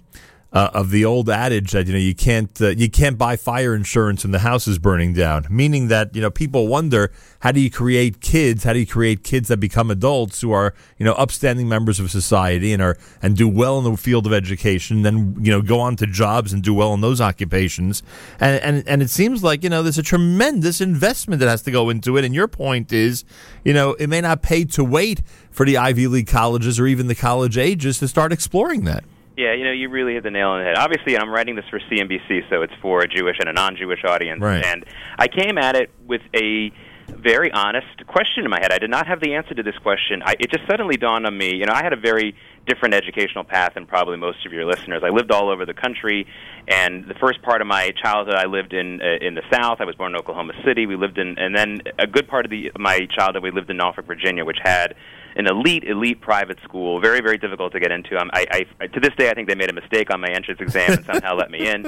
uh, 0.52 0.70
of 0.72 0.90
the 0.90 1.04
old 1.04 1.28
adage 1.28 1.72
that 1.72 1.86
you 1.86 1.92
know 1.92 1.98
you 1.98 2.14
can't 2.14 2.60
uh, 2.60 2.68
you 2.68 2.88
can't 2.88 3.18
buy 3.18 3.36
fire 3.36 3.74
insurance 3.74 4.24
when 4.24 4.32
the 4.32 4.38
house 4.38 4.66
is 4.66 4.78
burning 4.78 5.12
down, 5.12 5.46
meaning 5.50 5.88
that 5.88 6.14
you 6.14 6.22
know 6.22 6.30
people 6.30 6.66
wonder 6.68 7.12
how 7.40 7.52
do 7.52 7.60
you 7.60 7.70
create 7.70 8.20
kids, 8.20 8.64
how 8.64 8.72
do 8.72 8.78
you 8.78 8.86
create 8.86 9.22
kids 9.22 9.48
that 9.48 9.58
become 9.58 9.90
adults 9.90 10.40
who 10.40 10.50
are 10.50 10.74
you 10.96 11.04
know 11.04 11.12
upstanding 11.12 11.68
members 11.68 12.00
of 12.00 12.10
society 12.10 12.72
and 12.72 12.82
are 12.82 12.96
and 13.20 13.36
do 13.36 13.46
well 13.46 13.78
in 13.78 13.84
the 13.84 13.96
field 13.96 14.26
of 14.26 14.32
education, 14.32 15.02
then 15.02 15.36
you 15.38 15.50
know 15.50 15.60
go 15.60 15.80
on 15.80 15.96
to 15.96 16.06
jobs 16.06 16.52
and 16.52 16.62
do 16.62 16.72
well 16.72 16.94
in 16.94 17.02
those 17.02 17.20
occupations, 17.20 18.02
and 18.40 18.62
and 18.62 18.88
and 18.88 19.02
it 19.02 19.10
seems 19.10 19.44
like 19.44 19.62
you 19.62 19.68
know 19.68 19.82
there's 19.82 19.98
a 19.98 20.02
tremendous 20.02 20.80
investment 20.80 21.40
that 21.40 21.48
has 21.48 21.60
to 21.62 21.70
go 21.70 21.90
into 21.90 22.16
it, 22.16 22.24
and 22.24 22.34
your 22.34 22.48
point 22.48 22.90
is 22.90 23.22
you 23.64 23.74
know 23.74 23.92
it 23.94 24.06
may 24.06 24.22
not 24.22 24.40
pay 24.40 24.64
to 24.64 24.82
wait 24.82 25.20
for 25.50 25.66
the 25.66 25.76
Ivy 25.76 26.06
League 26.06 26.26
colleges 26.26 26.80
or 26.80 26.86
even 26.86 27.06
the 27.06 27.14
college 27.14 27.58
ages 27.58 27.98
to 27.98 28.08
start 28.08 28.32
exploring 28.32 28.84
that. 28.84 29.04
Yeah, 29.38 29.54
you 29.54 29.62
know, 29.62 29.70
you 29.70 29.88
really 29.88 30.14
hit 30.14 30.24
the 30.24 30.32
nail 30.32 30.48
on 30.48 30.58
the 30.58 30.64
head. 30.64 30.76
Obviously, 30.76 31.16
I'm 31.16 31.30
writing 31.30 31.54
this 31.54 31.64
for 31.70 31.78
CNBC, 31.78 32.50
so 32.50 32.62
it's 32.62 32.72
for 32.82 33.02
a 33.02 33.06
Jewish 33.06 33.36
and 33.38 33.48
a 33.48 33.52
non-Jewish 33.52 34.04
audience. 34.04 34.42
Right. 34.42 34.64
And 34.64 34.84
I 35.16 35.28
came 35.28 35.58
at 35.58 35.76
it 35.76 35.90
with 36.04 36.22
a 36.34 36.72
very 37.06 37.52
honest 37.52 38.04
question 38.08 38.44
in 38.44 38.50
my 38.50 38.58
head. 38.60 38.72
I 38.72 38.78
did 38.78 38.90
not 38.90 39.06
have 39.06 39.20
the 39.20 39.34
answer 39.34 39.54
to 39.54 39.62
this 39.62 39.78
question. 39.78 40.22
I, 40.24 40.34
it 40.40 40.50
just 40.50 40.68
suddenly 40.68 40.96
dawned 40.96 41.24
on 41.24 41.38
me. 41.38 41.54
You 41.54 41.66
know, 41.66 41.72
I 41.72 41.84
had 41.84 41.92
a 41.92 41.96
very 41.96 42.34
different 42.66 42.94
educational 42.94 43.44
path 43.44 43.74
than 43.74 43.86
probably 43.86 44.16
most 44.16 44.44
of 44.44 44.52
your 44.52 44.64
listeners. 44.64 45.02
I 45.04 45.10
lived 45.10 45.30
all 45.30 45.50
over 45.50 45.64
the 45.64 45.72
country, 45.72 46.26
and 46.66 47.04
the 47.06 47.14
first 47.14 47.40
part 47.42 47.60
of 47.60 47.68
my 47.68 47.92
childhood, 48.02 48.34
I 48.34 48.46
lived 48.46 48.72
in 48.72 49.00
uh, 49.00 49.24
in 49.24 49.36
the 49.36 49.42
South. 49.52 49.80
I 49.80 49.84
was 49.84 49.94
born 49.94 50.14
in 50.14 50.18
Oklahoma 50.18 50.54
City. 50.64 50.86
We 50.86 50.96
lived 50.96 51.16
in, 51.16 51.38
and 51.38 51.56
then 51.56 51.78
a 51.96 52.08
good 52.08 52.26
part 52.26 52.44
of 52.44 52.50
the 52.50 52.72
my 52.76 53.06
childhood, 53.16 53.44
we 53.44 53.52
lived 53.52 53.70
in 53.70 53.76
Norfolk, 53.76 54.06
Virginia, 54.06 54.44
which 54.44 54.58
had 54.64 54.96
an 55.38 55.46
elite, 55.46 55.84
elite 55.84 56.20
private 56.20 56.58
school. 56.64 57.00
Very, 57.00 57.20
very 57.20 57.38
difficult 57.38 57.72
to 57.72 57.80
get 57.80 57.92
into. 57.92 58.18
Um, 58.18 58.28
I, 58.34 58.66
I, 58.80 58.86
to 58.88 59.00
this 59.00 59.14
day, 59.16 59.30
I 59.30 59.34
think 59.34 59.48
they 59.48 59.54
made 59.54 59.70
a 59.70 59.72
mistake 59.72 60.12
on 60.12 60.20
my 60.20 60.28
entrance 60.28 60.60
exam 60.60 60.92
and 60.92 61.06
somehow 61.06 61.36
let 61.36 61.50
me 61.50 61.68
in. 61.68 61.86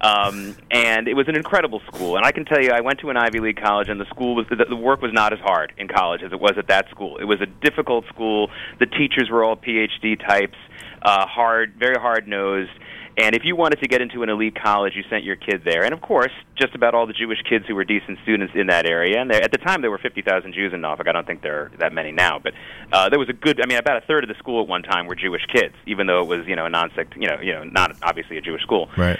Um, 0.00 0.56
and 0.70 1.06
it 1.06 1.14
was 1.14 1.28
an 1.28 1.36
incredible 1.36 1.80
school. 1.92 2.16
And 2.16 2.24
I 2.24 2.32
can 2.32 2.44
tell 2.46 2.60
you, 2.60 2.70
I 2.70 2.80
went 2.80 3.00
to 3.00 3.10
an 3.10 3.16
Ivy 3.16 3.40
League 3.40 3.60
college, 3.60 3.88
and 3.88 4.00
the 4.00 4.06
school 4.06 4.34
was 4.34 4.46
the, 4.48 4.64
the 4.64 4.76
work 4.76 5.02
was 5.02 5.12
not 5.12 5.32
as 5.32 5.38
hard 5.40 5.72
in 5.76 5.86
college 5.88 6.22
as 6.22 6.32
it 6.32 6.40
was 6.40 6.52
at 6.56 6.68
that 6.68 6.88
school. 6.90 7.18
It 7.18 7.24
was 7.24 7.40
a 7.40 7.46
difficult 7.46 8.06
school. 8.06 8.50
The 8.80 8.86
teachers 8.86 9.28
were 9.30 9.44
all 9.44 9.56
PhD 9.56 10.18
types, 10.26 10.56
uh, 11.02 11.26
hard, 11.26 11.74
very 11.78 12.00
hard 12.00 12.26
nosed. 12.26 12.70
And 13.18 13.34
if 13.34 13.44
you 13.44 13.56
wanted 13.56 13.80
to 13.80 13.88
get 13.88 14.00
into 14.00 14.22
an 14.22 14.28
elite 14.28 14.54
college, 14.54 14.94
you 14.94 15.02
sent 15.10 15.24
your 15.24 15.34
kid 15.34 15.62
there. 15.64 15.82
And 15.82 15.92
of 15.92 16.00
course, 16.00 16.30
just 16.56 16.76
about 16.76 16.94
all 16.94 17.04
the 17.04 17.12
Jewish 17.12 17.42
kids 17.42 17.64
who 17.66 17.74
were 17.74 17.82
decent 17.82 18.20
students 18.22 18.54
in 18.54 18.68
that 18.68 18.86
area. 18.86 19.20
And 19.20 19.28
there, 19.28 19.42
at 19.42 19.50
the 19.50 19.58
time, 19.58 19.82
there 19.82 19.90
were 19.90 19.98
50,000 19.98 20.54
Jews 20.54 20.72
in 20.72 20.80
Norfolk. 20.80 21.08
I 21.08 21.12
don't 21.12 21.26
think 21.26 21.42
there 21.42 21.64
are 21.64 21.72
that 21.78 21.92
many 21.92 22.12
now, 22.12 22.38
but 22.38 22.54
uh, 22.92 23.08
there 23.08 23.18
was 23.18 23.28
a 23.28 23.32
good. 23.32 23.60
I 23.60 23.66
mean, 23.66 23.76
about 23.76 23.96
a 23.96 24.06
third 24.06 24.22
of 24.22 24.28
the 24.28 24.36
school 24.36 24.62
at 24.62 24.68
one 24.68 24.84
time 24.84 25.08
were 25.08 25.16
Jewish 25.16 25.44
kids, 25.52 25.74
even 25.86 26.06
though 26.06 26.20
it 26.20 26.28
was 26.28 26.46
you 26.46 26.54
know 26.54 26.66
a 26.66 26.70
non-sect, 26.70 27.16
you 27.16 27.26
know, 27.26 27.40
you 27.42 27.52
know, 27.52 27.64
not 27.64 27.96
obviously 28.02 28.38
a 28.38 28.40
Jewish 28.40 28.62
school. 28.62 28.88
Right. 28.96 29.18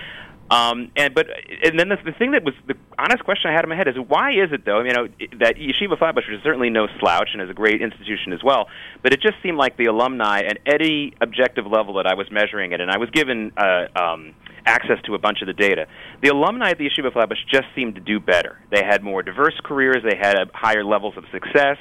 Um, 0.51 0.91
and 0.97 1.15
but 1.15 1.27
and 1.63 1.79
then 1.79 1.91
the, 1.91 1.97
the 2.05 2.13
thing 2.13 2.33
that 2.33 2.43
was 2.43 2.55
the 2.67 2.75
honest 2.99 3.23
question 3.25 3.51
I 3.51 3.55
had 3.55 3.65
in 3.65 3.69
my 3.69 3.77
head 3.77 3.87
is 3.87 3.97
why 3.97 4.33
is 4.33 4.51
it 4.51 4.65
though? 4.65 4.83
You 4.83 4.93
know 4.93 5.09
that 5.41 5.57
Yeshiva 5.57 5.99
Flatbush 5.99 6.25
is 6.31 6.43
certainly 6.43 6.71
no 6.71 6.89
slouch 7.01 7.31
and 7.35 7.43
is 7.43 7.51
a 7.51 7.55
great 7.55 7.83
institution 7.83 8.33
as 8.33 8.43
well, 8.43 8.69
but 9.03 9.13
it 9.13 9.21
just 9.21 9.35
seemed 9.43 9.59
like 9.59 9.77
the 9.77 9.87
alumni 9.87 10.41
at 10.41 10.59
any 10.65 11.13
objective 11.21 11.67
level 11.67 11.95
that 11.95 12.07
I 12.07 12.15
was 12.15 12.31
measuring 12.31 12.73
it, 12.73 12.81
and 12.81 12.91
I 12.91 12.97
was 12.97 13.11
given 13.11 13.53
uh, 13.59 13.89
um, 13.95 14.35
access 14.65 14.97
to 15.05 15.15
a 15.15 15.19
bunch 15.19 15.43
of 15.43 15.49
the 15.49 15.53
data. 15.53 15.87
The 16.23 16.29
alumni 16.29 16.71
at 16.71 16.79
the 16.79 16.89
Yeshiva 16.89 17.13
Flatbush 17.13 17.39
just 17.51 17.67
seemed 17.75 17.97
to 17.97 18.01
do 18.01 18.19
better. 18.19 18.59
They 18.71 18.83
had 18.83 19.03
more 19.03 19.23
diverse 19.23 19.59
careers. 19.63 20.03
They 20.03 20.17
had 20.17 20.37
uh, 20.37 20.47
higher 20.55 20.85
levels 20.85 21.15
of 21.19 21.25
success. 21.31 21.77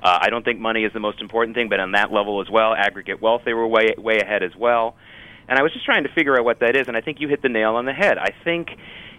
Uh, 0.00 0.18
I 0.20 0.30
don't 0.30 0.44
think 0.44 0.60
money 0.60 0.84
is 0.84 0.92
the 0.92 1.00
most 1.00 1.20
important 1.20 1.56
thing, 1.56 1.68
but 1.68 1.80
on 1.80 1.92
that 1.92 2.12
level 2.12 2.40
as 2.40 2.50
well, 2.50 2.74
aggregate 2.74 3.20
wealth, 3.20 3.42
they 3.44 3.54
were 3.54 3.66
way 3.66 3.94
way 3.98 4.18
ahead 4.18 4.42
as 4.42 4.54
well. 4.56 4.96
And 5.48 5.58
I 5.58 5.62
was 5.62 5.72
just 5.72 5.84
trying 5.84 6.04
to 6.04 6.12
figure 6.14 6.38
out 6.38 6.44
what 6.44 6.60
that 6.60 6.76
is, 6.76 6.88
and 6.88 6.96
I 6.96 7.00
think 7.00 7.20
you 7.20 7.28
hit 7.28 7.42
the 7.42 7.48
nail 7.48 7.74
on 7.74 7.84
the 7.84 7.92
head. 7.92 8.18
I 8.18 8.30
think, 8.44 8.68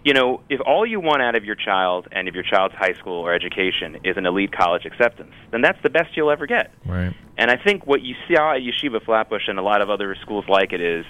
you 0.03 0.13
know, 0.13 0.41
if 0.49 0.59
all 0.65 0.85
you 0.85 0.99
want 0.99 1.21
out 1.21 1.35
of 1.35 1.43
your 1.43 1.55
child 1.55 2.07
and 2.11 2.27
of 2.27 2.35
your 2.35 2.43
child's 2.43 2.75
high 2.75 2.93
school 2.93 3.21
or 3.21 3.33
education 3.33 3.99
is 4.03 4.17
an 4.17 4.25
elite 4.25 4.51
college 4.51 4.85
acceptance, 4.85 5.33
then 5.51 5.61
that's 5.61 5.81
the 5.83 5.89
best 5.89 6.15
you'll 6.15 6.31
ever 6.31 6.47
get. 6.47 6.71
Right. 6.85 7.13
And 7.37 7.51
I 7.51 7.57
think 7.57 7.85
what 7.85 8.01
you 8.01 8.15
saw 8.27 8.55
at 8.55 8.61
Yeshiva 8.61 9.03
Flatbush 9.03 9.47
and 9.47 9.59
a 9.59 9.63
lot 9.63 9.81
of 9.81 9.89
other 9.89 10.15
schools 10.21 10.45
like 10.47 10.71
it 10.71 10.81
is, 10.81 11.05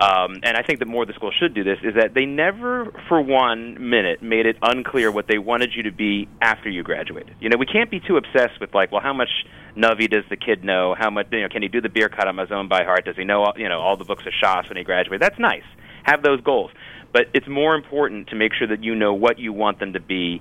um, 0.00 0.40
and 0.42 0.56
I 0.56 0.62
think 0.62 0.78
that 0.78 0.88
more 0.88 1.04
the 1.04 1.12
school 1.12 1.30
should 1.30 1.52
do 1.52 1.62
this, 1.62 1.78
is 1.82 1.94
that 1.94 2.14
they 2.14 2.24
never, 2.24 2.90
for 3.06 3.20
one 3.20 3.90
minute, 3.90 4.22
made 4.22 4.46
it 4.46 4.56
unclear 4.62 5.12
what 5.12 5.26
they 5.28 5.36
wanted 5.36 5.74
you 5.74 5.82
to 5.82 5.92
be 5.92 6.26
after 6.40 6.70
you 6.70 6.82
graduated. 6.82 7.36
You 7.38 7.50
know, 7.50 7.58
we 7.58 7.66
can't 7.66 7.90
be 7.90 8.00
too 8.00 8.16
obsessed 8.16 8.60
with 8.60 8.72
like, 8.72 8.90
well, 8.90 9.02
how 9.02 9.12
much 9.12 9.28
Navi 9.76 10.10
does 10.10 10.24
the 10.30 10.36
kid 10.36 10.64
know? 10.64 10.94
How 10.98 11.10
much, 11.10 11.26
you 11.30 11.42
know, 11.42 11.50
can 11.50 11.60
he 11.60 11.68
do 11.68 11.82
the 11.82 11.90
beer 11.90 12.08
cut 12.08 12.26
on 12.26 12.38
his 12.38 12.50
own 12.50 12.66
by 12.66 12.84
heart? 12.84 13.04
Does 13.04 13.16
he 13.16 13.24
know, 13.24 13.42
all, 13.42 13.52
you 13.58 13.68
know, 13.68 13.80
all 13.80 13.98
the 13.98 14.06
books 14.06 14.24
of 14.26 14.32
Shas 14.32 14.68
when 14.70 14.78
he 14.78 14.84
graduates? 14.84 15.20
That's 15.20 15.38
nice. 15.38 15.64
Have 16.04 16.22
those 16.22 16.40
goals, 16.40 16.70
but 17.12 17.26
it's 17.34 17.46
more 17.46 17.74
important 17.74 18.28
to 18.28 18.36
make 18.36 18.54
sure 18.54 18.66
that 18.68 18.82
you 18.82 18.94
know 18.94 19.12
what 19.12 19.38
you 19.38 19.52
want 19.52 19.80
them 19.80 19.92
to 19.92 20.00
be 20.00 20.40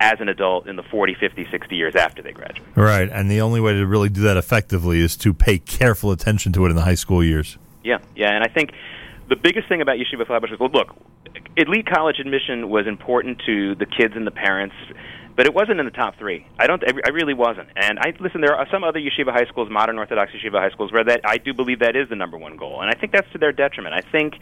as 0.00 0.14
an 0.18 0.28
adult 0.28 0.66
in 0.66 0.74
the 0.74 0.82
40, 0.82 1.14
50, 1.14 1.46
60 1.48 1.76
years 1.76 1.94
after 1.94 2.22
they 2.22 2.32
graduate. 2.32 2.68
Right, 2.74 3.08
and 3.08 3.30
the 3.30 3.40
only 3.40 3.60
way 3.60 3.72
to 3.74 3.86
really 3.86 4.08
do 4.08 4.22
that 4.22 4.36
effectively 4.36 4.98
is 4.98 5.16
to 5.18 5.32
pay 5.32 5.58
careful 5.58 6.10
attention 6.10 6.52
to 6.54 6.66
it 6.66 6.70
in 6.70 6.76
the 6.76 6.82
high 6.82 6.96
school 6.96 7.22
years. 7.22 7.56
Yeah, 7.84 7.98
yeah, 8.16 8.34
and 8.34 8.42
I 8.42 8.48
think 8.48 8.72
the 9.28 9.36
biggest 9.36 9.68
thing 9.68 9.80
about 9.80 9.96
Yeshiva 9.96 10.26
Flatbush 10.26 10.50
was, 10.50 10.60
well, 10.60 10.70
look, 10.70 10.94
elite 11.56 11.86
college 11.86 12.16
admission 12.20 12.68
was 12.68 12.86
important 12.86 13.42
to 13.46 13.74
the 13.74 13.86
kids 13.86 14.14
and 14.16 14.26
the 14.26 14.30
parents, 14.30 14.74
but 15.34 15.46
it 15.46 15.54
wasn't 15.54 15.78
in 15.80 15.84
the 15.84 15.92
top 15.92 16.16
three. 16.18 16.46
I 16.58 16.66
don't, 16.66 16.82
I 17.04 17.10
really 17.10 17.34
wasn't. 17.34 17.68
And 17.76 17.98
I 17.98 18.14
listen. 18.20 18.40
There 18.40 18.54
are 18.54 18.66
some 18.70 18.84
other 18.84 18.98
yeshiva 18.98 19.32
high 19.32 19.46
schools, 19.46 19.68
modern 19.70 19.98
Orthodox 19.98 20.32
yeshiva 20.32 20.60
high 20.60 20.70
schools, 20.70 20.92
where 20.92 21.04
that 21.04 21.20
I 21.24 21.36
do 21.38 21.52
believe 21.52 21.80
that 21.80 21.96
is 21.96 22.08
the 22.08 22.16
number 22.16 22.38
one 22.38 22.56
goal, 22.56 22.80
and 22.80 22.90
I 22.90 22.94
think 22.98 23.12
that's 23.12 23.30
to 23.32 23.38
their 23.38 23.52
detriment. 23.52 23.94
I 23.94 24.00
think 24.00 24.34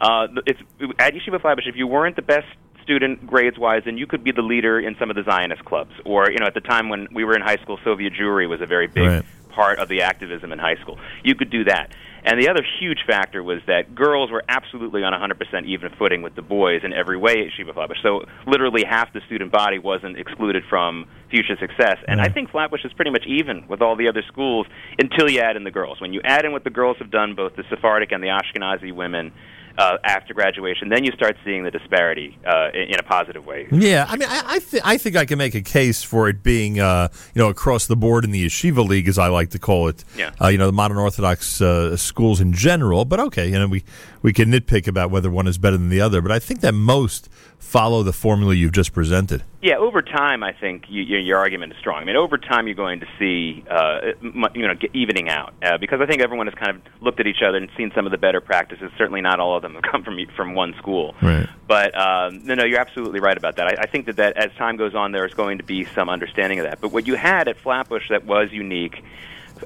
uh, 0.00 0.26
it's 0.44 0.60
at 0.98 1.14
Yeshiva 1.14 1.40
Flatbush. 1.40 1.66
If 1.66 1.76
you 1.76 1.86
weren't 1.86 2.16
the 2.16 2.22
best 2.22 2.46
student 2.82 3.26
grades 3.26 3.58
wise, 3.58 3.82
then 3.84 3.96
you 3.96 4.06
could 4.06 4.22
be 4.22 4.30
the 4.30 4.42
leader 4.42 4.78
in 4.78 4.94
some 4.98 5.08
of 5.10 5.16
the 5.16 5.22
Zionist 5.24 5.64
clubs. 5.64 5.92
Or 6.04 6.30
you 6.30 6.38
know, 6.38 6.46
at 6.46 6.54
the 6.54 6.60
time 6.60 6.88
when 6.88 7.08
we 7.12 7.24
were 7.24 7.34
in 7.34 7.42
high 7.42 7.56
school, 7.56 7.78
Soviet 7.82 8.12
Jewry 8.12 8.48
was 8.48 8.60
a 8.60 8.66
very 8.66 8.88
big 8.88 9.06
Right. 9.06 9.24
part 9.50 9.78
of 9.78 9.88
the 9.88 10.02
activism 10.02 10.52
in 10.52 10.58
high 10.58 10.76
school. 10.82 10.98
You 11.24 11.34
could 11.34 11.48
do 11.50 11.64
that. 11.64 11.92
And 12.26 12.42
the 12.42 12.48
other 12.48 12.66
huge 12.80 12.98
factor 13.06 13.40
was 13.40 13.60
that 13.68 13.94
girls 13.94 14.32
were 14.32 14.42
absolutely 14.48 15.04
on 15.04 15.12
100% 15.12 15.64
even 15.64 15.90
footing 15.96 16.22
with 16.22 16.34
the 16.34 16.42
boys 16.42 16.80
in 16.82 16.92
every 16.92 17.16
way 17.16 17.46
at 17.46 17.52
Shiva 17.56 17.72
Flatbush. 17.72 17.98
So 18.02 18.24
literally 18.48 18.82
half 18.84 19.12
the 19.12 19.20
student 19.26 19.52
body 19.52 19.78
wasn't 19.78 20.18
excluded 20.18 20.64
from 20.68 21.06
future 21.30 21.56
success. 21.60 21.98
And 22.08 22.20
I 22.20 22.28
think 22.28 22.50
Flatbush 22.50 22.84
is 22.84 22.92
pretty 22.94 23.12
much 23.12 23.24
even 23.28 23.68
with 23.68 23.80
all 23.80 23.94
the 23.94 24.08
other 24.08 24.22
schools 24.26 24.66
until 24.98 25.30
you 25.30 25.38
add 25.38 25.56
in 25.56 25.62
the 25.62 25.70
girls. 25.70 26.00
When 26.00 26.12
you 26.12 26.20
add 26.24 26.44
in 26.44 26.50
what 26.50 26.64
the 26.64 26.70
girls 26.70 26.96
have 26.98 27.12
done, 27.12 27.36
both 27.36 27.54
the 27.54 27.62
Sephardic 27.70 28.10
and 28.10 28.22
the 28.22 28.28
Ashkenazi 28.28 28.92
women, 28.92 29.32
uh, 29.78 29.98
after 30.04 30.34
graduation, 30.34 30.88
then 30.88 31.04
you 31.04 31.12
start 31.12 31.36
seeing 31.44 31.64
the 31.64 31.70
disparity 31.70 32.38
uh, 32.46 32.70
in, 32.72 32.94
in 32.94 32.98
a 32.98 33.02
positive 33.02 33.44
way. 33.46 33.68
Yeah, 33.70 34.06
I 34.08 34.16
mean, 34.16 34.28
I 34.28 34.42
I, 34.46 34.58
th- 34.58 34.82
I 34.84 34.96
think 34.98 35.16
I 35.16 35.24
can 35.24 35.38
make 35.38 35.54
a 35.54 35.62
case 35.62 36.02
for 36.02 36.28
it 36.28 36.42
being, 36.42 36.80
uh, 36.80 37.08
you 37.34 37.42
know, 37.42 37.48
across 37.48 37.86
the 37.86 37.96
board 37.96 38.24
in 38.24 38.30
the 38.30 38.46
yeshiva 38.46 38.86
league, 38.86 39.08
as 39.08 39.18
I 39.18 39.28
like 39.28 39.50
to 39.50 39.58
call 39.58 39.88
it. 39.88 40.04
Yeah. 40.16 40.32
Uh, 40.40 40.48
you 40.48 40.58
know, 40.58 40.66
the 40.66 40.72
modern 40.72 40.96
Orthodox 40.98 41.60
uh, 41.60 41.96
schools 41.96 42.40
in 42.40 42.52
general. 42.52 43.04
But 43.04 43.20
okay, 43.20 43.48
you 43.48 43.58
know, 43.58 43.66
we 43.66 43.84
we 44.22 44.32
can 44.32 44.50
nitpick 44.50 44.86
about 44.86 45.10
whether 45.10 45.30
one 45.30 45.46
is 45.46 45.58
better 45.58 45.76
than 45.76 45.88
the 45.88 46.00
other. 46.00 46.20
But 46.20 46.32
I 46.32 46.38
think 46.38 46.60
that 46.60 46.72
most 46.72 47.28
follow 47.58 48.02
the 48.02 48.12
formula 48.12 48.54
you've 48.54 48.72
just 48.72 48.92
presented. 48.92 49.42
Yeah, 49.60 49.76
over 49.76 50.00
time, 50.00 50.42
I 50.42 50.52
think 50.52 50.84
you, 50.88 51.02
your, 51.02 51.18
your 51.18 51.38
argument 51.38 51.72
is 51.72 51.78
strong. 51.78 52.02
I 52.02 52.04
mean, 52.04 52.16
over 52.16 52.38
time, 52.38 52.66
you're 52.68 52.76
going 52.76 53.00
to 53.00 53.06
see, 53.18 53.64
uh, 53.68 54.12
you 54.54 54.66
know, 54.66 54.74
evening 54.92 55.28
out 55.28 55.54
uh, 55.62 55.76
because 55.78 56.00
I 56.00 56.06
think 56.06 56.22
everyone 56.22 56.46
has 56.46 56.54
kind 56.54 56.76
of 56.76 57.02
looked 57.02 57.18
at 57.18 57.26
each 57.26 57.42
other 57.42 57.58
and 57.58 57.68
seen 57.76 57.90
some 57.94 58.06
of 58.06 58.12
the 58.12 58.18
better 58.18 58.40
practices. 58.40 58.90
Certainly, 58.96 59.22
not 59.22 59.40
all 59.40 59.56
of 59.56 59.62
them 59.62 59.74
have 59.74 59.82
come 59.82 60.04
from 60.04 60.18
from 60.36 60.54
one 60.54 60.74
school. 60.78 61.14
Right. 61.20 61.48
But 61.66 61.98
um, 61.98 62.44
no, 62.44 62.54
no, 62.54 62.64
you're 62.64 62.80
absolutely 62.80 63.20
right 63.20 63.36
about 63.36 63.56
that. 63.56 63.66
I, 63.66 63.82
I 63.82 63.86
think 63.86 64.06
that, 64.06 64.16
that 64.16 64.36
as 64.36 64.52
time 64.52 64.76
goes 64.76 64.94
on, 64.94 65.12
there 65.12 65.26
is 65.26 65.34
going 65.34 65.58
to 65.58 65.64
be 65.64 65.84
some 65.84 66.08
understanding 66.08 66.60
of 66.60 66.66
that. 66.66 66.80
But 66.80 66.92
what 66.92 67.06
you 67.06 67.14
had 67.14 67.48
at 67.48 67.58
Flatbush 67.58 68.08
that 68.10 68.24
was 68.24 68.52
unique, 68.52 69.02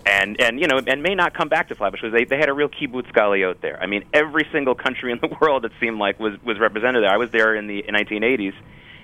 and 0.06 0.40
and 0.40 0.60
you 0.60 0.66
know, 0.66 0.80
and 0.86 1.02
may 1.02 1.14
not 1.14 1.34
come 1.34 1.48
back 1.48 1.68
to 1.68 1.74
Flatbush 1.74 2.00
because 2.02 2.14
they 2.14 2.24
they 2.24 2.38
had 2.38 2.48
a 2.48 2.52
real 2.52 2.68
kibbutz 2.68 3.10
galiot 3.12 3.60
there. 3.60 3.80
I 3.82 3.86
mean, 3.86 4.04
every 4.12 4.46
single 4.52 4.74
country 4.74 5.12
in 5.12 5.18
the 5.20 5.28
world 5.40 5.64
it 5.64 5.72
seemed 5.80 5.98
like 5.98 6.18
was 6.20 6.34
was 6.42 6.58
represented 6.58 7.02
there. 7.02 7.10
I 7.10 7.16
was 7.16 7.30
there 7.30 7.54
in 7.54 7.66
the 7.66 7.84
1980s. 7.88 8.54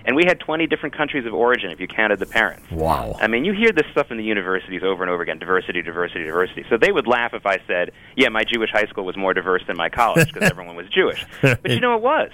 And 0.06 0.14
we 0.14 0.22
had 0.24 0.38
20 0.38 0.68
different 0.68 0.96
countries 0.96 1.26
of 1.26 1.34
origin 1.34 1.72
if 1.72 1.80
you 1.80 1.88
counted 1.88 2.20
the 2.20 2.26
parents. 2.26 2.70
Wow. 2.70 3.16
I 3.20 3.26
mean, 3.26 3.44
you 3.44 3.52
hear 3.52 3.72
this 3.72 3.86
stuff 3.90 4.12
in 4.12 4.18
the 4.18 4.22
universities 4.22 4.84
over 4.84 5.02
and 5.02 5.10
over 5.10 5.20
again 5.24 5.40
diversity, 5.40 5.82
diversity, 5.82 6.22
diversity. 6.22 6.64
So 6.70 6.76
they 6.76 6.92
would 6.92 7.08
laugh 7.08 7.34
if 7.34 7.44
I 7.44 7.58
said, 7.66 7.90
yeah, 8.14 8.28
my 8.28 8.44
Jewish 8.44 8.70
high 8.70 8.86
school 8.86 9.04
was 9.04 9.16
more 9.16 9.34
diverse 9.34 9.62
than 9.66 9.76
my 9.76 9.88
college 9.88 10.32
because 10.32 10.48
everyone 10.50 10.76
was 10.76 10.88
Jewish. 10.90 11.26
But 11.42 11.68
you 11.68 11.80
know, 11.80 11.96
it 11.96 12.02
was. 12.02 12.30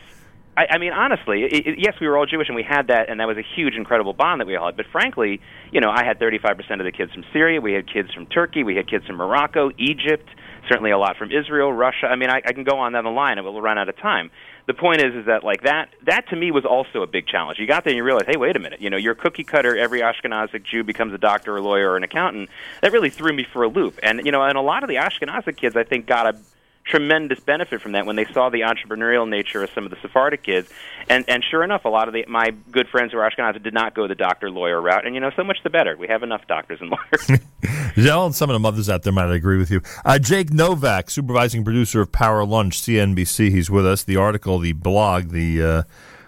I, 0.57 0.67
I 0.71 0.79
mean, 0.79 0.93
honestly, 0.93 1.45
it, 1.45 1.67
it, 1.67 1.79
yes, 1.79 1.95
we 2.01 2.07
were 2.07 2.19
all 2.19 2.27
Jewish 2.27 2.49
and 2.49 2.57
we 2.57 2.63
had 2.63 2.89
that, 2.89 3.09
and 3.09 3.21
that 3.21 3.27
was 3.27 3.39
a 3.39 3.45
huge, 3.57 3.75
incredible 3.75 4.13
bond 4.13 4.41
that 4.41 4.47
we 4.47 4.57
all 4.57 4.67
had. 4.67 4.77
But 4.77 4.87
frankly, 4.93 5.41
you 5.71 5.81
know, 5.81 5.91
I 5.91 6.05
had 6.05 6.19
35% 6.19 6.79
of 6.79 6.85
the 6.85 6.93
kids 6.93 7.13
from 7.13 7.25
Syria, 7.33 7.61
we 7.61 7.73
had 7.73 7.91
kids 7.91 8.13
from 8.13 8.27
Turkey, 8.27 8.63
we 8.63 8.77
had 8.77 8.89
kids 8.89 9.07
from 9.07 9.17
Morocco, 9.17 9.71
Egypt, 9.79 10.29
certainly 10.69 10.91
a 10.91 10.99
lot 10.99 11.17
from 11.17 11.33
Israel, 11.33 11.73
Russia. 11.73 12.07
I 12.07 12.17
mean, 12.17 12.29
I, 12.29 12.43
I 12.45 12.53
can 12.53 12.65
go 12.65 12.79
on 12.79 12.93
down 12.93 13.05
the 13.05 13.11
line, 13.11 13.39
and 13.39 13.47
we'll 13.47 13.61
run 13.63 13.79
out 13.79 13.89
of 13.89 13.97
time. 13.97 14.31
The 14.67 14.75
point 14.75 15.01
is, 15.01 15.15
is 15.15 15.27
that 15.27 15.43
like 15.43 15.63
that, 15.63 15.89
that 16.05 16.29
to 16.29 16.37
me 16.37 16.51
was 16.51 16.65
also 16.65 17.03
a 17.03 17.07
big 17.07 17.27
challenge. 17.27 17.59
You 17.59 17.67
got 17.67 17.83
there 17.83 17.91
and 17.91 17.97
you 17.97 18.05
realize, 18.05 18.27
hey, 18.29 18.37
wait 18.37 18.55
a 18.55 18.61
minute, 18.61 18.81
you 18.81 18.91
know, 18.91 18.97
you're 18.97 19.15
cookie 19.15 19.43
cutter. 19.43 19.77
Every 19.77 20.01
Ashkenazic 20.01 20.65
Jew 20.65 20.85
becomes 20.85 21.15
a 21.15 21.19
doctor, 21.19 21.55
or 21.55 21.57
a 21.57 21.63
lawyer, 21.63 21.91
or 21.91 21.97
an 21.97 22.05
accountant. 22.05 22.51
That 22.83 22.93
really 22.93 23.11
threw 23.11 23.33
me 23.33 23.45
for 23.53 23.65
a 23.65 23.69
loop. 23.69 23.99
And 24.03 24.25
you 24.25 24.31
know, 24.31 24.43
and 24.43 24.57
a 24.57 24.61
lot 24.61 24.85
of 24.85 24.89
the 24.89 24.97
Ashkenazic 24.97 25.57
kids, 25.57 25.77
I 25.77 25.83
think, 25.83 26.07
got 26.07 26.27
a 26.27 26.39
tremendous 26.85 27.39
benefit 27.41 27.81
from 27.81 27.93
that 27.93 28.07
when 28.07 28.17
they 28.17 28.25
saw 28.27 28.49
the 28.49 28.61
entrepreneurial 28.61 29.29
nature 29.29 29.63
of 29.63 29.71
some 29.75 29.85
of 29.85 29.91
the 29.91 29.97
Sephardic 30.03 30.43
kids. 30.43 30.71
And 31.09 31.25
and 31.29 31.45
sure 31.45 31.63
enough, 31.63 31.85
a 31.85 31.89
lot 31.89 32.09
of 32.09 32.15
the, 32.15 32.25
my 32.29 32.51
good 32.71 32.89
friends 32.89 33.13
who 33.13 33.19
are 33.19 33.31
Ashkenazi 33.31 33.63
did 33.63 33.75
not 33.75 33.95
go 33.95 34.09
the 34.09 34.15
doctor 34.15 34.51
lawyer 34.51 34.81
route. 34.81 35.07
And 35.07 35.15
you 35.15 35.21
know, 35.21 35.31
so 35.37 35.45
much 35.45 35.59
the 35.63 35.71
better. 35.71 35.97
We 35.97 36.09
have 36.09 36.23
enough 36.23 36.47
doctors 36.47 36.81
and 36.81 36.91
lawyers. 37.13 37.43
yeah, 37.97 38.25
and 38.25 38.35
some 38.35 38.51
of 38.51 38.55
the 38.55 38.61
mothers 38.61 38.89
out 38.89 39.03
there 39.03 39.13
might 39.13 39.31
agree 39.31 39.59
with 39.59 39.71
you. 39.71 39.81
Uh, 40.05 40.19
Jake 40.19 40.53
Novak, 40.53 41.11
supervising 41.11 41.65
producer 41.65 42.01
of 42.01 42.13
Power 42.13 42.45
Lunch, 42.45 42.81
CNBC, 42.83 43.51
he's 43.51 43.71
with 43.71 43.87
us. 43.87 44.03
The 44.03 44.17
article, 44.17 44.59
the 44.59 44.73
blog, 44.73 45.31
the 45.31 45.63
uh, 45.63 45.83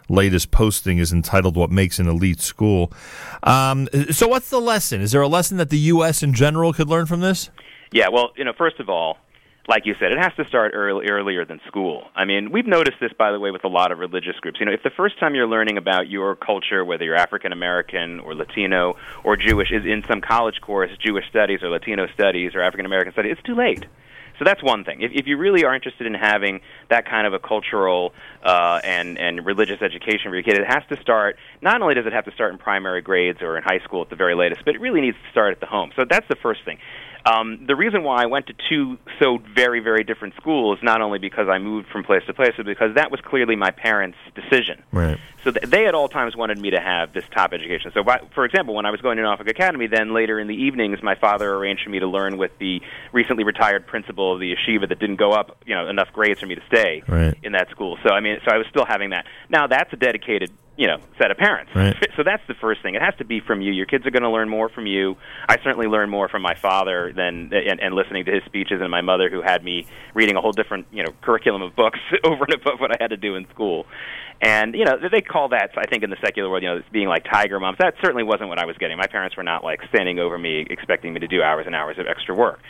latest 0.09 0.51
posting 0.51 0.99
is 0.99 1.13
entitled 1.13 1.57
"What 1.57 1.71
Makes 1.71 1.99
an 1.99 2.09
Elite 2.09 2.41
School." 2.41 2.93
Um, 3.43 3.89
so, 4.11 4.29
what's 4.29 4.51
the 4.51 4.61
lesson? 4.61 5.01
Is 5.01 5.13
there 5.13 5.23
a 5.23 5.29
lesson 5.29 5.57
that 5.59 5.71
the 5.71 5.79
U.S. 5.79 6.23
in 6.23 6.33
general 6.33 6.73
could 6.73 6.89
learn 6.89 7.07
from 7.07 7.21
this? 7.21 7.51
Yeah, 7.93 8.09
well, 8.09 8.33
you 8.37 8.45
know, 8.45 8.53
first 8.53 8.81
of 8.81 8.89
all, 8.89 9.19
like 9.67 9.87
you 9.87 9.95
said, 9.99 10.13
it 10.13 10.19
has 10.19 10.33
to 10.37 10.47
start 10.47 10.73
early, 10.75 11.09
earlier 11.09 11.45
than 11.45 11.61
school. 11.67 12.05
I 12.15 12.25
mean, 12.25 12.51
we've 12.53 12.67
noticed 12.67 12.99
this, 13.01 13.13
by 13.19 13.33
the 13.33 13.41
way, 13.41 13.51
with 13.51 13.65
a 13.65 13.69
lot 13.69 13.93
of 13.93 13.99
religious 13.99 14.37
groups. 14.41 14.61
You 14.61 14.67
know, 14.67 14.73
if 14.73 14.83
the 14.83 14.91
first 14.91 15.19
time 15.19 15.35
you're 15.35 15.47
learning 15.47 15.79
about 15.79 16.09
your 16.09 16.37
culture, 16.37 16.85
whether 16.85 17.05
you're 17.05 17.17
African 17.17 17.53
American 17.53 18.21
or 18.21 18.35
Latino 18.35 18.97
or 19.23 19.37
Jewish, 19.37 19.73
is 19.73 19.85
in 19.87 20.05
some 20.07 20.21
college 20.21 20.61
course, 20.61 20.91
Jewish 20.99 21.25
studies 21.31 21.63
or 21.63 21.71
Latino 21.71 22.07
studies 22.13 22.55
or 22.55 22.61
African 22.61 22.85
American 22.85 23.13
studies, 23.13 23.33
it's 23.33 23.47
too 23.47 23.55
late. 23.55 23.87
So 24.39 24.45
that's 24.45 24.63
one 24.63 24.85
thing. 24.85 25.01
If, 25.01 25.13
if 25.15 25.27
you 25.27 25.37
really 25.37 25.65
are 25.65 25.75
interested 25.75 26.07
in 26.07 26.15
having 26.15 26.61
that 26.91 27.09
kind 27.09 27.27
of 27.27 27.35
a 27.35 27.39
cultural 27.39 28.13
uh, 28.43 28.81
and 28.83 29.17
and 29.17 29.47
religious 29.47 29.81
education 29.81 30.31
for 30.31 30.35
your 30.35 30.43
kid, 30.43 30.59
it 30.59 30.67
has 30.67 30.83
to 30.89 31.01
start. 31.01 31.37
Not 31.63 31.81
only 31.81 31.95
does 31.95 32.07
it 32.07 32.13
have 32.13 32.25
to 32.25 32.33
start 32.33 32.53
in 32.53 32.59
primary 32.59 33.01
grades 33.01 33.41
or 33.43 33.57
in 33.57 33.63
high 33.63 33.79
school 33.85 34.03
at 34.03 34.11
the 34.11 34.17
very 34.17 34.35
latest, 34.35 34.63
but 34.65 34.75
it 34.75 34.81
really 34.81 35.01
needs 35.01 35.17
to 35.17 35.31
start 35.31 35.53
at 35.53 35.61
the 35.61 35.67
home. 35.67 35.93
So 35.97 36.05
that's 36.09 36.27
the 36.29 36.37
first 36.37 36.65
thing. 36.65 36.79
Um, 37.27 37.65
the 37.67 37.75
reason 37.75 38.03
why 38.03 38.23
I 38.23 38.27
went 38.27 38.49
to 38.49 38.55
two 38.69 38.99
so 39.19 39.39
very, 39.55 39.81
very 39.81 40.05
different 40.05 40.35
schools, 40.37 40.79
not 40.83 41.01
only 41.01 41.19
because 41.19 41.49
I 41.49 41.59
moved 41.59 41.89
from 41.89 42.05
place 42.05 42.23
to 42.27 42.35
place, 42.35 42.53
but 42.57 42.67
because 42.67 42.95
that 42.97 43.11
was 43.11 43.21
clearly 43.23 43.57
my 43.57 43.71
parents' 43.71 44.19
decision. 44.35 44.83
Right. 44.93 45.19
So 45.43 45.51
th- 45.51 45.65
they 45.71 45.87
at 45.87 45.95
all 45.95 46.09
times 46.09 46.37
wanted 46.37 46.59
me 46.59 46.71
to 46.71 46.81
have 46.81 47.15
this 47.15 47.25
top 47.35 47.53
education. 47.55 47.93
So, 47.95 48.03
why- 48.03 48.21
for 48.35 48.45
example, 48.45 48.75
when 48.75 48.85
I 48.85 48.91
was 48.91 49.01
going 49.01 49.17
to 49.17 49.23
Norfolk 49.23 49.49
Academy, 49.49 49.87
then 49.87 50.13
later 50.13 50.39
in 50.39 50.49
the 50.49 50.55
evenings, 50.55 51.03
my 51.03 51.15
father 51.15 51.55
arranged 51.55 51.83
for 51.85 51.91
me 51.91 51.99
to 52.01 52.07
learn 52.07 52.37
with 52.37 52.51
the 52.59 52.83
recently 53.13 53.45
retired 53.45 53.87
principal 53.87 54.35
of 54.35 54.41
the 54.41 54.55
yeshiva 54.55 54.87
that 54.89 54.99
didn't 54.99 55.17
go 55.17 55.33
up, 55.33 55.57
you 55.65 55.75
know, 55.75 55.89
enough 55.89 56.13
grades 56.13 56.41
for 56.41 56.47
me 56.47 56.55
to 56.57 56.63
stay 56.67 57.03
Right. 57.09 57.35
in 57.43 57.53
that 57.53 57.71
school. 57.71 57.99
So, 58.07 58.11
I 58.13 58.21
mean, 58.21 58.39
so 58.45 58.53
I 58.55 58.59
was 58.59 58.67
still 58.69 58.85
having 58.85 59.11
that. 59.11 59.25
Now, 59.49 59.67
that's 59.67 59.93
a 59.93 59.97
dedicated 59.97 60.51
you 60.77 60.87
know 60.87 60.99
set 61.19 61.31
of 61.31 61.37
parents. 61.37 61.71
Right. 61.75 61.95
So 62.17 62.23
that's 62.25 62.43
the 62.49 62.55
first 62.55 62.83
thing. 62.83 62.95
It 62.95 63.03
has 63.03 63.15
to 63.19 63.25
be 63.25 63.41
from 63.41 63.61
you. 63.61 63.73
Your 63.73 63.87
kids 63.87 64.07
are 64.07 64.11
going 64.11 64.23
to 64.23 64.31
learn 64.31 64.49
more 64.49 64.69
from 64.69 64.87
you. 64.87 65.17
I 65.49 65.57
certainly 65.63 65.87
learned 65.87 66.11
more 66.11 66.29
from 66.29 66.43
my 66.43 66.55
father 66.61 67.13
than 67.15 67.53
and, 67.53 67.81
and 67.81 67.95
listening 67.95 68.25
to 68.27 68.33
his 68.33 68.43
speeches, 68.45 68.81
and 68.81 68.91
my 68.91 69.01
mother, 69.01 69.31
who 69.31 69.43
had 69.43 69.63
me 69.63 69.87
reading 70.15 70.37
a 70.37 70.41
whole 70.41 70.53
different 70.53 70.87
you 70.93 71.03
know 71.03 71.13
curriculum 71.23 71.63
of 71.63 71.77
books 71.77 72.01
over 72.25 72.45
and 72.45 72.55
above 72.55 72.81
what 72.81 72.91
I 72.91 72.97
had 73.01 73.11
to 73.11 73.17
do 73.17 73.37
in 73.37 73.47
school. 73.51 73.87
And 74.41 74.75
you 74.75 74.85
know 74.85 74.99
they 75.11 75.21
call 75.21 75.49
that 75.51 75.71
I 75.77 75.87
think 75.87 76.03
in 76.03 76.11
the 76.11 76.19
secular 76.21 76.51
world, 76.51 76.63
you 76.63 76.69
know, 76.69 76.83
being 76.93 77.09
like 77.09 77.25
tiger 77.25 77.61
moms. 77.61 77.79
That 77.79 77.95
certainly 78.03 78.25
wasn't 78.25 78.49
what 78.49 78.59
I 78.59 78.67
was 78.67 78.77
getting. 78.79 78.97
My 78.97 79.07
parents 79.07 79.37
were 79.37 79.45
not 79.45 79.63
like 79.63 79.81
standing 79.89 80.19
over 80.19 80.39
me 80.39 80.67
expecting 80.69 81.13
me 81.13 81.21
to 81.21 81.29
do 81.29 81.43
hours 81.43 81.67
and 81.67 81.75
hours 81.75 81.99
of 81.99 82.07
extra 82.07 82.35
work, 82.35 82.61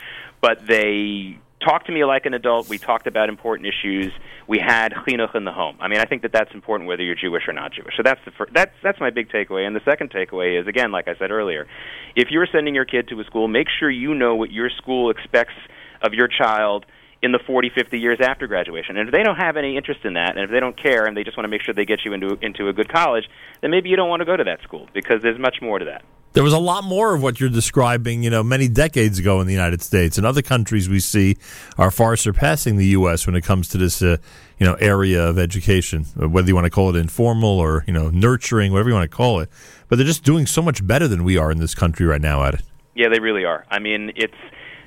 but 0.41 0.65
they 0.67 1.39
talked 1.65 1.87
to 1.87 1.91
me 1.91 2.05
like 2.05 2.25
an 2.25 2.33
adult. 2.33 2.69
We 2.69 2.77
talked 2.77 3.07
about 3.07 3.29
important 3.29 3.67
issues. 3.67 4.11
We 4.47 4.59
had 4.59 4.93
chinuch 4.93 5.35
in 5.35 5.43
the 5.43 5.51
home. 5.51 5.77
I 5.81 5.87
mean, 5.87 5.99
I 5.99 6.05
think 6.05 6.21
that 6.21 6.31
that's 6.31 6.53
important 6.53 6.87
whether 6.87 7.03
you're 7.03 7.15
Jewish 7.15 7.43
or 7.47 7.53
not 7.53 7.73
Jewish. 7.73 7.95
So 7.97 8.03
that's 8.03 8.21
the 8.25 8.31
fir- 8.31 8.49
that's 8.53 8.71
that's 8.83 8.99
my 8.99 9.09
big 9.09 9.29
takeaway. 9.29 9.65
And 9.65 9.75
the 9.75 9.81
second 9.83 10.11
takeaway 10.11 10.59
is 10.59 10.67
again, 10.67 10.91
like 10.91 11.07
I 11.07 11.15
said 11.15 11.31
earlier, 11.31 11.67
if 12.15 12.29
you're 12.29 12.47
sending 12.51 12.75
your 12.75 12.85
kid 12.85 13.07
to 13.09 13.19
a 13.19 13.23
school, 13.25 13.47
make 13.47 13.67
sure 13.79 13.89
you 13.89 14.13
know 14.13 14.35
what 14.35 14.51
your 14.51 14.69
school 14.69 15.09
expects 15.09 15.55
of 16.01 16.13
your 16.13 16.27
child 16.27 16.85
in 17.21 17.31
the 17.31 17.39
40, 17.39 17.71
50 17.73 17.99
years 17.99 18.19
after 18.21 18.45
graduation. 18.45 18.97
And 18.97 19.09
if 19.09 19.13
they 19.13 19.23
don't 19.23 19.37
have 19.37 19.57
any 19.57 19.77
interest 19.77 20.01
in 20.03 20.13
that, 20.13 20.37
and 20.37 20.41
if 20.41 20.51
they 20.51 20.59
don't 20.59 20.79
care, 20.79 21.05
and 21.05 21.17
they 21.17 21.23
just 21.23 21.35
want 21.35 21.45
to 21.45 21.49
make 21.49 21.63
sure 21.63 21.73
they 21.73 21.85
get 21.85 22.05
you 22.05 22.13
into 22.13 22.37
into 22.41 22.69
a 22.69 22.73
good 22.73 22.91
college, 22.91 23.25
then 23.61 23.71
maybe 23.71 23.89
you 23.89 23.95
don't 23.95 24.09
want 24.09 24.21
to 24.21 24.25
go 24.25 24.37
to 24.37 24.43
that 24.43 24.61
school 24.61 24.87
because 24.93 25.21
there's 25.23 25.39
much 25.39 25.57
more 25.61 25.79
to 25.79 25.85
that. 25.85 26.03
There 26.35 26.43
was 26.43 26.51
a 26.51 26.59
lot 26.59 26.83
more 26.83 27.15
of 27.15 27.23
what 27.23 27.39
you're 27.39 27.47
describing, 27.49 28.21
you 28.21 28.29
know, 28.29 28.43
many 28.43 28.67
decades 28.67 29.19
ago 29.19 29.39
in 29.39 29.47
the 29.47 29.53
United 29.53 29.81
States. 29.81 30.17
And 30.17 30.27
other 30.27 30.41
countries 30.41 30.89
we 30.89 30.99
see 30.99 31.37
are 31.77 31.89
far 31.89 32.17
surpassing 32.17 32.75
the 32.75 32.87
U.S. 32.87 33.25
when 33.25 33.37
it 33.37 33.45
comes 33.45 33.69
to 33.69 33.77
this, 33.77 34.01
uh, 34.01 34.17
you 34.59 34.65
know, 34.65 34.73
area 34.73 35.25
of 35.25 35.39
education, 35.39 36.05
uh, 36.21 36.27
whether 36.27 36.49
you 36.49 36.53
want 36.53 36.65
to 36.65 36.69
call 36.69 36.93
it 36.93 36.99
informal 36.99 37.57
or, 37.57 37.85
you 37.87 37.93
know, 37.93 38.09
nurturing, 38.09 38.73
whatever 38.73 38.89
you 38.89 38.95
want 38.95 39.09
to 39.09 39.15
call 39.15 39.39
it. 39.39 39.49
But 39.87 39.95
they're 39.95 40.05
just 40.05 40.25
doing 40.25 40.45
so 40.45 40.61
much 40.61 40.85
better 40.85 41.07
than 41.07 41.23
we 41.23 41.37
are 41.37 41.51
in 41.51 41.59
this 41.59 41.73
country 41.73 42.05
right 42.05 42.19
now 42.19 42.43
at 42.43 42.55
it. 42.55 42.63
Yeah, 42.95 43.07
they 43.07 43.21
really 43.21 43.45
are. 43.45 43.65
I 43.71 43.79
mean, 43.79 44.11
it's 44.17 44.35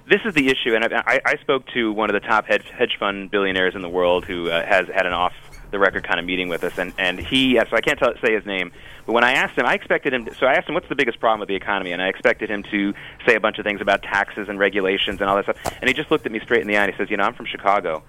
this 0.07 0.21
is 0.27 0.35
the 0.35 0.49
issue, 0.49 0.75
and 0.75 0.85
I, 0.85 1.21
I, 1.25 1.37
spoke 1.37 1.67
to 1.75 1.93
one 1.93 2.11
of 2.11 2.15
the 2.15 2.27
top 2.27 2.47
hedge, 2.47 2.65
hedge 2.71 2.97
fund 2.99 3.31
billionaires 3.31 3.75
in 3.75 3.83
the 3.83 3.91
world 3.91 4.25
who 4.25 4.51
uh, 4.51 4.65
has 4.67 4.87
had 4.89 5.07
an 5.07 5.13
off 5.13 5.33
the 5.71 5.79
record 5.79 6.07
kind 6.07 6.19
of 6.19 6.27
meeting 6.27 6.49
with 6.49 6.65
us, 6.65 6.79
and 6.79 6.93
and 6.99 7.19
he 7.19 7.57
so 7.57 7.77
I 7.77 7.81
can't 7.81 7.99
tell, 7.99 8.13
say 8.25 8.35
his 8.35 8.47
name, 8.47 8.73
but 9.07 9.13
when 9.13 9.25
I 9.25 9.33
asked 9.33 9.59
him, 9.59 9.67
I 9.67 9.75
expected 9.75 10.13
him. 10.13 10.27
To, 10.27 10.35
so 10.35 10.47
I 10.47 10.55
asked 10.55 10.69
him, 10.69 10.75
"What's 10.75 10.89
the 10.89 10.95
biggest 10.95 11.21
problem 11.21 11.41
with 11.41 11.49
the 11.49 11.57
economy?" 11.57 11.93
And 11.93 12.03
I 12.03 12.09
expected 12.09 12.51
him 12.51 12.63
to 12.71 12.95
say 13.27 13.35
a 13.35 13.41
bunch 13.41 13.59
of 13.59 13.65
things 13.65 13.81
about 13.81 14.03
taxes 14.03 14.49
and 14.49 14.59
regulations 14.59 15.21
and 15.21 15.29
all 15.29 15.37
that 15.37 15.45
stuff. 15.45 15.77
And 15.81 15.89
he 15.89 15.95
just 15.95 16.11
looked 16.11 16.27
at 16.27 16.33
me 16.33 16.41
straight 16.41 16.63
in 16.63 16.69
the 16.69 16.77
eye 16.77 16.85
and 16.85 16.93
he 16.93 16.99
says, 16.99 17.11
"You 17.11 17.17
know, 17.17 17.25
I'm 17.25 17.35
from 17.35 17.47
Chicago, 17.47 18.03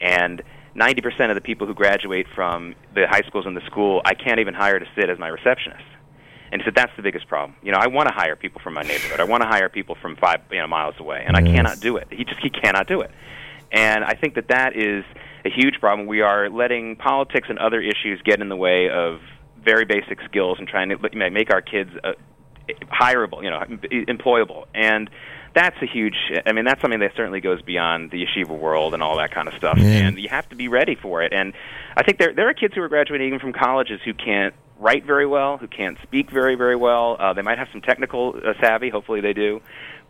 and." 0.00 0.42
90% 0.76 1.30
of 1.30 1.36
the 1.36 1.40
people 1.40 1.68
who 1.68 1.72
graduate 1.72 2.26
from 2.34 2.74
the 2.96 3.06
high 3.06 3.22
schools 3.28 3.46
and 3.46 3.56
the 3.56 3.64
school, 3.64 4.02
I 4.04 4.14
can't 4.14 4.40
even 4.40 4.54
hire 4.54 4.80
to 4.80 4.86
sit 4.96 5.08
as 5.08 5.20
my 5.20 5.28
receptionist. 5.28 5.84
And 6.50 6.60
he 6.60 6.64
said 6.64 6.74
that's 6.74 6.94
the 6.96 7.02
biggest 7.02 7.28
problem. 7.28 7.56
You 7.62 7.72
know, 7.72 7.78
I 7.78 7.86
want 7.86 8.08
to 8.08 8.14
hire 8.14 8.36
people 8.36 8.60
from 8.60 8.74
my 8.74 8.82
neighborhood. 8.82 9.20
I 9.20 9.24
want 9.24 9.42
to 9.42 9.48
hire 9.48 9.68
people 9.68 9.96
from 10.00 10.16
five 10.16 10.40
you 10.50 10.58
know, 10.58 10.66
miles 10.66 10.94
away, 10.98 11.24
and 11.26 11.36
I 11.36 11.42
cannot 11.42 11.80
do 11.80 11.96
it. 11.96 12.08
He 12.10 12.24
just 12.24 12.40
he 12.40 12.50
cannot 12.50 12.86
do 12.86 13.00
it. 13.00 13.10
And 13.72 14.04
I 14.04 14.14
think 14.14 14.34
that 14.34 14.48
that 14.48 14.76
is 14.76 15.04
a 15.44 15.50
huge 15.50 15.80
problem. 15.80 16.06
We 16.06 16.20
are 16.20 16.48
letting 16.48 16.96
politics 16.96 17.48
and 17.50 17.58
other 17.58 17.80
issues 17.80 18.20
get 18.24 18.40
in 18.40 18.48
the 18.48 18.56
way 18.56 18.88
of 18.90 19.20
very 19.62 19.84
basic 19.84 20.20
skills 20.22 20.58
and 20.58 20.68
trying 20.68 20.90
to 20.90 20.98
you 21.12 21.18
know, 21.18 21.30
make 21.30 21.52
our 21.52 21.62
kids 21.62 21.90
uh, 22.02 22.12
hireable, 22.90 23.42
you 23.42 23.50
know, 23.50 23.60
employable. 24.12 24.66
And 24.74 25.10
that's 25.54 25.76
a 25.82 25.86
huge. 25.86 26.16
I 26.46 26.52
mean, 26.52 26.64
that's 26.64 26.80
something 26.80 27.00
that 27.00 27.12
certainly 27.16 27.40
goes 27.40 27.62
beyond 27.62 28.10
the 28.10 28.24
yeshiva 28.24 28.58
world 28.58 28.92
and 28.94 29.02
all 29.02 29.16
that 29.18 29.30
kind 29.30 29.48
of 29.48 29.54
stuff. 29.54 29.78
And 29.78 30.18
you 30.18 30.28
have 30.28 30.48
to 30.48 30.56
be 30.56 30.68
ready 30.68 30.96
for 30.96 31.22
it. 31.22 31.32
And 31.32 31.54
I 31.96 32.02
think 32.02 32.18
there 32.18 32.32
there 32.34 32.48
are 32.48 32.54
kids 32.54 32.74
who 32.74 32.82
are 32.82 32.88
graduating 32.88 33.28
even 33.28 33.38
from 33.38 33.52
colleges 33.52 34.00
who 34.04 34.14
can't 34.14 34.54
write 34.80 35.04
very 35.04 35.26
well, 35.26 35.56
who 35.56 35.68
can't 35.68 35.96
speak 36.02 36.30
very 36.30 36.56
very 36.56 36.76
well. 36.76 37.16
Uh, 37.20 37.32
they 37.32 37.42
might 37.42 37.58
have 37.58 37.68
some 37.70 37.80
technical 37.80 38.34
uh, 38.36 38.54
savvy. 38.60 38.90
Hopefully, 38.90 39.20
they 39.20 39.32
do. 39.32 39.60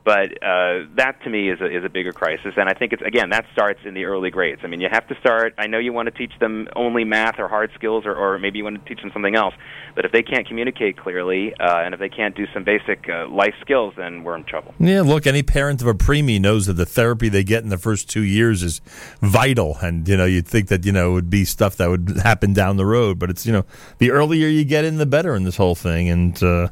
But 0.04 0.42
uh, 0.42 0.84
that 0.96 1.16
to 1.24 1.30
me 1.30 1.48
is 1.48 1.62
a, 1.62 1.78
is 1.78 1.82
a 1.82 1.88
bigger 1.88 2.12
crisis, 2.12 2.54
and 2.58 2.68
I 2.68 2.74
think 2.74 2.92
it's 2.92 3.00
again 3.00 3.30
that 3.30 3.46
starts 3.54 3.80
in 3.86 3.94
the 3.94 4.04
early 4.04 4.30
grades. 4.30 4.60
I 4.62 4.66
mean, 4.66 4.82
you 4.82 4.88
have 4.92 5.08
to 5.08 5.18
start. 5.18 5.54
I 5.56 5.66
know 5.66 5.78
you 5.78 5.94
want 5.94 6.06
to 6.06 6.10
teach 6.10 6.38
them 6.38 6.68
only 6.76 7.04
math 7.04 7.38
or 7.38 7.48
hard 7.48 7.70
skills, 7.74 8.04
or, 8.04 8.14
or 8.14 8.38
maybe 8.38 8.58
you 8.58 8.64
want 8.64 8.84
to 8.84 8.88
teach 8.88 9.00
them 9.00 9.10
something 9.14 9.34
else. 9.34 9.54
But 9.94 10.04
if 10.04 10.12
they 10.12 10.22
can't 10.22 10.46
communicate 10.46 10.98
clearly, 10.98 11.54
uh, 11.54 11.78
and 11.78 11.94
if 11.94 12.00
they 12.00 12.10
can't 12.10 12.36
do 12.36 12.46
some 12.52 12.64
basic 12.64 13.08
uh, 13.08 13.28
life 13.28 13.54
skills, 13.62 13.94
then 13.96 14.24
we're 14.24 14.36
in 14.36 14.44
trouble. 14.44 14.74
Yeah, 14.78 15.00
look, 15.00 15.26
any 15.26 15.42
parent 15.42 15.80
of 15.80 15.88
a 15.88 15.94
preemie 15.94 16.40
knows 16.40 16.66
that 16.66 16.74
the 16.74 16.84
therapy 16.84 17.30
they 17.30 17.44
get 17.44 17.62
in 17.62 17.70
the 17.70 17.78
first 17.78 18.10
two 18.10 18.24
years 18.24 18.62
is 18.62 18.82
vital, 19.22 19.78
and 19.80 20.06
you 20.06 20.18
know 20.18 20.26
you'd 20.26 20.46
think 20.46 20.68
that 20.68 20.84
you 20.84 20.92
know 20.92 21.12
it 21.12 21.14
would 21.14 21.30
be 21.30 21.46
stuff 21.46 21.76
that 21.76 21.88
would 21.88 22.18
happen 22.22 22.52
down 22.52 22.76
the 22.76 22.84
road, 22.84 23.18
but 23.18 23.30
it's 23.30 23.46
you 23.46 23.52
know 23.52 23.64
the 23.96 24.10
earlier 24.10 24.48
you 24.48 24.66
get 24.66 24.84
in, 24.84 24.98
the 24.98 25.06
better 25.06 25.34
in 25.34 25.44
this 25.44 25.56
whole 25.56 25.74
thing, 25.74 26.10
and 26.10 26.42
uh, 26.42 26.68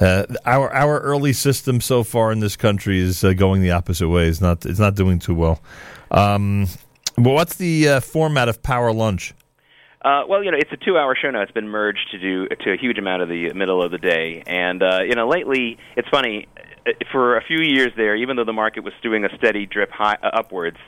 uh, 0.00 0.24
our 0.44 0.72
our 0.72 1.00
early 1.00 1.32
system 1.32 1.80
so 1.80 2.04
far 2.04 2.32
in 2.32 2.40
this 2.40 2.56
country 2.56 3.00
is 3.00 3.24
uh, 3.24 3.32
going 3.32 3.62
the 3.62 3.72
opposite 3.72 4.08
way. 4.08 4.28
It's 4.28 4.40
not 4.40 4.64
it's 4.66 4.78
not 4.78 4.94
doing 4.94 5.18
too 5.18 5.34
well. 5.34 5.60
Um, 6.10 6.66
but 7.16 7.30
what's 7.30 7.56
the 7.56 7.88
uh, 7.88 8.00
format 8.00 8.48
of 8.48 8.62
Power 8.62 8.92
Lunch? 8.92 9.34
Uh, 10.00 10.22
well, 10.28 10.44
you 10.44 10.50
know, 10.52 10.56
it's 10.56 10.70
a 10.72 10.76
two-hour 10.76 11.16
show 11.20 11.30
now. 11.30 11.42
It's 11.42 11.50
been 11.50 11.68
merged 11.68 12.10
to 12.12 12.18
do 12.18 12.46
to 12.46 12.72
a 12.72 12.76
huge 12.76 12.98
amount 12.98 13.22
of 13.22 13.28
the 13.28 13.52
middle 13.52 13.82
of 13.82 13.90
the 13.90 13.98
day, 13.98 14.44
and 14.46 14.82
uh, 14.82 15.00
you 15.02 15.14
know, 15.14 15.28
lately 15.28 15.76
it's 15.96 16.08
funny. 16.08 16.46
uh, 16.86 16.92
For 17.10 17.36
a 17.36 17.42
few 17.42 17.60
years 17.60 17.92
there, 17.96 18.14
even 18.14 18.36
though 18.36 18.44
the 18.44 18.52
market 18.52 18.84
was 18.84 18.94
doing 19.02 19.24
a 19.24 19.36
steady 19.36 19.66
drip 19.66 19.90
high, 19.90 20.16
uh, 20.22 20.30
upwards, 20.32 20.78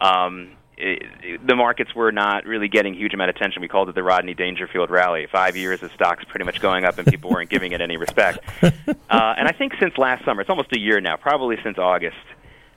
um, 0.00 0.52
it, 0.76 1.46
the 1.46 1.56
markets 1.56 1.94
were 1.94 2.12
not 2.12 2.44
really 2.44 2.68
getting 2.68 2.94
huge 2.94 3.14
amount 3.14 3.30
of 3.30 3.36
attention. 3.36 3.62
We 3.62 3.68
called 3.68 3.88
it 3.88 3.94
the 3.94 4.02
Rodney 4.02 4.34
Dangerfield 4.34 4.90
rally. 4.90 5.26
Five 5.30 5.56
years 5.56 5.82
of 5.82 5.90
stocks 5.92 6.24
pretty 6.24 6.44
much 6.44 6.60
going 6.60 6.84
up, 6.84 6.98
and 6.98 7.06
people 7.06 7.30
weren't 7.30 7.50
giving 7.50 7.72
it 7.72 7.80
any 7.80 7.96
respect. 7.96 8.38
Uh, 9.08 9.34
and 9.38 9.46
I 9.46 9.52
think 9.52 9.72
since 9.80 9.96
last 9.98 10.24
summer, 10.24 10.40
it's 10.40 10.50
almost 10.50 10.72
a 10.72 10.80
year 10.80 11.00
now, 11.00 11.16
probably 11.16 11.56
since 11.62 11.78
August, 11.78 12.16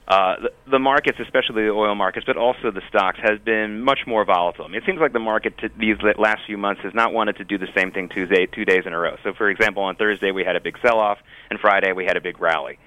uh, 0.10 0.36
the, 0.42 0.72
the 0.72 0.80
markets, 0.80 1.20
especially 1.20 1.64
the 1.64 1.70
oil 1.70 1.94
markets, 1.94 2.26
but 2.26 2.38
also 2.38 2.72
the 2.72 2.82
stocks, 2.88 3.20
has 3.22 3.40
been 3.40 3.82
much 3.82 4.00
more 4.08 4.26
volatile. 4.26 4.66
I 4.66 4.68
mean, 4.68 4.78
it 4.78 4.84
seems 4.86 5.00
like 5.00 5.14
the 5.14 5.20
market 5.20 5.58
t- 5.58 5.70
these 5.78 5.98
last 6.18 6.42
few 6.48 6.58
months 6.58 6.82
has 6.82 6.94
not 6.94 7.14
wanted 7.14 7.38
to 7.38 7.44
do 7.44 7.58
the 7.58 7.68
same 7.76 7.92
thing 7.92 8.10
Tuesday, 8.10 8.48
two 8.48 8.66
days 8.66 8.84
in 8.86 8.94
a 8.94 8.98
row. 8.98 9.18
So, 9.24 9.34
for 9.34 9.50
example, 9.50 9.84
on 9.84 9.96
Thursday 9.96 10.32
we 10.32 10.44
had 10.44 10.56
a 10.56 10.60
big 10.60 10.78
sell-off, 10.82 11.20
and 11.50 11.60
Friday 11.60 11.94
we 11.94 12.06
had 12.06 12.18
a 12.18 12.22
big 12.22 12.40
rally. 12.40 12.80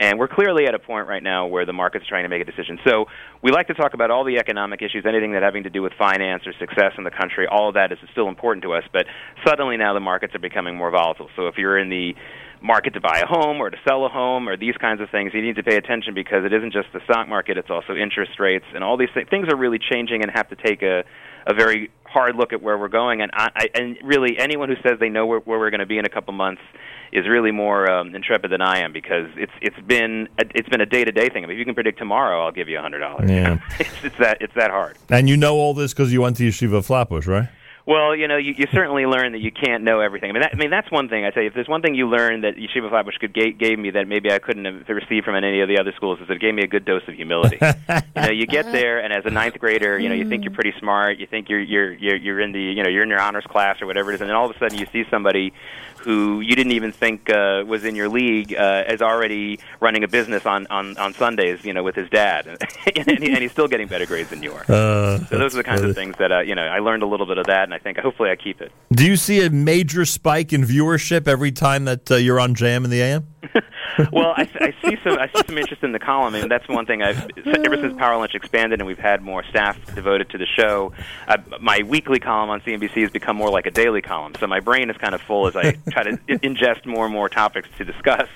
And 0.00 0.18
we're 0.18 0.28
clearly 0.28 0.64
at 0.66 0.74
a 0.74 0.78
point 0.78 1.06
right 1.06 1.22
now 1.22 1.46
where 1.46 1.66
the 1.66 1.74
market's 1.74 2.06
trying 2.06 2.24
to 2.24 2.30
make 2.30 2.40
a 2.40 2.46
decision. 2.46 2.78
So 2.88 3.04
we 3.42 3.52
like 3.52 3.66
to 3.66 3.74
talk 3.74 3.92
about 3.92 4.10
all 4.10 4.24
the 4.24 4.38
economic 4.38 4.80
issues, 4.80 5.04
anything 5.06 5.32
that 5.32 5.42
having 5.42 5.64
to 5.64 5.70
do 5.70 5.82
with 5.82 5.92
finance 5.98 6.44
or 6.46 6.54
success 6.58 6.92
in 6.96 7.04
the 7.04 7.10
country. 7.10 7.46
All 7.46 7.68
of 7.68 7.74
that 7.74 7.92
is 7.92 7.98
still 8.10 8.28
important 8.28 8.64
to 8.64 8.72
us. 8.72 8.82
But 8.94 9.04
suddenly 9.46 9.76
now 9.76 9.92
the 9.92 10.00
markets 10.00 10.34
are 10.34 10.40
becoming 10.40 10.74
more 10.74 10.90
volatile. 10.90 11.28
So 11.36 11.48
if 11.48 11.56
you're 11.58 11.78
in 11.78 11.90
the 11.90 12.14
market 12.62 12.94
to 12.94 13.00
buy 13.00 13.20
a 13.22 13.26
home 13.26 13.60
or 13.60 13.68
to 13.68 13.76
sell 13.86 14.06
a 14.06 14.08
home 14.08 14.48
or 14.48 14.56
these 14.56 14.76
kinds 14.80 15.02
of 15.02 15.10
things, 15.10 15.32
you 15.34 15.42
need 15.42 15.56
to 15.56 15.62
pay 15.62 15.76
attention 15.76 16.14
because 16.14 16.46
it 16.46 16.52
isn't 16.54 16.72
just 16.72 16.88
the 16.94 17.00
stock 17.04 17.28
market; 17.28 17.58
it's 17.58 17.70
also 17.70 17.94
interest 17.94 18.32
rates 18.38 18.66
and 18.74 18.82
all 18.82 18.96
these 18.96 19.08
th- 19.12 19.28
things 19.28 19.48
are 19.48 19.56
really 19.56 19.78
changing 19.78 20.22
and 20.22 20.30
have 20.34 20.48
to 20.48 20.56
take 20.56 20.82
a 20.82 21.04
a 21.46 21.54
very 21.54 21.90
hard 22.04 22.36
look 22.36 22.52
at 22.52 22.60
where 22.60 22.76
we're 22.76 22.88
going. 22.88 23.22
And 23.22 23.30
I, 23.34 23.48
I 23.54 23.68
and 23.74 23.96
really 24.04 24.38
anyone 24.38 24.68
who 24.68 24.76
says 24.82 24.98
they 25.00 25.08
know 25.08 25.26
where, 25.26 25.40
where 25.40 25.58
we're 25.58 25.70
going 25.70 25.80
to 25.80 25.86
be 25.86 25.98
in 25.98 26.04
a 26.04 26.10
couple 26.10 26.32
months 26.32 26.62
is 27.12 27.28
really 27.28 27.50
more 27.50 27.90
um, 27.90 28.14
intrepid 28.14 28.50
than 28.50 28.60
I 28.60 28.80
am 28.80 28.92
because 28.92 29.28
it's 29.36 29.52
it's 29.60 29.78
been 29.86 30.28
a, 30.38 30.44
it's 30.54 30.68
been 30.68 30.80
a 30.80 30.86
day 30.86 31.04
to 31.04 31.12
day 31.12 31.28
thing. 31.28 31.44
I 31.44 31.46
mean, 31.46 31.56
if 31.56 31.58
you 31.58 31.64
can 31.64 31.74
predict 31.74 31.98
tomorrow, 31.98 32.44
I'll 32.44 32.52
give 32.52 32.68
you 32.68 32.78
a 32.78 32.82
hundred 32.82 33.00
dollars. 33.00 33.30
Yeah. 33.30 33.58
it's, 33.80 34.04
it's 34.04 34.18
that 34.18 34.38
it's 34.40 34.54
that 34.54 34.70
hard. 34.70 34.96
And 35.08 35.28
you 35.28 35.36
know 35.36 35.56
all 35.56 35.74
this 35.74 35.92
because 35.92 36.12
you 36.12 36.20
went 36.22 36.36
to 36.36 36.48
Yeshiva 36.48 36.84
Flatbush, 36.84 37.26
right? 37.26 37.48
Well, 37.86 38.14
you 38.14 38.28
know, 38.28 38.36
you, 38.36 38.54
you 38.56 38.66
certainly 38.72 39.06
learn 39.06 39.32
that 39.32 39.40
you 39.40 39.50
can't 39.50 39.82
know 39.82 39.98
everything. 39.98 40.30
I 40.30 40.32
mean, 40.32 40.42
that, 40.42 40.50
I 40.52 40.56
mean, 40.56 40.70
that's 40.70 40.90
one 40.92 41.08
thing 41.08 41.24
I 41.24 41.32
say. 41.32 41.46
If 41.46 41.54
there's 41.54 41.68
one 41.68 41.82
thing 41.82 41.96
you 41.96 42.08
learn 42.08 42.42
that 42.42 42.54
Yeshiva 42.56 42.88
Flatbush 42.88 43.16
could 43.16 43.32
ga- 43.32 43.52
gave 43.52 43.80
me 43.80 43.90
that 43.90 44.06
maybe 44.06 44.30
I 44.30 44.38
couldn't 44.38 44.64
have 44.64 44.88
received 44.88 45.24
from 45.24 45.34
any 45.34 45.60
of 45.60 45.68
the 45.68 45.78
other 45.78 45.92
schools 45.96 46.20
is 46.20 46.28
that 46.28 46.34
it 46.34 46.40
gave 46.40 46.54
me 46.54 46.62
a 46.62 46.68
good 46.68 46.84
dose 46.84 47.02
of 47.08 47.14
humility. 47.14 47.58
you 47.62 48.00
know, 48.14 48.30
you 48.30 48.46
get 48.46 48.70
there, 48.70 49.02
and 49.02 49.12
as 49.12 49.24
a 49.24 49.30
ninth 49.30 49.58
grader, 49.58 49.98
you 49.98 50.08
know, 50.08 50.14
you 50.14 50.28
think 50.28 50.44
you're 50.44 50.54
pretty 50.54 50.74
smart. 50.78 51.18
You 51.18 51.26
think 51.26 51.48
you're 51.48 51.60
you're 51.60 51.92
you're 51.94 52.16
you're 52.16 52.40
in 52.40 52.52
the 52.52 52.60
you 52.60 52.82
know 52.82 52.88
you're 52.88 53.02
in 53.02 53.08
your 53.08 53.20
honors 53.20 53.44
class 53.48 53.80
or 53.80 53.86
whatever 53.86 54.12
it 54.12 54.16
is, 54.16 54.20
and 54.20 54.28
then 54.28 54.36
all 54.36 54.48
of 54.48 54.54
a 54.54 54.58
sudden 54.58 54.78
you 54.78 54.86
see 54.92 55.04
somebody 55.10 55.52
who 56.02 56.40
you 56.40 56.54
didn't 56.56 56.72
even 56.72 56.92
think 56.92 57.30
uh, 57.30 57.62
was 57.66 57.84
in 57.84 57.94
your 57.94 58.08
league 58.08 58.54
uh, 58.54 58.84
as 58.86 59.02
already 59.02 59.58
running 59.80 60.02
a 60.04 60.08
business 60.08 60.46
on 60.46 60.66
on 60.68 60.96
on 60.96 61.12
Sundays, 61.14 61.64
you 61.64 61.72
know, 61.72 61.82
with 61.82 61.94
his 61.94 62.08
dad, 62.10 62.46
and, 62.96 63.22
he, 63.22 63.32
and 63.32 63.38
he's 63.38 63.52
still 63.52 63.68
getting 63.68 63.86
better 63.86 64.06
grades 64.06 64.30
than 64.30 64.42
you 64.42 64.52
are. 64.52 64.64
Uh, 64.68 65.18
So 65.26 65.38
those 65.38 65.54
are 65.54 65.58
the 65.58 65.64
kinds 65.64 65.82
of 65.82 65.94
things 65.94 66.16
that 66.18 66.32
uh, 66.32 66.40
you 66.40 66.54
know 66.54 66.62
I 66.62 66.78
learned 66.78 67.02
a 67.02 67.06
little 67.06 67.26
bit 67.26 67.38
of 67.38 67.46
that, 67.46 67.64
and 67.64 67.74
I 67.74 67.78
think 67.78 67.98
hopefully 67.98 68.30
I 68.30 68.36
keep 68.36 68.60
it. 68.60 68.72
Do 68.92 69.06
you 69.06 69.16
see 69.16 69.44
a 69.44 69.50
major 69.50 70.04
spike 70.04 70.52
in 70.52 70.62
viewership 70.62 71.28
every 71.28 71.52
time 71.52 71.84
that 71.84 72.10
uh, 72.10 72.16
you're 72.16 72.40
on 72.40 72.54
JM 72.54 72.84
in 72.84 72.90
the 72.90 73.02
AM? 73.02 73.26
well, 74.12 74.34
I, 74.36 74.48
I 74.60 74.74
see 74.84 74.96
some 75.02 75.18
I 75.18 75.28
see 75.28 75.42
some 75.46 75.58
interest 75.58 75.82
in 75.82 75.92
the 75.92 75.98
column, 75.98 76.34
and 76.34 76.50
that's 76.50 76.68
one 76.68 76.86
thing 76.86 77.02
I've 77.02 77.26
ever 77.46 77.76
since 77.76 77.94
Power 77.98 78.16
Lunch 78.16 78.34
expanded 78.34 78.80
and 78.80 78.86
we've 78.86 78.98
had 78.98 79.22
more 79.22 79.42
staff 79.44 79.78
devoted 79.94 80.30
to 80.30 80.38
the 80.38 80.46
show. 80.46 80.92
I, 81.26 81.38
my 81.60 81.82
weekly 81.82 82.18
column 82.18 82.50
on 82.50 82.60
CNBC 82.60 83.02
has 83.02 83.10
become 83.10 83.36
more 83.36 83.50
like 83.50 83.66
a 83.66 83.70
daily 83.70 84.02
column, 84.02 84.34
so 84.38 84.46
my 84.46 84.60
brain 84.60 84.90
is 84.90 84.96
kind 84.96 85.14
of 85.14 85.22
full 85.22 85.46
as 85.46 85.56
I 85.56 85.72
try 85.90 86.02
to 86.04 86.16
ingest 86.28 86.86
more 86.86 87.06
and 87.06 87.14
more 87.14 87.28
topics 87.28 87.68
to 87.78 87.84
discuss. 87.84 88.28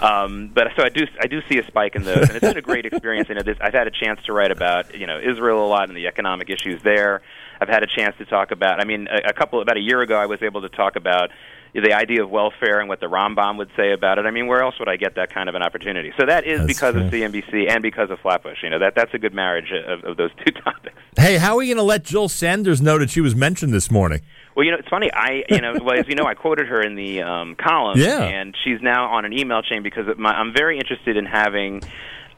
Um, 0.00 0.50
but 0.52 0.68
so 0.76 0.82
I 0.82 0.88
do 0.88 1.06
I 1.20 1.26
do 1.26 1.40
see 1.48 1.58
a 1.58 1.66
spike 1.66 1.94
in 1.94 2.02
those, 2.02 2.28
and 2.28 2.30
it's 2.30 2.40
been 2.40 2.56
a 2.56 2.62
great 2.62 2.86
experience. 2.86 3.28
You 3.28 3.36
know, 3.36 3.42
this, 3.42 3.58
I've 3.60 3.74
had 3.74 3.86
a 3.86 3.92
chance 3.92 4.20
to 4.24 4.32
write 4.32 4.50
about 4.50 4.94
you 4.94 5.06
know 5.06 5.18
Israel 5.20 5.64
a 5.64 5.68
lot 5.68 5.88
and 5.88 5.96
the 5.96 6.06
economic 6.06 6.50
issues 6.50 6.82
there. 6.82 7.22
I've 7.60 7.68
had 7.68 7.82
a 7.82 7.86
chance 7.86 8.16
to 8.16 8.24
talk 8.24 8.52
about. 8.52 8.80
I 8.80 8.84
mean, 8.84 9.06
a, 9.08 9.30
a 9.30 9.32
couple 9.32 9.60
about 9.60 9.76
a 9.76 9.80
year 9.80 10.00
ago, 10.00 10.16
I 10.16 10.26
was 10.26 10.42
able 10.42 10.62
to 10.62 10.68
talk 10.70 10.96
about 10.96 11.30
the 11.74 11.92
idea 11.92 12.22
of 12.22 12.30
welfare 12.30 12.80
and 12.80 12.88
what 12.88 13.00
the 13.00 13.06
Rambam 13.06 13.56
would 13.58 13.70
say 13.76 13.92
about 13.92 14.18
it. 14.18 14.26
I 14.26 14.30
mean, 14.30 14.46
where 14.46 14.62
else 14.62 14.74
would 14.78 14.88
I 14.88 14.96
get 14.96 15.14
that 15.14 15.32
kind 15.32 15.48
of 15.48 15.54
an 15.54 15.62
opportunity? 15.62 16.12
So 16.18 16.26
that 16.26 16.44
is 16.46 16.60
That's 16.60 16.66
because 16.72 16.96
of. 16.96 17.02
CNBC 17.10 17.68
and 17.70 17.82
because 17.82 18.10
of 18.10 18.18
Flatbush. 18.20 18.58
You 18.62 18.70
know, 18.70 18.78
that 18.80 18.94
that's 18.94 19.12
a 19.14 19.18
good 19.18 19.34
marriage 19.34 19.70
of, 19.72 20.04
of 20.04 20.16
those 20.16 20.30
two 20.44 20.52
topics. 20.64 20.96
Hey, 21.16 21.36
how 21.38 21.54
are 21.54 21.58
we 21.58 21.66
going 21.66 21.76
to 21.76 21.82
let 21.82 22.04
Jill 22.04 22.28
Sanders 22.28 22.80
know 22.80 22.98
that 22.98 23.10
she 23.10 23.20
was 23.20 23.34
mentioned 23.34 23.72
this 23.72 23.90
morning? 23.90 24.20
Well, 24.56 24.64
you 24.64 24.72
know, 24.72 24.78
it's 24.78 24.88
funny. 24.88 25.10
I, 25.12 25.44
you 25.48 25.60
know, 25.60 25.74
well, 25.82 25.98
as 25.98 26.06
you 26.08 26.14
know, 26.14 26.24
I 26.24 26.34
quoted 26.34 26.66
her 26.66 26.80
in 26.82 26.94
the 26.96 27.22
um, 27.22 27.54
column, 27.56 27.98
Yeah. 27.98 28.22
and 28.22 28.56
she's 28.64 28.80
now 28.82 29.06
on 29.12 29.24
an 29.24 29.32
email 29.32 29.62
chain 29.62 29.82
because 29.82 30.06
my, 30.18 30.32
I'm 30.32 30.52
very 30.52 30.78
interested 30.78 31.16
in 31.16 31.24
having. 31.24 31.82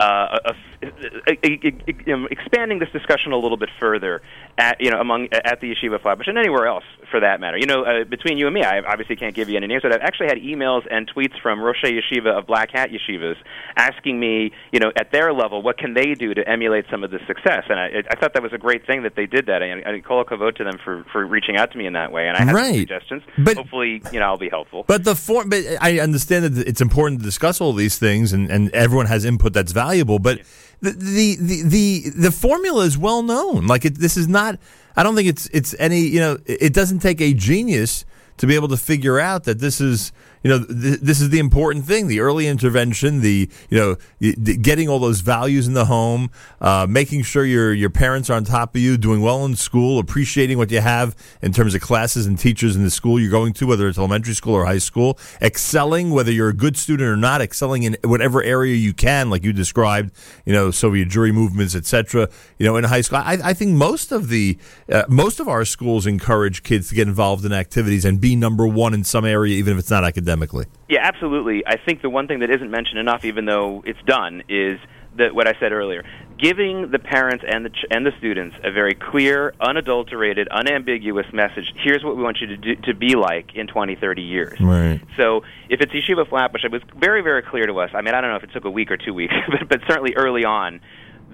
Uh, 0.00 0.38
a, 0.44 0.50
a, 0.50 0.54
expanding 2.30 2.78
this 2.78 2.88
discussion 2.90 3.32
a 3.32 3.36
little 3.36 3.56
bit 3.56 3.68
further, 3.80 4.22
at 4.58 4.80
you 4.80 4.90
know, 4.90 5.00
among 5.00 5.28
at 5.32 5.60
the 5.60 5.72
yeshiva 5.74 6.00
Flatbush 6.00 6.26
and 6.28 6.38
anywhere 6.38 6.66
else 6.66 6.84
for 7.10 7.20
that 7.20 7.40
matter. 7.40 7.56
You 7.56 7.66
know, 7.66 7.84
uh, 7.84 8.04
between 8.04 8.38
you 8.38 8.46
and 8.46 8.54
me, 8.54 8.62
I 8.62 8.80
obviously 8.80 9.16
can't 9.16 9.34
give 9.34 9.48
you 9.48 9.56
any 9.56 9.66
names, 9.66 9.82
but 9.82 9.92
I've 9.92 10.00
actually 10.00 10.26
had 10.26 10.38
emails 10.38 10.82
and 10.90 11.10
tweets 11.12 11.40
from 11.40 11.60
Rosh 11.60 11.82
Yeshiva 11.84 12.38
of 12.38 12.46
Black 12.46 12.70
Hat 12.72 12.90
Yeshivas 12.90 13.36
asking 13.76 14.18
me, 14.18 14.52
you 14.72 14.80
know, 14.80 14.92
at 14.96 15.12
their 15.12 15.32
level, 15.32 15.62
what 15.62 15.78
can 15.78 15.94
they 15.94 16.14
do 16.14 16.34
to 16.34 16.46
emulate 16.48 16.86
some 16.90 17.04
of 17.04 17.10
the 17.10 17.18
success? 17.26 17.64
And 17.68 17.78
I, 17.78 18.02
I 18.10 18.16
thought 18.16 18.34
that 18.34 18.42
was 18.42 18.52
a 18.52 18.58
great 18.58 18.86
thing 18.86 19.02
that 19.04 19.14
they 19.16 19.26
did 19.26 19.46
that. 19.46 19.62
And 19.62 19.84
I 19.86 20.00
call 20.00 20.20
a 20.20 20.24
kavod 20.24 20.56
to 20.56 20.64
them 20.64 20.78
for 20.84 21.04
for 21.12 21.26
reaching 21.26 21.56
out 21.56 21.72
to 21.72 21.78
me 21.78 21.86
in 21.86 21.92
that 21.94 22.12
way. 22.12 22.28
And 22.28 22.36
I 22.36 22.42
have 22.44 22.54
Right. 22.54 22.74
suggestions. 22.80 23.22
But- 23.38 23.56
hopefully, 23.56 24.02
you 24.12 24.20
know, 24.20 24.26
I'll 24.26 24.36
be 24.38 24.48
helpful. 24.48 24.84
But 24.86 25.04
the 25.04 25.14
form, 25.14 25.48
but 25.48 25.62
I 25.80 26.00
understand 26.00 26.44
that 26.44 26.66
it's 26.68 26.80
important 26.80 27.20
to 27.20 27.24
discuss 27.24 27.60
all 27.60 27.72
these 27.72 27.98
things, 27.98 28.32
and, 28.32 28.50
and 28.50 28.70
everyone 28.72 29.06
has 29.06 29.24
input 29.24 29.52
that's 29.52 29.72
valuable. 29.72 30.18
But 30.18 30.40
the, 30.82 31.36
the 31.38 31.62
the 31.62 32.10
the 32.10 32.32
formula 32.32 32.84
is 32.84 32.98
well 32.98 33.22
known. 33.22 33.66
Like 33.66 33.84
it, 33.84 33.94
this 33.94 34.16
is 34.16 34.28
not. 34.28 34.58
I 34.96 35.02
don't 35.02 35.14
think 35.14 35.28
it's 35.28 35.46
it's 35.52 35.74
any. 35.78 36.00
You 36.00 36.20
know, 36.20 36.38
it 36.44 36.74
doesn't 36.74 36.98
take 36.98 37.20
a 37.20 37.32
genius 37.32 38.04
to 38.38 38.46
be 38.46 38.54
able 38.56 38.68
to 38.68 38.76
figure 38.76 39.18
out 39.18 39.44
that 39.44 39.60
this 39.60 39.80
is. 39.80 40.12
You 40.42 40.50
know, 40.50 40.64
th- 40.64 41.00
this 41.00 41.20
is 41.20 41.30
the 41.30 41.38
important 41.38 41.84
thing: 41.84 42.08
the 42.08 42.20
early 42.20 42.46
intervention, 42.46 43.20
the 43.20 43.48
you 43.70 43.78
know, 43.78 44.34
getting 44.36 44.88
all 44.88 44.98
those 44.98 45.20
values 45.20 45.66
in 45.66 45.74
the 45.74 45.86
home, 45.86 46.30
uh, 46.60 46.86
making 46.88 47.22
sure 47.22 47.44
your 47.44 47.72
your 47.72 47.90
parents 47.90 48.30
are 48.30 48.34
on 48.34 48.44
top 48.44 48.74
of 48.74 48.80
you, 48.80 48.96
doing 48.96 49.20
well 49.20 49.44
in 49.44 49.56
school, 49.56 49.98
appreciating 49.98 50.58
what 50.58 50.70
you 50.70 50.80
have 50.80 51.16
in 51.42 51.52
terms 51.52 51.74
of 51.74 51.80
classes 51.80 52.26
and 52.26 52.38
teachers 52.38 52.76
in 52.76 52.82
the 52.82 52.90
school 52.90 53.20
you're 53.20 53.30
going 53.30 53.52
to, 53.54 53.66
whether 53.66 53.88
it's 53.88 53.98
elementary 53.98 54.34
school 54.34 54.54
or 54.54 54.64
high 54.64 54.78
school, 54.78 55.18
excelling, 55.40 56.10
whether 56.10 56.32
you're 56.32 56.48
a 56.48 56.54
good 56.54 56.76
student 56.76 57.08
or 57.08 57.16
not, 57.16 57.40
excelling 57.40 57.82
in 57.84 57.96
whatever 58.04 58.42
area 58.42 58.74
you 58.74 58.92
can, 58.92 59.30
like 59.30 59.44
you 59.44 59.52
described, 59.52 60.12
you 60.44 60.52
know, 60.52 60.70
Soviet 60.70 61.08
Jewry 61.08 61.32
movements, 61.32 61.74
etc. 61.74 62.28
You 62.58 62.66
know, 62.66 62.76
in 62.76 62.84
high 62.84 63.00
school, 63.00 63.18
I, 63.18 63.38
I 63.42 63.54
think 63.54 63.72
most 63.72 64.12
of 64.12 64.28
the 64.28 64.58
uh, 64.90 65.04
most 65.08 65.40
of 65.40 65.48
our 65.48 65.64
schools 65.64 66.06
encourage 66.06 66.62
kids 66.62 66.88
to 66.88 66.94
get 66.94 67.06
involved 67.08 67.44
in 67.44 67.52
activities 67.52 68.04
and 68.04 68.20
be 68.20 68.36
number 68.36 68.66
one 68.66 68.94
in 68.94 69.04
some 69.04 69.24
area, 69.24 69.56
even 69.56 69.74
if 69.74 69.78
it's 69.78 69.90
not 69.90 70.04
academically. 70.32 70.66
Yeah, 70.88 71.00
absolutely. 71.02 71.62
I 71.66 71.76
think 71.76 72.02
the 72.02 72.10
one 72.10 72.26
thing 72.26 72.40
that 72.40 72.50
isn't 72.50 72.70
mentioned 72.70 72.98
enough, 72.98 73.24
even 73.24 73.44
though 73.44 73.82
it's 73.86 74.02
done, 74.06 74.42
is 74.48 74.78
that 75.16 75.34
what 75.34 75.46
I 75.46 75.52
said 75.60 75.72
earlier, 75.72 76.04
giving 76.38 76.90
the 76.90 76.98
parents 76.98 77.44
and 77.46 77.66
the 77.66 77.70
ch- 77.70 77.84
and 77.90 78.06
the 78.06 78.12
students 78.18 78.56
a 78.64 78.72
very 78.72 78.94
clear, 78.94 79.52
unadulterated, 79.60 80.48
unambiguous 80.48 81.26
message. 81.34 81.70
Here's 81.76 82.02
what 82.02 82.16
we 82.16 82.22
want 82.22 82.38
you 82.40 82.46
to 82.48 82.56
do, 82.56 82.76
to 82.76 82.94
be 82.94 83.14
like 83.14 83.54
in 83.54 83.66
20, 83.66 83.94
30 83.96 84.22
years. 84.22 84.58
Right. 84.60 85.00
So 85.18 85.42
if 85.68 85.80
it's 85.82 85.92
Yeshiva 85.92 86.26
Flatbush, 86.28 86.64
it 86.64 86.72
was 86.72 86.80
very, 86.96 87.20
very 87.22 87.42
clear 87.42 87.66
to 87.66 87.78
us. 87.80 87.90
I 87.94 88.00
mean, 88.00 88.14
I 88.14 88.20
don't 88.22 88.30
know 88.30 88.36
if 88.36 88.42
it 88.44 88.52
took 88.54 88.64
a 88.64 88.70
week 88.70 88.90
or 88.90 88.96
two 88.96 89.12
weeks, 89.12 89.34
but, 89.50 89.68
but 89.68 89.80
certainly 89.86 90.14
early 90.16 90.44
on, 90.46 90.80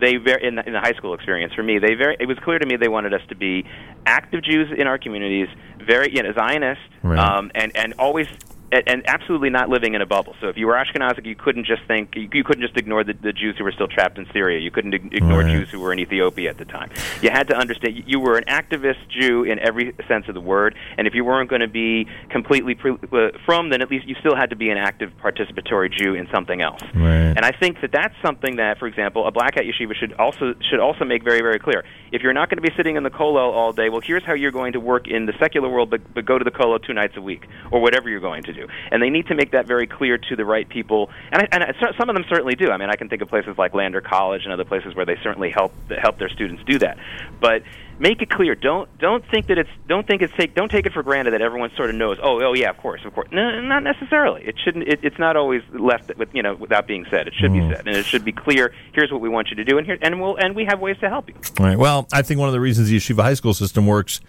they 0.01 0.17
very 0.17 0.45
in 0.47 0.57
the, 0.57 0.67
in 0.67 0.73
the 0.73 0.81
high 0.81 0.93
school 0.95 1.15
experience 1.15 1.53
for 1.55 1.63
me, 1.63 1.79
they 1.79 1.95
very 1.95 2.17
it 2.21 2.27
was 2.27 2.39
clear 2.45 2.59
to 2.59 2.67
me 2.67 2.77
they 2.77 2.89
wanted 2.89 3.15
us 3.15 3.23
to 3.29 3.35
be 3.37 3.65
active 4.07 4.43
Jews 4.45 4.69
in 4.77 4.87
our 4.89 4.99
communities, 4.99 5.49
very 5.85 6.15
you 6.15 6.23
know 6.23 6.33
Zionist, 6.33 6.81
Right. 7.03 7.19
um, 7.19 7.51
and 7.55 7.77
and 7.77 7.95
always. 7.99 8.27
And 8.71 8.83
and 8.87 9.03
absolutely 9.09 9.51
not 9.51 9.69
living 9.71 9.95
in 9.95 10.03
a 10.03 10.07
bubble. 10.07 10.35
So 10.41 10.49
if 10.49 10.57
you 10.59 10.67
were 10.67 10.75
Ashkenazic, 10.75 11.25
you 11.25 11.35
couldn't 11.35 11.65
just 11.65 11.83
think 11.87 12.15
you, 12.15 12.29
you 12.33 12.45
couldn't 12.45 12.63
just 12.63 12.77
ignore 12.77 13.03
the, 13.03 13.15
the 13.15 13.33
Jews 13.33 13.57
who 13.57 13.65
were 13.65 13.73
still 13.73 13.89
trapped 13.89 14.19
in 14.19 14.27
Syria. 14.33 14.59
You 14.61 14.71
couldn't 14.71 14.93
ignore 14.95 15.43
Right. 15.43 15.51
Jews 15.53 15.71
who 15.71 15.81
were 15.81 15.93
in 15.93 15.99
Ethiopia 15.99 16.51
at 16.51 16.59
the 16.59 16.65
time. 16.67 16.91
You 17.23 17.31
had 17.31 17.49
to 17.49 17.57
understand 17.57 17.97
you- 17.97 18.05
you 18.07 18.21
were 18.21 18.37
an 18.37 18.45
activist 18.45 19.09
Jew 19.09 19.45
in 19.45 19.59
every 19.59 19.95
sense 20.07 20.29
of 20.29 20.35
the 20.35 20.41
word. 20.41 20.75
And 20.99 21.07
if 21.07 21.15
you 21.15 21.25
weren't 21.25 21.49
going 21.49 21.61
to 21.63 21.69
be 21.69 22.07
completely 22.31 22.75
pre- 22.75 22.93
uh, 23.13 23.31
from, 23.47 23.71
then 23.71 23.81
at 23.83 23.91
least 23.91 24.07
you 24.07 24.17
still 24.21 24.37
had 24.37 24.51
to 24.51 24.57
be 24.57 24.69
an 24.71 24.79
active 24.79 25.13
participatory 25.23 25.91
Jew 25.91 26.15
in 26.15 26.29
something 26.35 26.61
else. 26.61 26.83
Right. 26.95 27.33
And 27.37 27.41
I 27.45 27.53
think 27.53 27.81
that 27.81 27.93
that's 27.93 28.15
something 28.23 28.57
that, 28.57 28.79
for 28.79 28.87
example, 28.87 29.27
a 29.27 29.31
black 29.31 29.55
hat 29.55 29.65
yeshiva 29.65 29.95
should 29.95 30.13
also 30.15 30.55
should 30.69 30.81
also 30.81 31.05
make 31.05 31.23
very 31.25 31.41
very 31.41 31.59
clear. 31.59 31.85
If 32.13 32.23
you're 32.23 32.33
not 32.35 32.51
going 32.51 32.61
to 32.63 32.69
be 32.71 32.75
sitting 32.77 32.97
in 32.97 33.03
the 33.03 33.11
kollel 33.11 33.53
all 33.53 33.73
day, 33.73 33.89
well, 33.89 34.01
here's 34.01 34.25
how 34.25 34.35
you're 34.35 34.51
going 34.51 34.73
to 34.73 34.81
work 34.81 35.07
in 35.09 35.27
the 35.27 35.33
secular 35.39 35.69
world, 35.69 35.91
but, 35.91 36.01
but 36.15 36.25
go 36.25 36.37
to 36.39 36.45
the 36.45 36.51
kollel 36.51 36.83
two 36.85 36.93
nights 36.95 37.17
a 37.17 37.21
week 37.23 37.47
or 37.71 37.81
whatever 37.81 38.09
you're 38.11 38.21
going 38.21 38.43
to 38.43 38.53
do. 38.53 38.58
And 38.91 39.03
they 39.03 39.11
need 39.11 39.27
to 39.29 39.35
make 39.35 39.53
that 39.53 39.67
very 39.67 39.87
clear 39.87 40.19
to 40.19 40.37
the 40.37 40.45
right 40.45 40.69
people. 40.69 41.11
And, 41.33 41.43
I, 41.43 41.49
and 41.53 41.65
I, 41.65 41.75
some 41.97 42.09
of 42.09 42.15
them 42.15 42.25
certainly 42.29 42.55
do. 42.55 42.71
I 42.71 42.77
mean, 42.77 42.91
I 42.91 42.97
can 42.97 43.09
think 43.09 43.23
of 43.23 43.29
places 43.29 43.57
like 43.59 43.75
Lander 43.75 44.01
College 44.01 44.45
and 44.45 44.53
other 44.53 44.65
places 44.65 44.95
where 44.95 45.07
they 45.07 45.17
certainly 45.23 45.51
help 45.51 45.73
help 45.91 46.19
their 46.19 46.29
students 46.29 46.63
do 46.65 46.79
that. 46.79 46.99
But 47.41 47.63
make 47.99 48.23
it 48.23 48.31
clear. 48.31 48.55
Don't 48.55 48.89
don't 48.99 49.25
think 49.31 49.47
that 49.49 49.59
it's 49.59 49.71
don't 49.87 50.07
think 50.07 50.23
it's 50.23 50.33
take 50.35 50.55
don't 50.55 50.71
take 50.71 50.87
it 50.87 50.93
for 50.93 51.03
granted 51.03 51.33
that 51.33 51.43
everyone 51.43 51.71
sort 51.77 51.91
of 51.91 51.97
knows. 51.97 52.19
Oh 52.23 52.41
oh 52.43 52.55
yeah, 52.55 52.71
of 52.71 52.79
course, 52.79 53.05
of 53.05 53.15
course. 53.15 53.29
No, 53.33 53.61
not 53.61 53.83
necessarily. 53.83 54.45
It 54.45 54.57
shouldn't. 54.63 54.89
It, 54.89 55.01
it's 55.03 55.19
not 55.19 55.37
always 55.37 55.63
left 55.73 56.17
with 56.17 56.35
you 56.35 56.43
know 56.43 56.55
without 56.55 56.87
being 56.87 57.05
said. 57.11 57.29
It 57.29 57.35
should 57.35 57.53
be 57.53 57.61
mm. 57.61 57.75
said, 57.75 57.87
and 57.87 57.97
it 57.97 58.05
should 58.05 58.25
be 58.25 58.33
clear. 58.33 58.73
Here's 58.93 59.11
what 59.11 59.21
we 59.21 59.29
want 59.29 59.49
you 59.51 59.57
to 59.57 59.65
do, 59.65 59.79
and 59.79 59.87
here 59.87 59.99
and 60.01 60.21
we'll 60.21 60.37
and 60.37 60.55
we 60.55 60.65
have 60.67 60.81
ways 60.81 60.97
to 61.01 61.09
help 61.09 61.29
you. 61.29 61.35
All 61.59 61.67
right. 61.67 61.79
Well, 61.79 62.09
I 62.13 62.23
think 62.23 62.41
one 62.41 62.49
of 62.49 62.53
the 62.53 62.61
reasons 62.61 62.89
the 62.89 62.97
yeshiva 62.97 63.23
high 63.23 63.35
school 63.35 63.55
system 63.55 63.87
works 63.87 64.21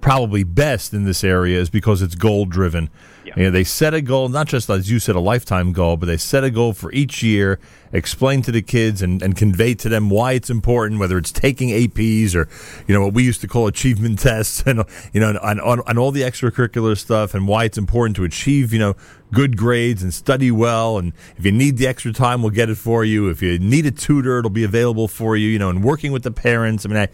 probably 0.00 0.44
best 0.44 0.92
in 0.92 1.04
this 1.04 1.24
area 1.24 1.60
is 1.60 1.70
because 1.70 2.02
it's 2.02 2.14
goal 2.14 2.44
driven. 2.44 2.90
You 3.36 3.44
know, 3.44 3.50
they 3.50 3.64
set 3.64 3.94
a 3.94 4.00
goal, 4.00 4.28
not 4.28 4.46
just 4.46 4.68
as 4.70 4.90
you 4.90 4.98
said, 4.98 5.16
a 5.16 5.20
lifetime 5.20 5.72
goal, 5.72 5.96
but 5.96 6.06
they 6.06 6.16
set 6.16 6.44
a 6.44 6.50
goal 6.50 6.72
for 6.72 6.92
each 6.92 7.22
year, 7.22 7.58
explain 7.92 8.42
to 8.42 8.52
the 8.52 8.62
kids 8.62 9.02
and, 9.02 9.22
and 9.22 9.36
convey 9.36 9.74
to 9.74 9.88
them 9.88 10.10
why 10.10 10.32
it's 10.32 10.50
important, 10.50 11.00
whether 11.00 11.18
it's 11.18 11.32
taking 11.32 11.70
APs 11.70 12.34
or, 12.34 12.48
you 12.86 12.94
know, 12.94 13.04
what 13.04 13.14
we 13.14 13.24
used 13.24 13.40
to 13.40 13.48
call 13.48 13.66
achievement 13.66 14.18
tests 14.20 14.62
and, 14.66 14.84
you 15.12 15.20
know, 15.20 15.38
and 15.42 15.60
all 15.98 16.10
the 16.12 16.22
extracurricular 16.22 16.96
stuff 16.96 17.34
and 17.34 17.48
why 17.48 17.64
it's 17.64 17.78
important 17.78 18.16
to 18.16 18.24
achieve, 18.24 18.72
you 18.72 18.78
know, 18.78 18.94
good 19.32 19.56
grades 19.56 20.02
and 20.02 20.14
study 20.14 20.50
well. 20.50 20.98
And 20.98 21.12
if 21.36 21.44
you 21.44 21.52
need 21.52 21.78
the 21.78 21.86
extra 21.86 22.12
time, 22.12 22.42
we'll 22.42 22.50
get 22.50 22.70
it 22.70 22.76
for 22.76 23.04
you. 23.04 23.28
If 23.28 23.42
you 23.42 23.58
need 23.58 23.86
a 23.86 23.90
tutor, 23.90 24.38
it'll 24.38 24.50
be 24.50 24.64
available 24.64 25.08
for 25.08 25.36
you, 25.36 25.48
you 25.48 25.58
know, 25.58 25.70
and 25.70 25.82
working 25.82 26.12
with 26.12 26.22
the 26.22 26.30
parents. 26.30 26.84
I 26.84 26.88
mean, 26.88 26.98
I, 26.98 27.08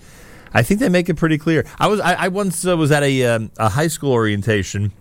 I 0.54 0.62
think 0.62 0.80
they 0.80 0.88
make 0.88 1.08
it 1.08 1.14
pretty 1.14 1.38
clear. 1.38 1.64
I 1.78 1.86
was 1.88 2.00
I, 2.00 2.14
I 2.14 2.28
once 2.28 2.66
uh, 2.66 2.76
was 2.76 2.92
at 2.92 3.02
a 3.02 3.24
um, 3.26 3.50
a 3.56 3.70
high 3.70 3.88
school 3.88 4.12
orientation, 4.12 4.92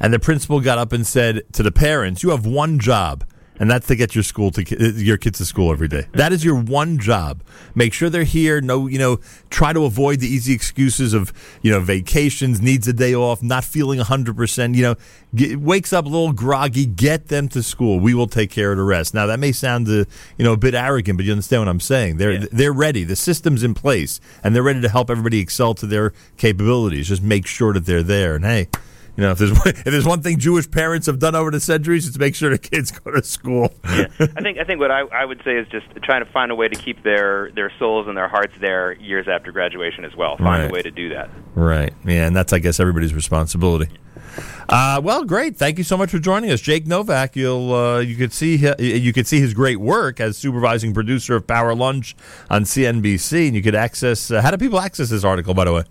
and 0.00 0.12
the 0.12 0.18
principal 0.18 0.60
got 0.60 0.78
up 0.78 0.92
and 0.92 1.06
said 1.06 1.42
to 1.52 1.62
the 1.62 1.72
parents, 1.72 2.22
"You 2.22 2.30
have 2.30 2.46
one 2.46 2.78
job." 2.78 3.24
And 3.58 3.70
that's 3.70 3.86
to 3.86 3.96
get 3.96 4.14
your 4.14 4.24
school 4.24 4.50
to 4.50 4.62
uh, 4.62 4.92
your 4.96 5.16
kids 5.16 5.38
to 5.38 5.44
school 5.44 5.72
every 5.72 5.88
day. 5.88 6.06
That 6.12 6.32
is 6.32 6.44
your 6.44 6.60
one 6.60 6.98
job. 6.98 7.42
Make 7.74 7.92
sure 7.92 8.10
they're 8.10 8.24
here. 8.24 8.60
No, 8.60 8.86
you 8.86 8.98
know, 8.98 9.18
try 9.48 9.72
to 9.72 9.84
avoid 9.84 10.20
the 10.20 10.28
easy 10.28 10.52
excuses 10.52 11.14
of 11.14 11.32
you 11.62 11.70
know 11.70 11.80
vacations, 11.80 12.60
needs 12.60 12.86
a 12.86 12.92
day 12.92 13.14
off, 13.14 13.42
not 13.42 13.64
feeling 13.64 13.98
hundred 14.00 14.36
percent. 14.36 14.74
You 14.74 14.82
know, 14.82 14.94
get, 15.34 15.58
wakes 15.58 15.92
up 15.92 16.04
a 16.04 16.08
little 16.08 16.32
groggy. 16.32 16.84
Get 16.84 17.28
them 17.28 17.48
to 17.48 17.62
school. 17.62 17.98
We 17.98 18.12
will 18.12 18.26
take 18.26 18.50
care 18.50 18.72
of 18.72 18.78
the 18.78 18.84
rest. 18.84 19.14
Now 19.14 19.26
that 19.26 19.40
may 19.40 19.52
sound 19.52 19.88
uh, 19.88 20.04
you 20.36 20.44
know 20.44 20.52
a 20.52 20.58
bit 20.58 20.74
arrogant, 20.74 21.16
but 21.16 21.24
you 21.24 21.32
understand 21.32 21.62
what 21.62 21.68
I'm 21.68 21.80
saying. 21.80 22.18
They're 22.18 22.38
they're 22.38 22.74
ready. 22.74 23.04
The 23.04 23.16
system's 23.16 23.62
in 23.62 23.72
place, 23.72 24.20
and 24.44 24.54
they're 24.54 24.62
ready 24.62 24.82
to 24.82 24.88
help 24.88 25.08
everybody 25.08 25.40
excel 25.40 25.72
to 25.74 25.86
their 25.86 26.12
capabilities. 26.36 27.08
Just 27.08 27.22
make 27.22 27.46
sure 27.46 27.72
that 27.72 27.86
they're 27.86 28.02
there. 28.02 28.34
And 28.34 28.44
hey. 28.44 28.68
You 29.16 29.22
know, 29.24 29.30
if 29.32 29.38
there's 29.38 29.50
if 29.66 29.84
there's 29.84 30.04
one 30.06 30.20
thing 30.22 30.38
Jewish 30.38 30.70
parents 30.70 31.06
have 31.06 31.18
done 31.18 31.34
over 31.34 31.50
the 31.50 31.60
centuries, 31.60 32.06
it's 32.06 32.18
make 32.18 32.34
sure 32.34 32.50
the 32.50 32.58
kids 32.58 32.90
go 32.90 33.10
to 33.10 33.22
school. 33.22 33.72
Yeah, 33.84 34.06
I 34.20 34.40
think 34.42 34.58
I 34.58 34.64
think 34.64 34.80
what 34.80 34.90
I, 34.90 35.00
I 35.12 35.24
would 35.24 35.40
say 35.44 35.56
is 35.56 35.66
just 35.68 35.86
trying 36.02 36.24
to 36.24 36.30
find 36.32 36.50
a 36.52 36.54
way 36.54 36.68
to 36.68 36.76
keep 36.76 37.02
their 37.02 37.50
their 37.52 37.72
souls 37.78 38.06
and 38.08 38.16
their 38.16 38.28
hearts 38.28 38.54
there 38.60 38.92
years 38.92 39.26
after 39.28 39.52
graduation 39.52 40.04
as 40.04 40.14
well. 40.14 40.36
Find 40.36 40.62
Right. 40.64 40.70
a 40.70 40.72
way 40.72 40.82
to 40.82 40.90
do 40.90 41.08
that. 41.10 41.30
Right. 41.54 41.94
Yeah, 42.04 42.26
and 42.26 42.36
that's 42.36 42.52
I 42.52 42.58
guess 42.58 42.78
everybody's 42.80 43.14
responsibility. 43.14 43.88
Uh, 44.68 45.00
well, 45.02 45.24
great. 45.24 45.56
Thank 45.56 45.78
you 45.78 45.84
so 45.84 45.96
much 45.96 46.10
for 46.10 46.18
joining 46.18 46.50
us, 46.50 46.60
Jake 46.60 46.86
Novak. 46.86 47.36
You'll 47.36 47.72
uh, 47.72 47.98
you 48.00 48.16
could 48.16 48.32
see 48.34 48.58
hi- 48.58 48.74
you 48.78 49.12
could 49.12 49.26
see 49.26 49.40
his 49.40 49.54
great 49.54 49.76
work 49.80 50.20
as 50.20 50.36
supervising 50.36 50.92
producer 50.92 51.36
of 51.36 51.46
Power 51.46 51.74
Lunch 51.74 52.14
on 52.50 52.64
CNBC, 52.64 53.46
and 53.46 53.56
you 53.56 53.62
could 53.62 53.74
access. 53.74 54.30
Uh, 54.30 54.42
how 54.42 54.50
do 54.50 54.58
people 54.58 54.78
access 54.80 55.08
this 55.08 55.24
article? 55.24 55.54
By 55.54 55.64
the 55.64 55.72
way, 55.72 55.84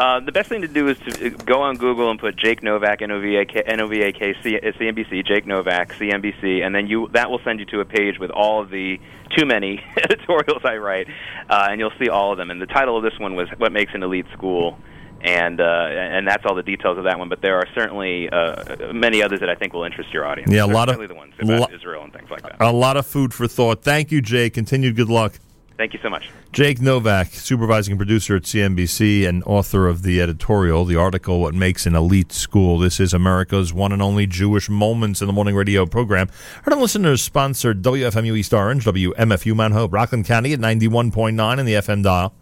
Uh, 0.00 0.18
the 0.20 0.32
best 0.32 0.48
thing 0.48 0.62
to 0.62 0.68
do 0.68 0.88
is 0.88 0.96
to 1.00 1.26
uh, 1.26 1.28
go 1.44 1.60
on 1.60 1.76
Google 1.76 2.10
and 2.10 2.18
put 2.18 2.34
Jake 2.34 2.62
Novak, 2.62 3.02
N 3.02 3.10
O 3.10 3.20
V 3.20 3.36
A 3.36 3.44
K, 3.44 3.62
N 3.66 3.82
O 3.82 3.86
V 3.86 4.00
A 4.00 4.12
K, 4.12 4.34
C- 4.42 4.56
uh, 4.58 4.72
CNBC, 4.78 5.26
Jake 5.26 5.46
Novak, 5.46 5.92
CNBC, 5.92 6.64
and 6.64 6.74
then 6.74 6.86
you 6.86 7.08
that 7.12 7.30
will 7.30 7.40
send 7.44 7.60
you 7.60 7.66
to 7.66 7.80
a 7.80 7.84
page 7.84 8.18
with 8.18 8.30
all 8.30 8.62
of 8.62 8.70
the 8.70 8.98
too 9.36 9.44
many 9.44 9.84
editorials 9.98 10.62
I 10.64 10.76
write, 10.78 11.06
uh, 11.50 11.68
and 11.70 11.78
you'll 11.78 11.92
see 11.98 12.08
all 12.08 12.32
of 12.32 12.38
them. 12.38 12.50
And 12.50 12.62
the 12.62 12.66
title 12.66 12.96
of 12.96 13.02
this 13.02 13.18
one 13.18 13.34
was 13.34 13.48
"What 13.58 13.72
Makes 13.72 13.92
an 13.94 14.02
Elite 14.02 14.26
School." 14.32 14.78
And 15.22 15.60
uh, 15.60 15.64
and 15.64 16.26
that's 16.26 16.46
all 16.46 16.54
the 16.54 16.62
details 16.62 16.96
of 16.96 17.04
that 17.04 17.18
one. 17.18 17.28
But 17.28 17.42
there 17.42 17.56
are 17.58 17.66
certainly 17.74 18.30
uh, 18.30 18.92
many 18.94 19.22
others 19.22 19.40
that 19.40 19.50
I 19.50 19.54
think 19.54 19.74
will 19.74 19.84
interest 19.84 20.14
your 20.14 20.24
audience. 20.26 20.50
Yeah, 20.50 20.64
a 20.64 20.66
lot 20.66 20.88
of- 20.88 20.96
the 21.06 21.14
ones 21.14 21.34
about 21.38 21.60
lo- 21.60 21.76
Israel 21.76 22.04
and 22.04 22.12
things 22.14 22.30
like 22.30 22.40
that. 22.40 22.56
a 22.58 22.72
lot 22.72 22.96
of 22.96 23.06
food 23.06 23.34
for 23.34 23.46
thought. 23.46 23.82
Thank 23.82 24.10
you, 24.10 24.22
Jay. 24.22 24.48
Continued 24.48 24.96
good 24.96 25.10
luck. 25.10 25.34
Thank 25.76 25.92
you 25.92 26.00
so 26.02 26.08
much. 26.08 26.30
Jake 26.52 26.80
Novak, 26.80 27.28
supervising 27.28 27.96
producer 27.96 28.34
at 28.34 28.42
CNBC 28.42 29.24
and 29.26 29.44
author 29.44 29.86
of 29.86 30.02
the 30.02 30.20
editorial, 30.20 30.84
the 30.84 30.96
article, 30.96 31.40
What 31.40 31.54
Makes 31.54 31.86
an 31.86 31.94
Elite 31.94 32.32
School. 32.32 32.80
This 32.80 32.98
is 32.98 33.14
America's 33.14 33.72
one 33.72 33.92
and 33.92 34.02
only 34.02 34.26
Jewish 34.26 34.68
Moments 34.68 35.20
in 35.20 35.28
the 35.28 35.32
Morning 35.32 35.54
radio 35.54 35.86
program. 35.86 36.28
Heard 36.64 36.74
on 36.74 36.80
listeners 36.80 37.22
sponsored 37.22 37.82
WFMU 37.82 38.36
East 38.36 38.52
Orange, 38.52 38.84
WMFU 38.84 39.54
Mount 39.54 39.74
Hope, 39.74 39.92
Rockland 39.92 40.24
County 40.24 40.52
at 40.52 40.58
91.9 40.58 41.58
in 41.60 41.66
the 41.66 41.74
FM 41.74 42.02
dial. 42.02 42.34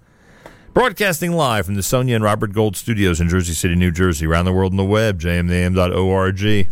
Broadcasting 0.72 1.32
live 1.32 1.66
from 1.66 1.74
the 1.74 1.82
Sonia 1.82 2.14
and 2.14 2.24
Robert 2.24 2.54
Gold 2.54 2.78
studios 2.78 3.20
in 3.20 3.28
Jersey 3.28 3.52
City, 3.52 3.74
New 3.74 3.90
Jersey. 3.90 4.24
Around 4.24 4.46
the 4.46 4.54
world 4.54 4.72
on 4.72 4.78
the 4.78 4.84
web, 4.84 5.20
jmnam.org. 5.20 6.68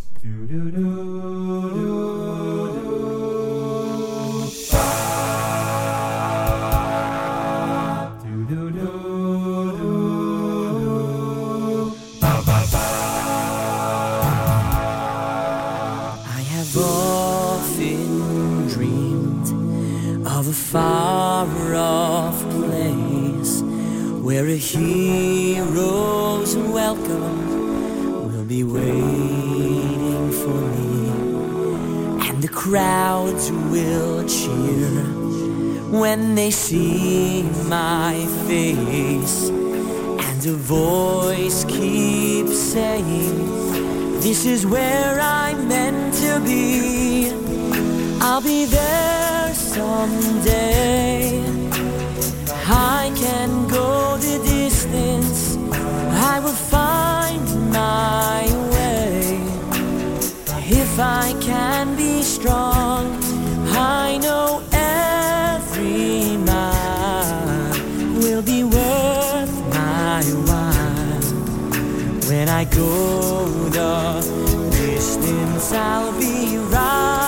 far 20.56 21.74
off 21.74 22.40
place 22.50 23.62
where 24.26 24.46
a 24.46 24.56
hero's 24.56 26.56
welcome 26.56 28.32
will 28.32 28.44
be 28.44 28.64
waiting 28.64 30.30
for 30.40 30.60
me, 30.76 31.08
and 32.28 32.42
the 32.42 32.48
crowds 32.48 33.52
will 33.70 34.26
cheer 34.26 35.04
when 36.00 36.34
they 36.34 36.50
see 36.50 37.42
my 37.68 38.14
face, 38.48 39.48
and 39.48 40.46
a 40.46 40.54
voice 40.54 41.64
keeps 41.66 42.58
saying. 42.58 43.54
This 44.20 44.44
is 44.44 44.66
where 44.66 45.20
I'm 45.20 45.68
meant 45.68 46.14
to 46.14 46.40
be. 46.40 47.45
I'll 48.28 48.40
be 48.40 48.64
there 48.64 49.54
someday. 49.54 51.40
I 52.66 53.12
can 53.14 53.68
go 53.68 54.16
the 54.16 54.38
distance. 54.44 55.56
I 56.32 56.40
will 56.40 56.60
find 56.76 57.46
my 57.70 58.42
way. 58.72 59.38
If 60.82 60.98
I 60.98 61.34
can 61.40 61.94
be 61.96 62.22
strong, 62.22 63.16
I 64.02 64.18
know 64.18 64.60
every 64.72 66.36
mile 66.38 67.70
will 68.20 68.42
be 68.42 68.64
worth 68.64 69.54
my 69.72 70.24
while. 70.48 71.22
When 72.28 72.48
I 72.48 72.64
go 72.64 72.90
the 73.70 74.20
distance, 74.72 75.72
I'll 75.72 76.12
be 76.18 76.58
right 76.74 77.25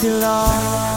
I 0.00 0.02
belong. 0.02 0.89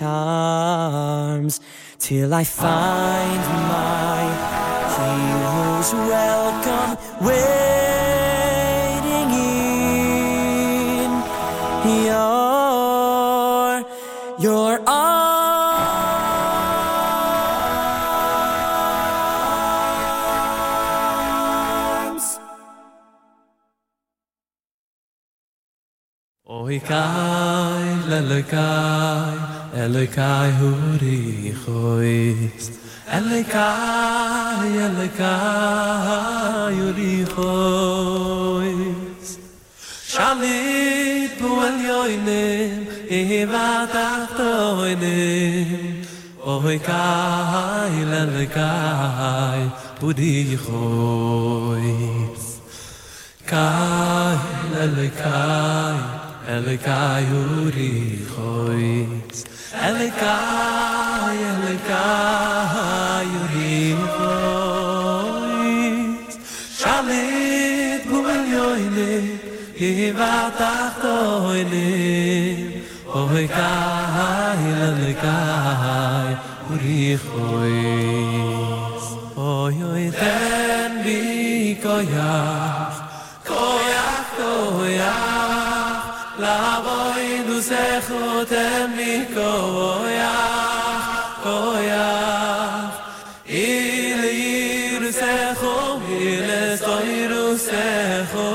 Its 0.00 0.06
harms 0.06 1.60
till 1.98 2.32
I 2.34 2.44
find 2.44 3.42
my 3.68 4.22
hero's 4.96 5.92
welcome 5.92 6.96
waiting 7.20 7.40
in 10.96 11.10
your 12.06 13.84
your 14.38 14.80
arms. 14.88 15.20
Oy 26.48 26.80
kai 26.80 27.84
lelekai 28.10 29.39
Elekai 29.80 30.50
huri 30.60 31.54
khoist 31.62 32.72
Elekai 33.16 34.70
Elekai 34.86 36.74
huri 36.78 37.14
khoist 37.34 39.38
Shalit 40.12 41.32
bu 41.40 41.50
el 41.68 41.78
yoinim 41.88 42.80
Ihiva 43.18 43.68
tachtoinim 43.94 45.70
Oy 46.44 46.76
kai 46.88 47.94
Elekai 48.20 49.62
huri 50.00 50.36
khoist 50.64 52.52
Kai 53.46 54.36
Elekai 54.84 55.98
Elekai 56.56 57.22
huri 57.32 57.94
khoist 58.34 59.46
Ave 59.88 60.08
kai 60.20 61.38
ave 61.52 61.74
kai 61.88 63.26
yudim 63.34 64.00
koi 64.16 65.76
shalim 66.80 68.00
bumoyle 68.10 69.12
hivatachtoyle 69.80 71.88
ave 73.20 73.44
kai 73.56 74.64
ave 74.88 75.12
kai 75.24 76.30
uri 76.72 77.02
oy 79.48 79.76
oy 79.90 80.04
den 80.20 80.92
bi 81.04 81.18
koya 81.84 82.32
zechotem 87.60 88.96
mi 88.96 89.14
koyach, 89.34 91.06
koyach. 91.44 92.94
Il 93.46 94.22
yir 94.42 95.02
zecho, 95.12 96.00
il 96.08 96.50
es 96.50 96.80
doiru 96.80 97.48
zecho. 97.68 98.50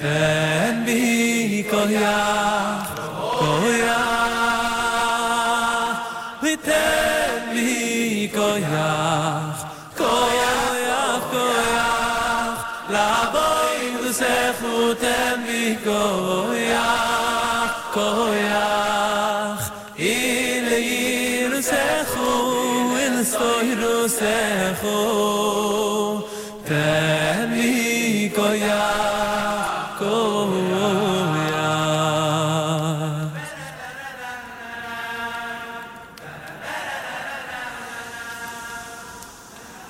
Ten 0.00 0.84
mi 0.86 1.64
koyach, 1.70 2.88
koyach. 3.40 4.04
Ten 6.68 7.40
mi 7.54 8.30
koyach, 8.36 9.58
koyach, 10.00 11.22
koyach. 11.34 12.58
La 12.94 13.12
boi 13.34 13.78
du 14.00 14.08
zechotem 14.20 15.38
mi 15.46 15.64
koyach. 15.84 16.53
koyach 17.94 19.64
il 19.96 20.68
il 20.82 21.52
sekhu 21.70 22.30
in 23.04 23.16
soiru 23.32 23.98
sekhu 24.18 24.98
tavi 26.68 27.74
koyach 28.38 29.98
koyach 30.00 31.04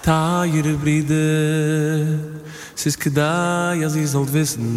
Tayr 0.05 0.67
bride, 0.83 1.27
siz 2.77 2.95
kedai, 3.03 3.81
as 3.87 3.97
iz 3.97 4.13
alt 4.15 4.31
wissen, 4.37 4.69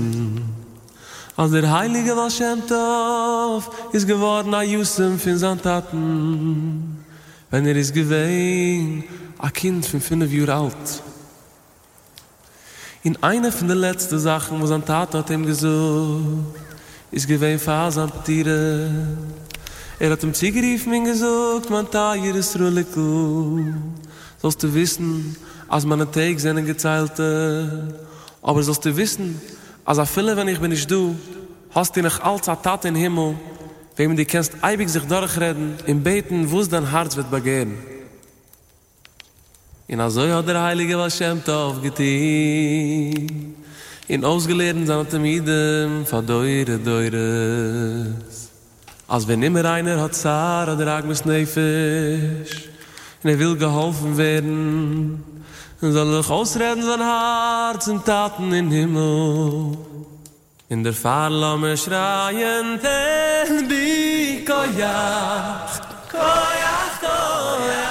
als 1.38 1.52
der 1.52 1.72
Heilige 1.72 2.16
Shem 2.32 2.66
Tov 2.68 3.70
ist 3.94 4.08
geworden 4.08 4.56
a 4.56 4.64
Yusem 4.64 5.20
von 5.20 5.38
seinen 5.38 5.62
Taten, 5.62 7.06
wenn 7.52 7.66
er 7.68 7.76
ist 7.76 7.94
gewesen, 7.94 9.04
a 9.38 9.52
Kind 9.52 9.86
von 9.86 10.02
fünf 10.02 10.34
Jahre 10.34 10.56
alt. 10.56 11.04
In 13.04 13.22
einer 13.22 13.52
von 13.52 13.68
den 13.68 13.78
letzten 13.78 14.18
Sachen, 14.18 14.60
wo 14.60 14.66
sein 14.66 14.84
Tat 14.84 15.14
hat 15.14 15.30
ihm 15.30 15.46
gesucht, 15.46 16.56
ist 17.12 17.28
gewesen 17.28 17.60
Fasam 17.60 18.10
Petire. 18.10 18.90
Er 20.00 20.12
hat 20.12 20.24
ihm 20.24 20.34
zugeriefen 20.34 20.92
und 20.92 21.06
gesagt, 21.06 21.70
man 21.70 21.90
Tayre 21.90 22.40
ist 22.40 22.60
Ruliku. 22.60 23.64
sollst 24.42 24.64
du 24.64 24.74
wissen, 24.74 25.36
als 25.68 25.86
meine 25.86 26.10
Tage 26.10 26.40
sind 26.40 26.66
gezeilte. 26.66 27.94
Aber 28.42 28.64
sollst 28.64 28.86
du 28.86 28.98
wissen, 28.98 29.40
als 29.88 29.98
er 30.00 30.06
viele, 30.06 30.36
wenn 30.36 30.50
ich 30.50 30.60
bin 30.60 30.72
nicht 30.72 30.92
du, 30.92 31.16
hast 31.74 31.96
du 31.96 32.02
noch 32.02 32.20
als 32.20 32.50
eine 32.50 32.62
Tat 32.62 32.84
im 32.84 32.96
Himmel, 32.96 33.36
wem 33.96 34.18
du 34.18 34.26
kannst 34.26 34.52
eibig 34.62 34.90
sich 34.90 35.04
durchreden, 35.04 35.76
im 35.86 36.04
Beten, 36.04 36.52
wo 36.52 36.60
es 36.60 36.68
dein 36.68 36.90
Herz 36.92 37.16
wird 37.16 37.32
begehren. 37.32 37.74
In 39.88 40.02
also 40.02 40.28
hat 40.28 40.46
der 40.46 40.62
Heilige 40.62 40.98
was 40.98 41.18
Shem 41.18 41.42
Tov 41.42 41.82
getein, 41.82 43.56
in 44.10 44.26
ausgelehrten 44.26 44.86
seine 44.86 45.08
Tamiden, 45.08 46.06
verdeure, 46.06 46.78
deures. 46.80 48.50
Als 49.08 49.26
wenn 49.26 49.42
immer 49.42 49.64
einer 49.64 50.02
hat 50.02 50.16
Zara, 50.16 50.76
der 50.76 50.88
Agmes 50.88 51.24
Nefesh, 51.24 52.68
und 53.24 53.30
er 53.30 53.40
will 53.40 53.56
geholfen 53.56 54.18
werden, 54.18 55.37
soll 55.80 56.14
er 56.16 56.32
ausreden 56.32 56.84
sein 56.84 57.02
Herz 57.02 57.88
und 57.88 58.06
Taten 58.06 58.52
in 58.54 58.72
Himmel. 58.72 59.78
In 60.70 60.84
der 60.84 60.94
Fahrlamme 60.94 61.78
schreien, 61.78 62.80
ten 62.82 63.68
bi 63.70 64.44
koyach, 64.46 65.80
koyach, 66.12 66.96
koyach, 67.00 67.87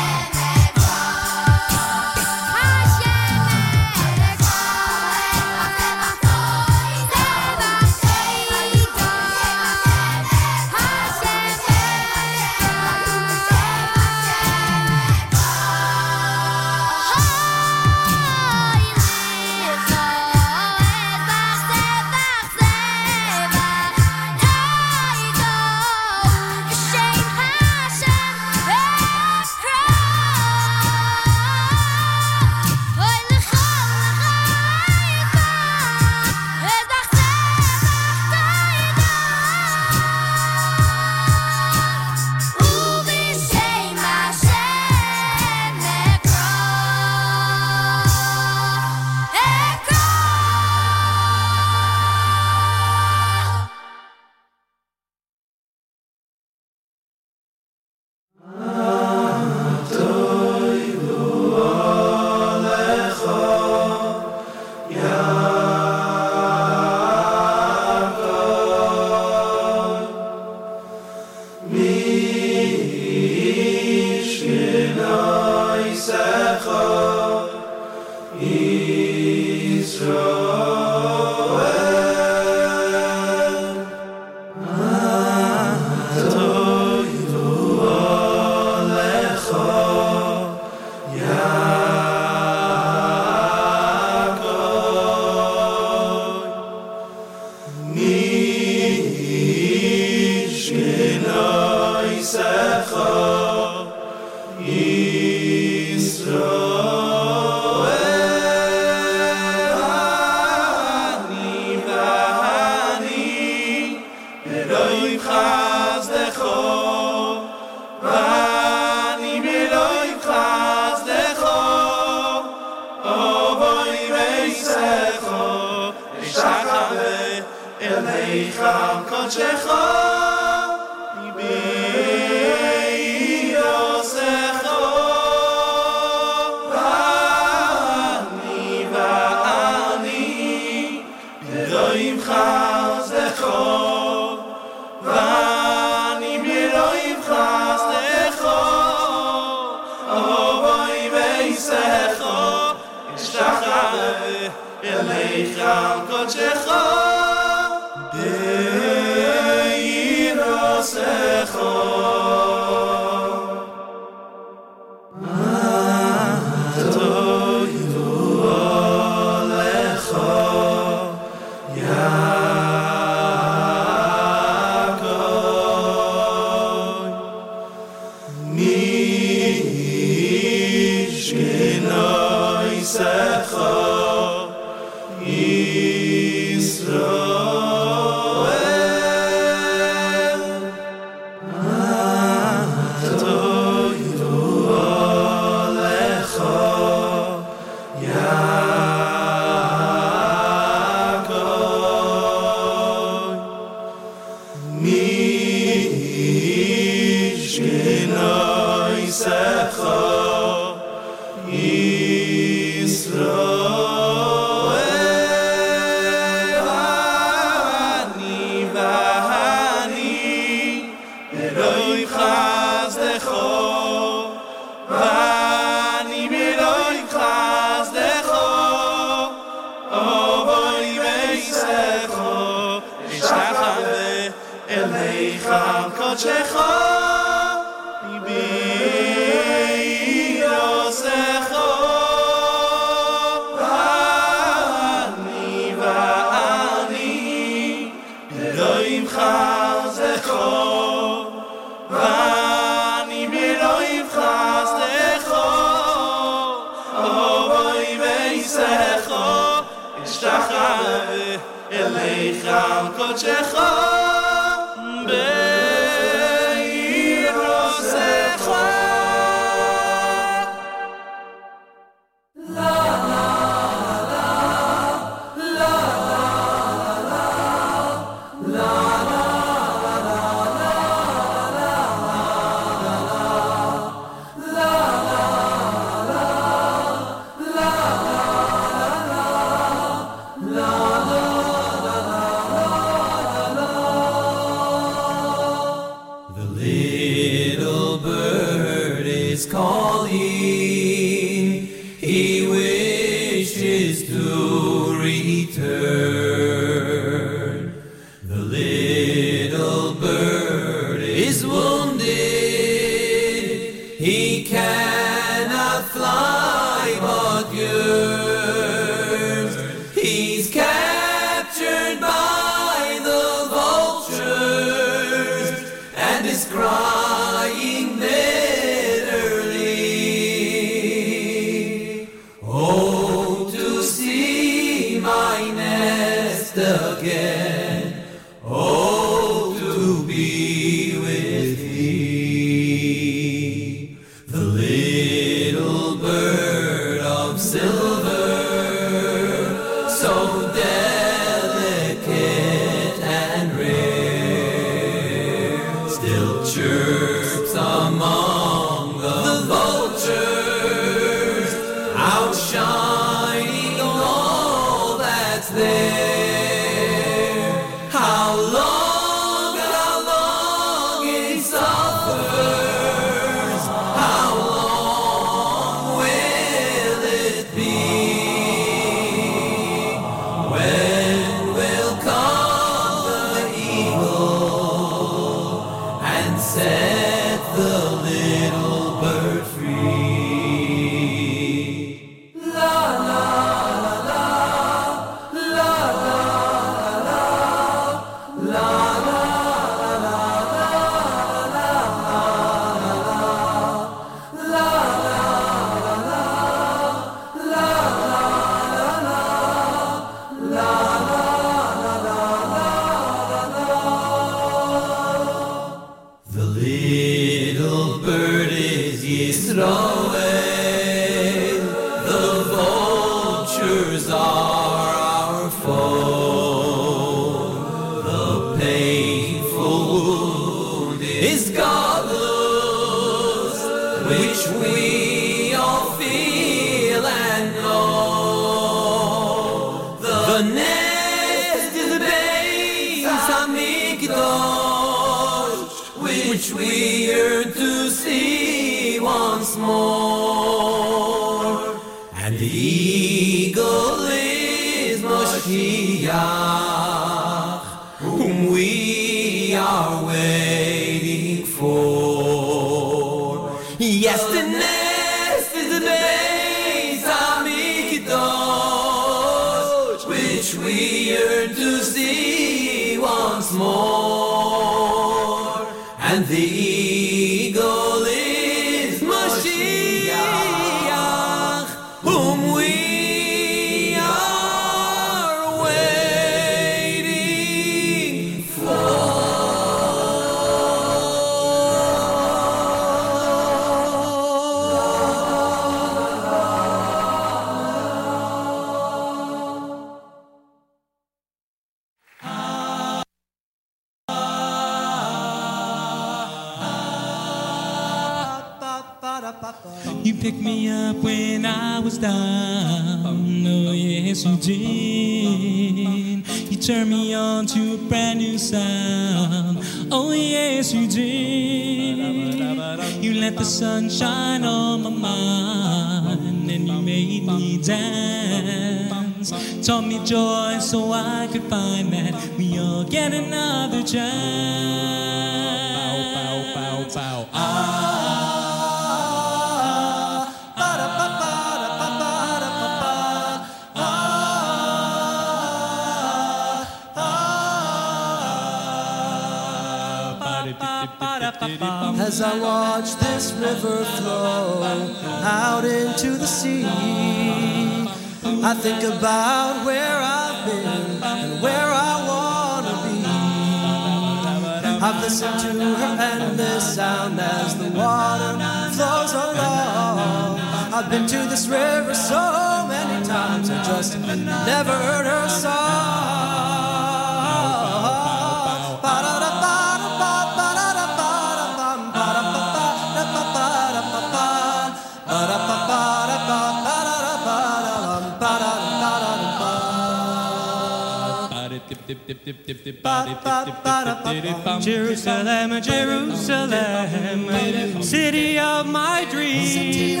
Jerusalem, 594.60 595.62
Jerusalem, 595.62 597.82
city 597.82 598.38
of 598.38 598.66
my 598.66 599.06
dreams. 599.10 600.00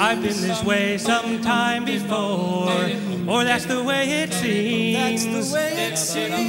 I've 0.00 0.22
been 0.22 0.40
this 0.40 0.62
way 0.64 0.98
sometime 0.98 1.84
before, 1.84 2.70
or 3.26 3.44
that's 3.44 3.66
the 3.66 3.82
way 3.82 4.22
it 4.22 4.32
seems. 4.32 5.54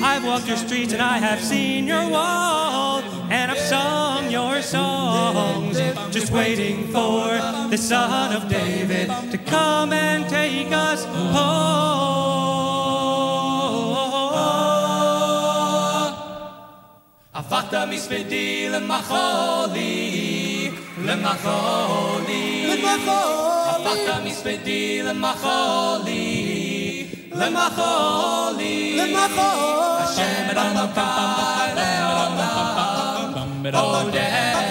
I've 0.04 0.26
walked 0.26 0.48
your 0.48 0.58
streets 0.58 0.94
and 0.94 1.02
I 1.02 1.18
have 1.18 1.42
seen 1.42 1.88
your 1.88 2.10
wall, 2.10 3.02
and 3.30 3.52
I've 3.52 3.60
sung 3.60 4.32
your 4.32 4.62
songs, 4.62 5.78
just 6.12 6.32
waiting 6.32 6.88
for 6.88 7.28
the 7.70 7.78
Son 7.78 8.36
of 8.36 8.50
David 8.50 9.10
to 9.32 9.38
come 9.38 9.94
and 9.94 10.28
take 10.30 10.72
us 10.72 11.06
home. 11.06 11.97
da 17.72 17.86
mis 17.86 18.08
bedil 18.08 18.74
en 18.76 18.86
macholi 18.88 20.72
le 21.08 21.16
macholi. 21.16 22.44
Le 22.70 22.76
macholi. 22.86 23.84
Da 23.86 23.94
da 24.08 24.16
mis 24.24 24.40
bedil 24.46 25.08
en 25.08 25.20
macholi 25.20 26.26
le 27.40 27.50
macholi. 27.58 28.76
Le 29.00 29.06
macholi. 29.16 29.88
Le 33.64 34.67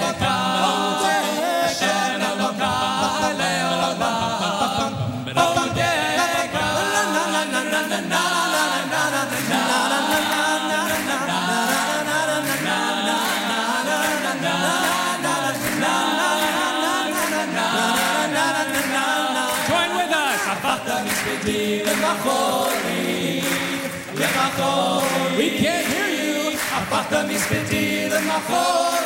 We 25.36 25.50
can't 25.50 25.86
hear 25.86 26.08
you. 26.08 26.58
Apata 26.78 27.24
mispetida 27.24 28.20
nachori. 28.20 29.05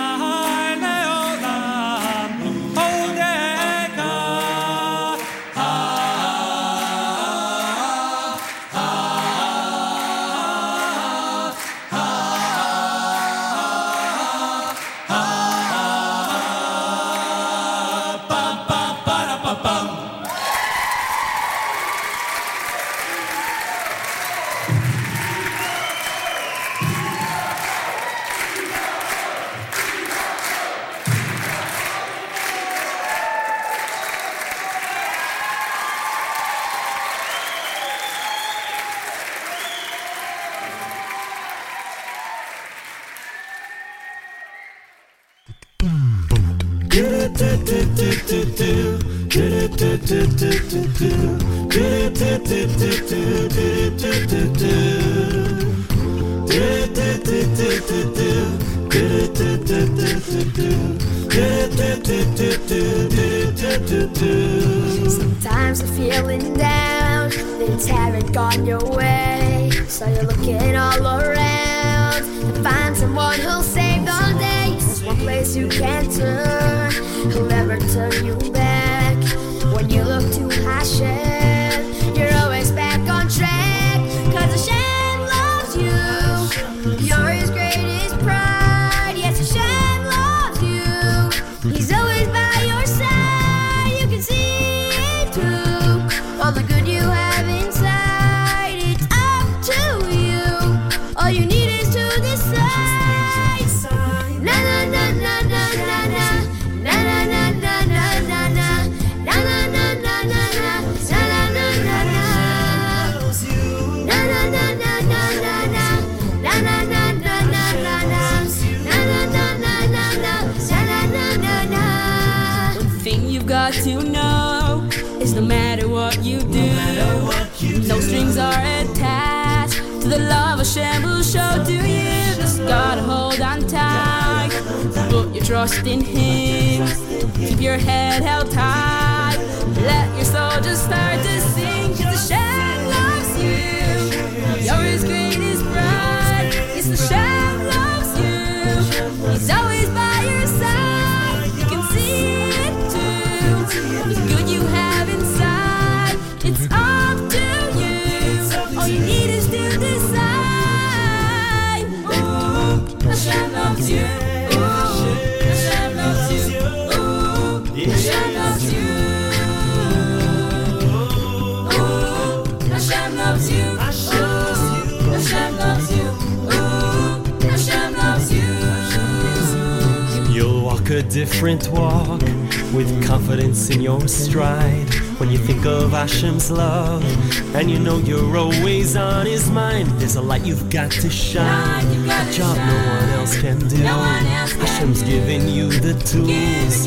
there's 190.11 190.25
a 190.25 190.27
light 190.27 190.45
you've 190.45 190.69
got 190.69 190.91
to 190.91 191.09
shine. 191.09 192.05
Got 192.05 192.27
A 192.27 192.31
job 192.33 192.57
no 192.57 192.75
one 192.75 193.09
else 193.19 193.39
can 193.39 193.59
do. 193.59 193.77
Hashem's 193.77 195.03
giving 195.03 195.47
you 195.47 195.69
the 195.69 195.93
tools. 196.03 196.85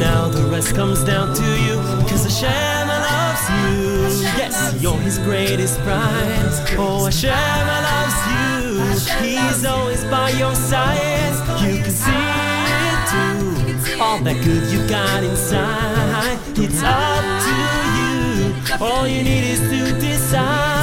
Now 0.00 0.28
the 0.28 0.48
rest 0.50 0.74
comes 0.74 1.04
down 1.04 1.36
to 1.36 1.48
you. 1.66 1.76
Cause 2.08 2.24
Hashem 2.24 2.88
loves 2.88 3.46
you. 3.54 4.30
Yes, 4.36 4.82
you're 4.82 4.98
his 4.98 5.18
greatest 5.18 5.78
prize. 5.80 6.58
Oh, 6.76 7.04
Hashem 7.04 7.66
loves 7.88 8.18
you. 8.34 9.24
He's 9.24 9.64
always 9.64 10.02
by 10.04 10.30
your 10.30 10.54
side. 10.56 11.34
You 11.62 11.82
can 11.84 11.90
see 11.90 12.26
it 12.82 13.00
too. 13.12 14.02
All 14.02 14.18
that 14.24 14.42
good 14.42 14.64
you 14.72 14.88
got 14.88 15.22
inside. 15.22 16.38
It's 16.58 16.82
up 16.82 17.24
to 17.46 17.54
you. 17.96 18.84
All 18.84 19.06
you 19.06 19.22
need 19.22 19.44
is 19.52 19.60
to 19.60 20.00
decide. 20.00 20.75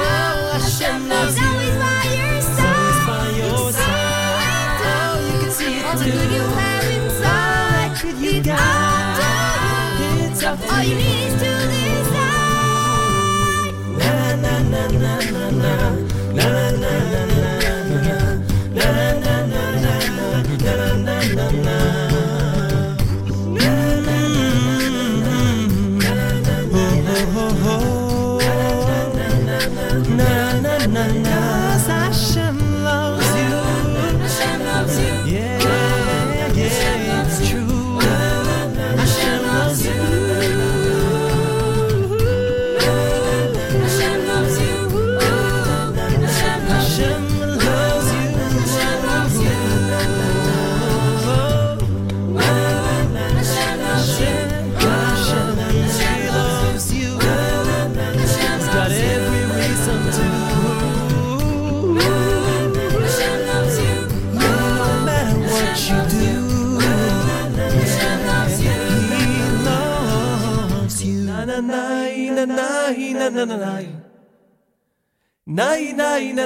you. 0.00 0.04
Oh, 0.06 0.48
Hashem 0.56 1.00
loves 1.08 1.34
He's 1.36 1.46
always 1.48 1.76
by 1.84 2.04
your 2.20 2.40
side. 2.40 3.04
by 3.06 3.24
your 3.40 3.60
You 3.60 3.64
can 3.70 3.70
see 3.80 3.98
it 4.16 4.78
Oh, 4.92 5.16
you 5.26 5.36
can 5.40 5.52
see 5.58 5.72
it 5.76 5.84
All 5.84 5.96
the 5.98 6.04
good 6.04 6.30
you 6.36 6.44
have 6.60 6.88
inside. 6.98 7.92
you 8.22 8.32
It's 8.38 8.46
got. 8.46 8.58
up 8.60 9.20
to 9.20 9.28
you. 10.00 10.24
It's 10.30 10.42
All 10.72 10.82
you 10.82 10.88
you. 10.90 10.96
need 10.96 11.26
is 11.26 11.34
to 11.42 11.52
decide. 11.74 12.40
Na 14.00 14.12
na 14.44 14.54
na. 14.72 14.82
Na 14.90 15.14
na 15.20 15.44
na 15.50 15.74
na 16.32 16.69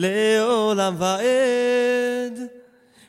לעולם 0.00 0.94
ועד. 0.98 2.40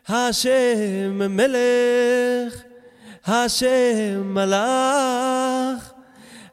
השם 0.08 1.18
מלך, 1.30 2.62
השם 3.26 4.22
מלאך, 4.24 5.94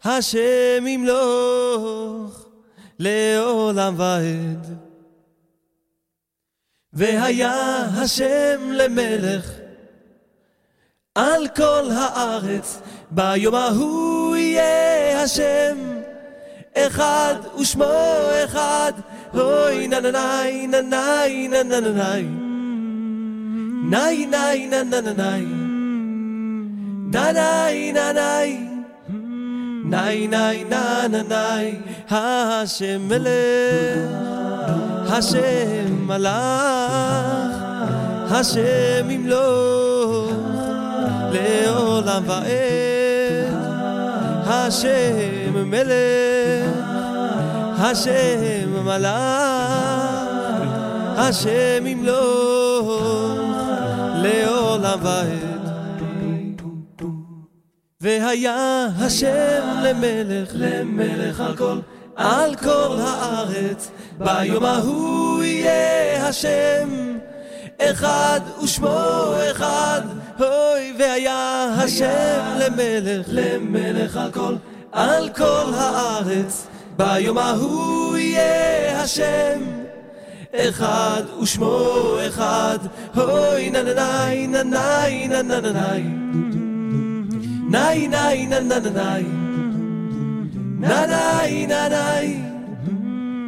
השם 0.04 0.86
ימלוך 0.86 2.48
לעולם 2.98 3.94
ועד. 3.96 4.76
והיה 6.92 7.80
השם 8.02 8.70
למלך 8.72 9.50
על 11.14 11.48
כל 11.56 11.88
הארץ, 11.94 12.80
ביום 13.10 13.54
ההוא 13.54 14.36
יהיה 14.36 15.22
השם, 15.22 15.98
אחד 16.74 17.34
ושמו 17.60 17.84
אחד, 18.44 18.92
אוי 19.33 19.87
נה 19.87 19.99
נה 19.99 20.11
ניי 20.11 20.67
נה 20.67 20.81
ניי 20.81 21.47
נה 21.47 21.63
נה 21.63 21.79
נה 21.79 21.89
ניי 21.89 22.25
ניי 23.89 24.25
ניי 24.25 24.67
נה 24.67 24.83
נה 24.83 25.01
נה 25.01 25.11
ניי 25.13 25.45
נה 27.11 27.31
ניי 27.31 27.91
נה 27.91 28.13
ניי 28.13 28.67
ניי 29.85 30.27
ניי 30.27 30.63
נה 30.69 31.07
נה 31.11 31.21
ניי 31.29 31.75
השם 32.09 33.01
מלך 33.07 34.11
השם 35.09 36.07
מלך 36.07 37.63
השם 38.31 39.09
ימלוך 39.09 40.31
לעולם 41.31 42.23
ועד 42.25 43.53
השם 44.47 45.69
מלך 45.69 46.66
השם 47.78 48.84
מלך 48.84 49.08
השם 51.16 51.86
ימלוך 51.86 53.02
לעולם 54.14 54.98
ועד. 55.02 55.58
והיה 58.00 58.86
השם 59.00 59.80
למלך, 59.82 60.50
למלך 60.54 61.40
על 61.40 61.56
כל, 61.56 61.78
על 62.16 62.54
כל 62.54 62.96
הארץ, 63.00 63.90
ביום 64.18 64.64
ההוא 64.64 65.42
יהיה 65.42 66.26
השם, 66.26 67.18
אחד 67.78 68.40
ושמו 68.62 69.32
אחד, 69.50 70.00
אוי 70.40 70.94
והיה 70.98 71.68
השם 71.78 72.40
למלך, 72.58 73.26
למלך 73.30 74.16
על 74.16 74.32
כל, 74.32 74.54
על 74.92 75.28
כל 75.36 75.72
הארץ, 75.74 76.66
ביום 76.98 77.38
ההוא 77.38 78.16
יהיה 78.16 79.02
השם 79.02 79.60
אחד 80.54 81.22
ושמו 81.42 82.16
אחד 82.28 82.78
הוי 83.14 83.70
נה 83.70 83.82
נה 83.82 83.92
נה 83.94 84.62
נה 84.62 84.62
נה 84.62 85.42
נה 85.42 85.60
נה 85.60 85.60
נה 85.60 85.96
נאי 87.70 88.08
נאי 88.08 88.46
נא 88.46 88.60
נא 88.60 88.78
נא 88.78 88.90
נאי 88.90 89.26
נאי 90.80 91.66
נא 91.66 91.88
נאי 91.88 92.40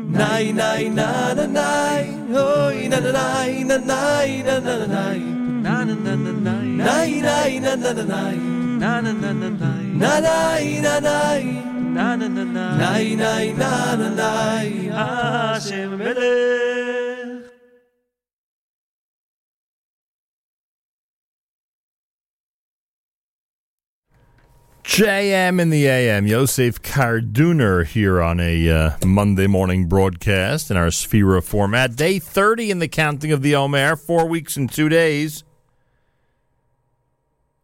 נאי 0.09 0.53
נאי 0.53 0.89
נא 0.89 1.35
נא 1.35 1.47
נאי 1.47 2.05
אוי 2.31 2.89
נא 2.89 2.97
נא 3.01 3.11
נאי 3.11 3.65
נא 3.65 3.77
נאי 3.77 4.43
נא 4.43 4.59
נא 4.59 4.87
נאי 4.87 5.21
נא 5.63 5.85
נא 5.85 5.95
נא 6.05 6.33
נאי 6.47 6.67
נאי 6.77 7.21
נאי 7.23 7.61
נא 7.61 7.75
נא 7.75 7.93
נאי 7.93 8.37
נא 8.81 9.01
נא 9.01 9.11
נא 9.11 9.49
נאי 9.61 9.87
נא 9.95 10.21
נאי 10.21 10.81
נא 10.81 10.99
נאי 11.01 11.80
na 11.95 12.17
nai 12.17 12.27
Na 12.27 12.35
na 12.35 12.45
Na 12.45 12.99
na 13.15 13.43
na 13.53 13.97
na 13.97 14.09
na 14.09 15.55
Hashem 15.55 15.99
melech 15.99 17.21
JM 24.85 25.61
in 25.61 25.71
the 25.71 25.87
AM. 25.87 26.27
Yosef 26.27 26.83
Karduner 26.83 27.87
here 27.87 28.21
on 28.21 28.41
a 28.41 28.69
uh, 28.69 28.91
Monday 29.07 29.47
morning 29.47 29.87
broadcast 29.87 30.71
in 30.71 30.77
our 30.77 30.89
Sefira 30.89 31.43
format. 31.45 31.95
Day 31.95 32.19
30 32.19 32.73
in 32.73 32.81
the 32.81 32.89
counting 32.89 33.31
of 33.31 33.41
the 33.41 33.55
Omer, 33.55 33.95
four 33.95 34.27
weeks 34.27 34.57
and 34.57 34.71
two 34.71 34.89
days. 34.89 35.45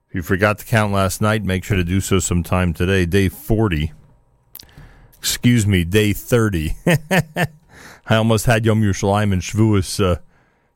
If 0.08 0.14
you 0.14 0.22
forgot 0.22 0.58
to 0.58 0.64
count 0.64 0.92
last 0.92 1.20
night, 1.20 1.42
make 1.42 1.64
sure 1.64 1.76
to 1.76 1.84
do 1.84 2.00
so 2.00 2.20
sometime 2.20 2.72
today. 2.72 3.06
Day 3.06 3.28
40. 3.28 3.92
Excuse 5.26 5.66
me, 5.66 5.82
day 5.82 6.12
30. 6.12 6.76
I 6.86 8.14
almost 8.14 8.46
had 8.46 8.64
Yom 8.64 8.80
Yerushalayim 8.80 9.32
and 9.32 9.42
Shavuos 9.42 10.00
uh, 10.00 10.20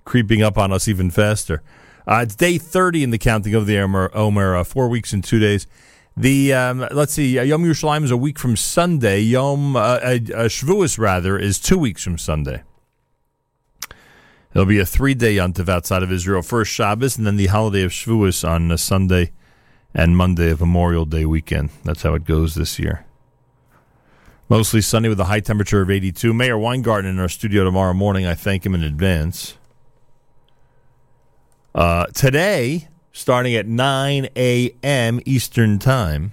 creeping 0.05 0.43
up 0.43 0.59
on 0.59 0.73
us 0.73 0.89
even 0.89 1.09
faster. 1.13 1.63
Uh, 2.05 2.23
it's 2.25 2.35
day 2.35 2.59
30 2.59 3.05
in 3.05 3.11
the 3.11 3.17
counting 3.17 3.55
of 3.55 3.67
the 3.67 3.79
Omer, 3.79 4.57
uh, 4.57 4.65
four 4.65 4.89
weeks 4.89 5.13
and 5.13 5.23
two 5.23 5.39
days. 5.39 5.69
The 6.17 6.53
um, 6.53 6.85
let's 6.91 7.13
see, 7.13 7.39
uh, 7.39 7.45
Yom 7.45 7.63
Yerushalayim 7.63 8.03
is 8.03 8.11
a 8.11 8.17
week 8.17 8.41
from 8.41 8.57
Sunday. 8.57 9.21
Yom 9.21 9.77
uh, 9.77 9.79
uh, 9.79 9.85
uh, 9.85 10.19
Shavuos 10.49 10.99
rather 10.99 11.39
is 11.39 11.61
two 11.61 11.79
weeks 11.79 12.03
from 12.03 12.19
Sunday. 12.19 12.65
There'll 14.53 14.67
be 14.67 14.81
a 14.81 14.85
three-day 14.85 15.37
yontiv 15.37 15.69
outside 15.69 16.03
of 16.03 16.11
Israel. 16.11 16.43
First 16.43 16.73
Shabbos, 16.73 17.17
and 17.17 17.25
then 17.25 17.37
the 17.37 17.47
holiday 17.47 17.85
of 17.85 17.93
Shavuos 17.93 18.47
on 18.47 18.73
uh, 18.73 18.77
Sunday 18.77 19.31
and 19.95 20.17
Monday 20.17 20.51
of 20.51 20.59
Memorial 20.59 21.05
Day 21.05 21.25
weekend. 21.25 21.71
That's 21.85 22.03
how 22.03 22.15
it 22.15 22.25
goes 22.25 22.57
this 22.57 22.81
year. 22.81 23.07
Mostly 24.51 24.81
sunny 24.81 25.09
with 25.09 25.21
a 25.21 25.27
high 25.27 25.39
temperature 25.39 25.81
of 25.81 25.91
82. 25.91 26.35
Meir 26.35 26.59
Weingarten 26.59 27.09
in 27.09 27.21
our 27.21 27.29
studio 27.29 27.63
tomorrow 27.63 27.95
morning. 27.95 28.27
I 28.27 28.35
thank 28.35 28.67
him 28.67 28.75
in 28.75 28.83
advance. 28.83 29.57
Uh, 31.73 32.07
today, 32.07 32.89
starting 33.13 33.55
at 33.55 33.69
9 33.69 34.27
a.m. 34.35 35.21
Eastern 35.25 35.79
Time. 35.79 36.33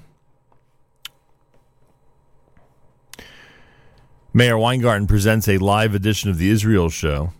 Meir 4.33 4.57
Weingarten 4.57 5.05
presents 5.05 5.47
a 5.47 5.59
live 5.59 5.93
edition 5.93 6.31
of 6.31 6.39
the 6.39 6.49
Israel 6.49 6.89
Show. 6.89 7.33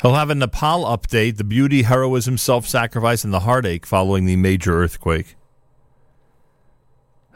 He'll 0.00 0.14
have 0.14 0.30
a 0.30 0.34
Nepal 0.36 0.84
update, 0.84 1.38
the 1.38 1.44
beauty, 1.44 1.82
heroism, 1.82 2.38
self 2.38 2.68
sacrifice, 2.68 3.24
and 3.24 3.34
the 3.34 3.40
heartache 3.40 3.84
following 3.84 4.26
the 4.26 4.36
major 4.36 4.80
earthquake. 4.80 5.34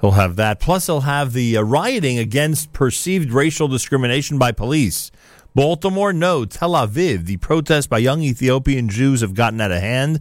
He'll 0.02 0.10
have 0.10 0.36
that. 0.36 0.60
Plus, 0.60 0.86
he'll 0.86 1.02
have 1.02 1.32
the 1.32 1.56
uh, 1.56 1.62
rioting 1.62 2.18
against 2.18 2.72
perceived 2.72 3.30
racial 3.30 3.68
discrimination 3.68 4.36
by 4.36 4.52
police. 4.52 5.12
Baltimore, 5.54 6.12
no. 6.12 6.44
Tel 6.44 6.72
Aviv, 6.72 7.26
the 7.26 7.36
protests 7.36 7.86
by 7.86 7.98
young 7.98 8.20
Ethiopian 8.20 8.88
Jews 8.88 9.20
have 9.20 9.32
gotten 9.32 9.60
out 9.60 9.70
of 9.70 9.80
hand 9.80 10.20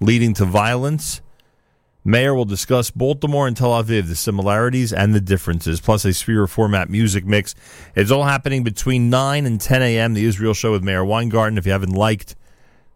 leading 0.00 0.32
to 0.34 0.44
violence. 0.44 1.20
Meir 2.04 2.36
will 2.36 2.44
discuss 2.44 2.92
Baltimore 2.92 3.48
and 3.48 3.56
Tel 3.56 3.70
Aviv, 3.70 4.06
the 4.06 4.14
similarities 4.14 4.92
and 4.92 5.12
the 5.12 5.20
differences, 5.20 5.80
plus 5.80 6.04
a 6.04 6.10
Sefira 6.10 6.48
format 6.48 6.88
music 6.88 7.24
mix. 7.24 7.56
It's 7.96 8.12
all 8.12 8.22
happening 8.22 8.62
between 8.62 9.10
9 9.10 9.44
and 9.44 9.60
10 9.60 9.82
a.m. 9.82 10.14
The 10.14 10.24
Israel 10.24 10.54
Show 10.54 10.70
with 10.70 10.84
Meir 10.84 11.04
Weingarten. 11.04 11.58
If 11.58 11.66
you 11.66 11.72
haven't 11.72 11.94
liked 11.94 12.36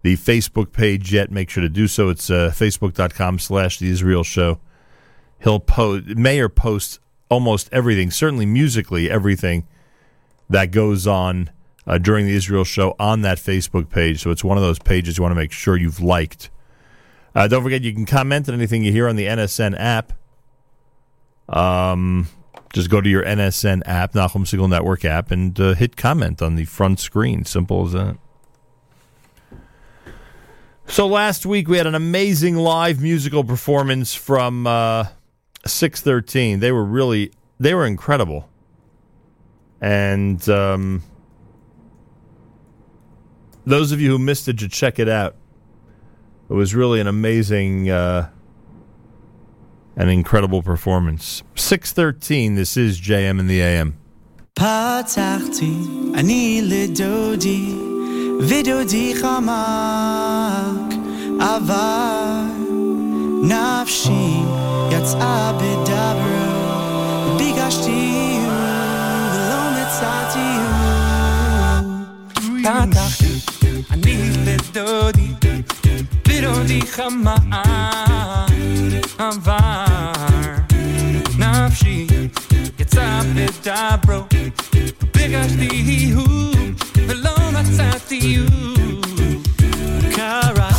the 0.02 0.16
Facebook 0.16 0.70
page 0.70 1.12
yet, 1.12 1.32
make 1.32 1.50
sure 1.50 1.62
to 1.62 1.68
do 1.68 1.88
so. 1.88 2.08
It's 2.08 2.30
uh, 2.30 2.52
facebook.com 2.54 3.40
slash 3.40 3.80
the 3.80 3.90
Israel 3.90 4.22
Show. 4.22 4.60
He'll 5.42 5.60
post, 5.60 6.06
Meir 6.06 6.48
posts 6.48 6.98
almost 7.28 7.68
everything, 7.72 8.10
certainly 8.10 8.46
musically, 8.46 9.10
everything 9.10 9.66
that 10.48 10.70
goes 10.72 11.06
on 11.06 11.50
uh, 11.86 11.98
during 11.98 12.26
the 12.26 12.34
Israel 12.34 12.64
Show 12.64 12.94
on 12.98 13.22
that 13.22 13.38
Facebook 13.38 13.88
page. 13.88 14.20
So 14.22 14.30
it's 14.30 14.44
one 14.44 14.58
of 14.58 14.62
those 14.62 14.78
pages 14.78 15.16
you 15.16 15.22
want 15.22 15.32
to 15.32 15.36
make 15.36 15.52
sure 15.52 15.76
you've 15.76 16.00
liked. 16.00 16.50
Uh, 17.34 17.48
don't 17.48 17.62
forget, 17.62 17.82
you 17.82 17.94
can 17.94 18.06
comment 18.06 18.48
on 18.48 18.54
anything 18.54 18.84
you 18.84 18.92
hear 18.92 19.08
on 19.08 19.16
the 19.16 19.26
NSN 19.26 19.78
app. 19.78 20.12
Um, 21.48 22.28
just 22.72 22.90
go 22.90 23.00
to 23.00 23.08
your 23.08 23.24
NSN 23.24 23.82
app, 23.86 24.12
Nachum 24.12 24.44
Segal 24.44 24.68
Network 24.68 25.04
app, 25.04 25.30
and 25.30 25.58
uh, 25.58 25.74
hit 25.74 25.96
comment 25.96 26.42
on 26.42 26.56
the 26.56 26.64
front 26.64 27.00
screen. 27.00 27.44
Simple 27.44 27.86
as 27.86 27.92
that. 27.92 28.18
So 30.86 31.06
last 31.06 31.46
week 31.46 31.68
we 31.68 31.76
had 31.76 31.86
an 31.86 31.94
amazing 31.94 32.56
live 32.56 33.00
musical 33.00 33.44
performance 33.44 34.12
from 34.12 34.66
uh, 34.66 35.06
613. 35.65 36.59
They 36.59 36.71
were 36.71 36.85
really, 36.85 37.31
they 37.59 37.73
were 37.73 37.85
incredible. 37.85 38.49
And 39.81 40.47
um, 40.49 41.03
those 43.65 43.91
of 43.91 43.99
you 43.99 44.09
who 44.11 44.19
missed 44.19 44.47
it 44.47 44.59
should 44.59 44.71
check 44.71 44.99
it 44.99 45.09
out. 45.09 45.35
It 46.49 46.53
was 46.53 46.75
really 46.75 46.99
an 46.99 47.07
amazing, 47.07 47.89
uh, 47.89 48.29
an 49.95 50.09
incredible 50.09 50.61
performance. 50.61 51.41
613, 51.55 52.55
this 52.55 52.77
is 52.77 52.99
JM 52.99 53.39
in 53.39 53.47
the 53.47 53.61
AM. 53.61 53.93
פתחתי 54.53 55.77
אני 56.13 56.61
לדודי, 56.63 57.75
ודודי 58.41 59.13
חמק, 59.21 60.95
אבל 61.39 62.45
נפשי 63.43 64.48
יצאה 64.99 65.53
בדברו, 65.53 67.37
ביקשתי 67.37 68.39
ולא 69.33 69.69
מצאתי 69.71 70.55
פתחתי 72.63 73.39
אני 73.91 74.29
לדודי, 74.45 75.33
ודודי 76.27 76.81
חמק, 76.81 77.41
אבל 79.19 79.85
נפשי 81.37 82.07
יצא 82.79 83.21
בדברו, 83.35 84.23
ביקשתי 85.13 86.11
הוא 86.15 86.55
ולא 86.95 87.35
מצאתי 87.51 88.37
הוא 88.37 88.85
בשושנים 90.09 90.78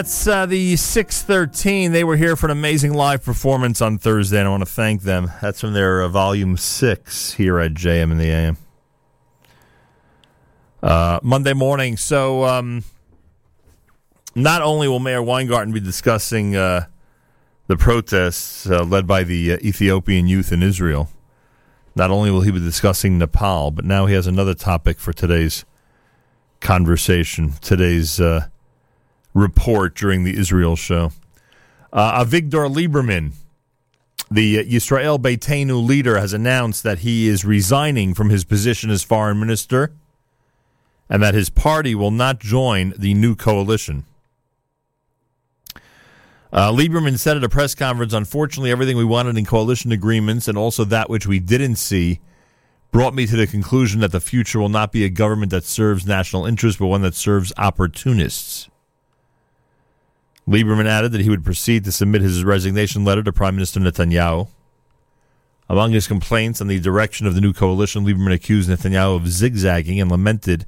that's 0.00 0.26
uh, 0.26 0.46
the 0.46 0.76
613. 0.76 1.92
They 1.92 2.04
were 2.04 2.16
here 2.16 2.34
for 2.34 2.46
an 2.46 2.52
amazing 2.52 2.94
live 2.94 3.22
performance 3.22 3.82
on 3.82 3.98
Thursday, 3.98 4.38
and 4.38 4.48
I 4.48 4.50
want 4.50 4.62
to 4.62 4.66
thank 4.66 5.02
them. 5.02 5.30
That's 5.42 5.60
from 5.60 5.74
their 5.74 6.00
uh, 6.00 6.08
volume 6.08 6.56
6 6.56 7.34
here 7.34 7.58
at 7.58 7.74
JM 7.74 8.10
in 8.10 8.16
the 8.16 8.30
AM. 8.30 8.56
Uh, 10.82 11.20
Monday 11.22 11.52
morning. 11.52 11.98
So, 11.98 12.44
um, 12.44 12.82
not 14.34 14.62
only 14.62 14.88
will 14.88 15.00
Meir 15.00 15.22
Weingarten 15.22 15.74
be 15.74 15.80
discussing 15.80 16.56
uh, 16.56 16.86
the 17.66 17.76
protests 17.76 18.66
uh, 18.66 18.82
led 18.82 19.06
by 19.06 19.22
the 19.22 19.52
uh, 19.52 19.58
Ethiopian 19.62 20.26
youth 20.26 20.50
in 20.50 20.62
Israel, 20.62 21.10
not 21.94 22.10
only 22.10 22.30
will 22.30 22.40
he 22.40 22.50
be 22.50 22.58
discussing 22.58 23.18
Nepal, 23.18 23.70
but 23.70 23.84
now 23.84 24.06
he 24.06 24.14
has 24.14 24.26
another 24.26 24.54
topic 24.54 24.98
for 24.98 25.12
today's 25.12 25.66
conversation, 26.60 27.52
today's 27.60 28.18
report 29.34 29.94
during 29.94 30.24
the 30.24 30.36
Israel 30.36 30.76
show. 30.76 31.12
Uh, 31.92 32.24
Avigdor 32.24 32.72
Lieberman, 32.72 33.32
the 34.30 34.64
Yisrael 34.64 35.18
Beitenu 35.18 35.84
leader, 35.84 36.18
has 36.18 36.32
announced 36.32 36.82
that 36.82 37.00
he 37.00 37.28
is 37.28 37.44
resigning 37.44 38.14
from 38.14 38.30
his 38.30 38.44
position 38.44 38.90
as 38.90 39.02
foreign 39.02 39.40
minister 39.40 39.92
and 41.08 41.22
that 41.22 41.34
his 41.34 41.50
party 41.50 41.94
will 41.94 42.12
not 42.12 42.38
join 42.38 42.94
the 42.96 43.12
new 43.14 43.34
coalition. 43.34 44.04
Uh, 46.52 46.70
Lieberman 46.72 47.18
said 47.18 47.36
at 47.36 47.44
a 47.44 47.48
press 47.48 47.74
conference, 47.74 48.12
unfortunately, 48.12 48.70
everything 48.70 48.96
we 48.96 49.04
wanted 49.04 49.36
in 49.36 49.44
coalition 49.44 49.92
agreements 49.92 50.48
and 50.48 50.56
also 50.56 50.84
that 50.84 51.10
which 51.10 51.26
we 51.26 51.38
didn't 51.38 51.76
see 51.76 52.20
brought 52.92 53.14
me 53.14 53.26
to 53.26 53.36
the 53.36 53.46
conclusion 53.46 54.00
that 54.00 54.12
the 54.12 54.20
future 54.20 54.58
will 54.58 54.68
not 54.68 54.90
be 54.90 55.04
a 55.04 55.08
government 55.08 55.50
that 55.50 55.64
serves 55.64 56.06
national 56.06 56.46
interests, 56.46 56.78
but 56.78 56.86
one 56.86 57.02
that 57.02 57.14
serves 57.14 57.52
opportunists. 57.56 58.69
Lieberman 60.50 60.86
added 60.86 61.12
that 61.12 61.20
he 61.20 61.30
would 61.30 61.44
proceed 61.44 61.84
to 61.84 61.92
submit 61.92 62.22
his 62.22 62.42
resignation 62.42 63.04
letter 63.04 63.22
to 63.22 63.32
Prime 63.32 63.54
Minister 63.54 63.78
Netanyahu. 63.78 64.48
Among 65.68 65.92
his 65.92 66.08
complaints 66.08 66.60
on 66.60 66.66
the 66.66 66.80
direction 66.80 67.28
of 67.28 67.36
the 67.36 67.40
new 67.40 67.52
coalition, 67.52 68.04
Lieberman 68.04 68.34
accused 68.34 68.68
Netanyahu 68.68 69.14
of 69.14 69.28
zigzagging 69.28 70.00
and 70.00 70.10
lamented 70.10 70.66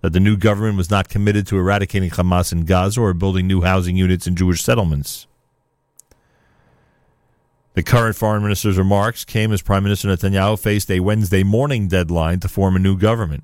that 0.00 0.12
the 0.12 0.20
new 0.20 0.36
government 0.36 0.76
was 0.76 0.92
not 0.92 1.08
committed 1.08 1.44
to 1.48 1.58
eradicating 1.58 2.10
Hamas 2.10 2.52
in 2.52 2.66
Gaza 2.66 3.00
or 3.00 3.12
building 3.14 3.48
new 3.48 3.62
housing 3.62 3.96
units 3.96 4.28
in 4.28 4.36
Jewish 4.36 4.62
settlements. 4.62 5.26
The 7.74 7.82
current 7.82 8.14
foreign 8.14 8.44
minister's 8.44 8.78
remarks 8.78 9.24
came 9.24 9.50
as 9.50 9.60
Prime 9.60 9.82
Minister 9.82 10.06
Netanyahu 10.06 10.56
faced 10.56 10.88
a 10.88 11.00
Wednesday 11.00 11.42
morning 11.42 11.88
deadline 11.88 12.38
to 12.40 12.48
form 12.48 12.76
a 12.76 12.78
new 12.78 12.96
government. 12.96 13.42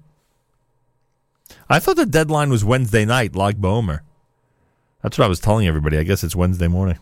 I 1.69 1.81
thought 1.81 1.97
the 1.97 2.07
deadline 2.07 2.51
was 2.51 2.65
Wednesday 2.65 3.05
night, 3.05 3.35
Lag 3.35 3.61
BaOmer. 3.61 4.03
That's 5.03 5.19
what 5.19 5.25
I 5.25 5.29
was 5.29 5.41
telling 5.41 5.67
everybody. 5.67 5.99
I 5.99 6.05
guess 6.05 6.23
it's 6.25 6.37
Wednesday 6.37 6.69
morning. 6.69 6.99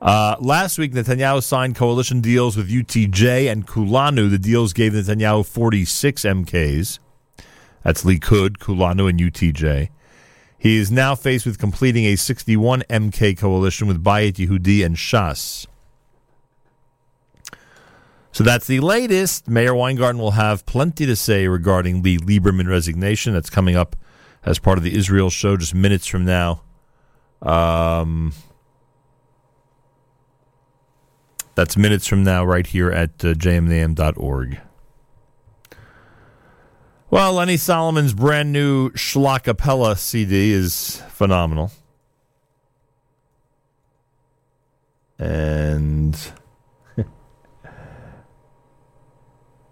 Uh, 0.00 0.36
last 0.38 0.78
week, 0.78 0.92
Netanyahu 0.92 1.42
signed 1.42 1.74
coalition 1.74 2.20
deals 2.20 2.56
with 2.56 2.70
UTJ 2.70 3.50
and 3.50 3.66
Kulanu. 3.66 4.30
The 4.30 4.38
deals 4.38 4.72
gave 4.72 4.92
Netanyahu 4.92 5.44
46 5.44 6.22
MKs. 6.22 7.00
That's 7.82 8.04
Likud, 8.04 8.58
Kulanu, 8.58 9.08
and 9.10 9.18
UTJ. 9.18 9.88
He 10.56 10.76
is 10.76 10.90
now 10.90 11.14
faced 11.14 11.46
with 11.46 11.58
completing 11.58 12.04
a 12.04 12.16
61 12.16 12.82
MK 12.82 13.38
coalition 13.38 13.88
with 13.88 14.02
Bayit 14.02 14.34
Yehudi 14.34 14.84
and 14.84 14.96
Shas. 14.96 15.66
So 18.30 18.44
that's 18.44 18.66
the 18.66 18.80
latest. 18.80 19.48
Meir 19.48 19.74
Weingarten 19.74 20.20
will 20.20 20.32
have 20.32 20.66
plenty 20.66 21.06
to 21.06 21.16
say 21.16 21.48
regarding 21.48 22.02
the 22.02 22.18
Lieberman 22.18 22.68
resignation 22.68 23.32
that's 23.32 23.50
coming 23.50 23.74
up 23.74 23.96
as 24.44 24.58
part 24.58 24.78
of 24.78 24.84
the 24.84 24.94
Israel 24.94 25.30
show 25.30 25.56
just 25.56 25.74
minutes 25.74 26.06
from 26.06 26.24
now. 26.24 26.62
Um, 27.42 28.32
that's 31.54 31.76
minutes 31.76 32.06
from 32.06 32.24
now, 32.24 32.44
right 32.44 32.66
here 32.66 32.90
at 32.90 33.10
uh, 33.24 33.34
jmnam.org. 33.34 34.60
Well, 37.10 37.32
Lenny 37.32 37.56
Solomon's 37.56 38.12
brand 38.12 38.52
new 38.52 38.90
Schlacapella 38.90 39.96
CD 39.96 40.52
is 40.52 41.02
phenomenal. 41.08 41.72
And 45.18 46.16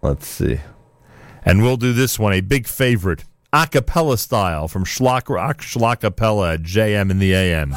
let's 0.02 0.26
see. 0.26 0.60
And 1.44 1.62
we'll 1.62 1.76
do 1.76 1.92
this 1.92 2.18
one, 2.18 2.32
a 2.32 2.40
big 2.40 2.66
favorite, 2.66 3.24
a 3.52 3.66
cappella 3.66 4.18
style 4.18 4.68
from 4.68 4.84
Shlock 4.84 5.28
Rock 5.28 5.62
at 6.52 6.62
JM 6.62 7.10
in 7.10 7.18
the 7.18 7.34
AM. 7.34 7.70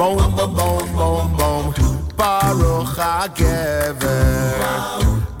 Boom, 0.00 0.16
boom, 0.34 0.54
boom, 0.54 0.96
boom, 0.96 1.36
boom. 1.36 1.59
Baruch 2.20 3.00
HaGever 3.00 4.04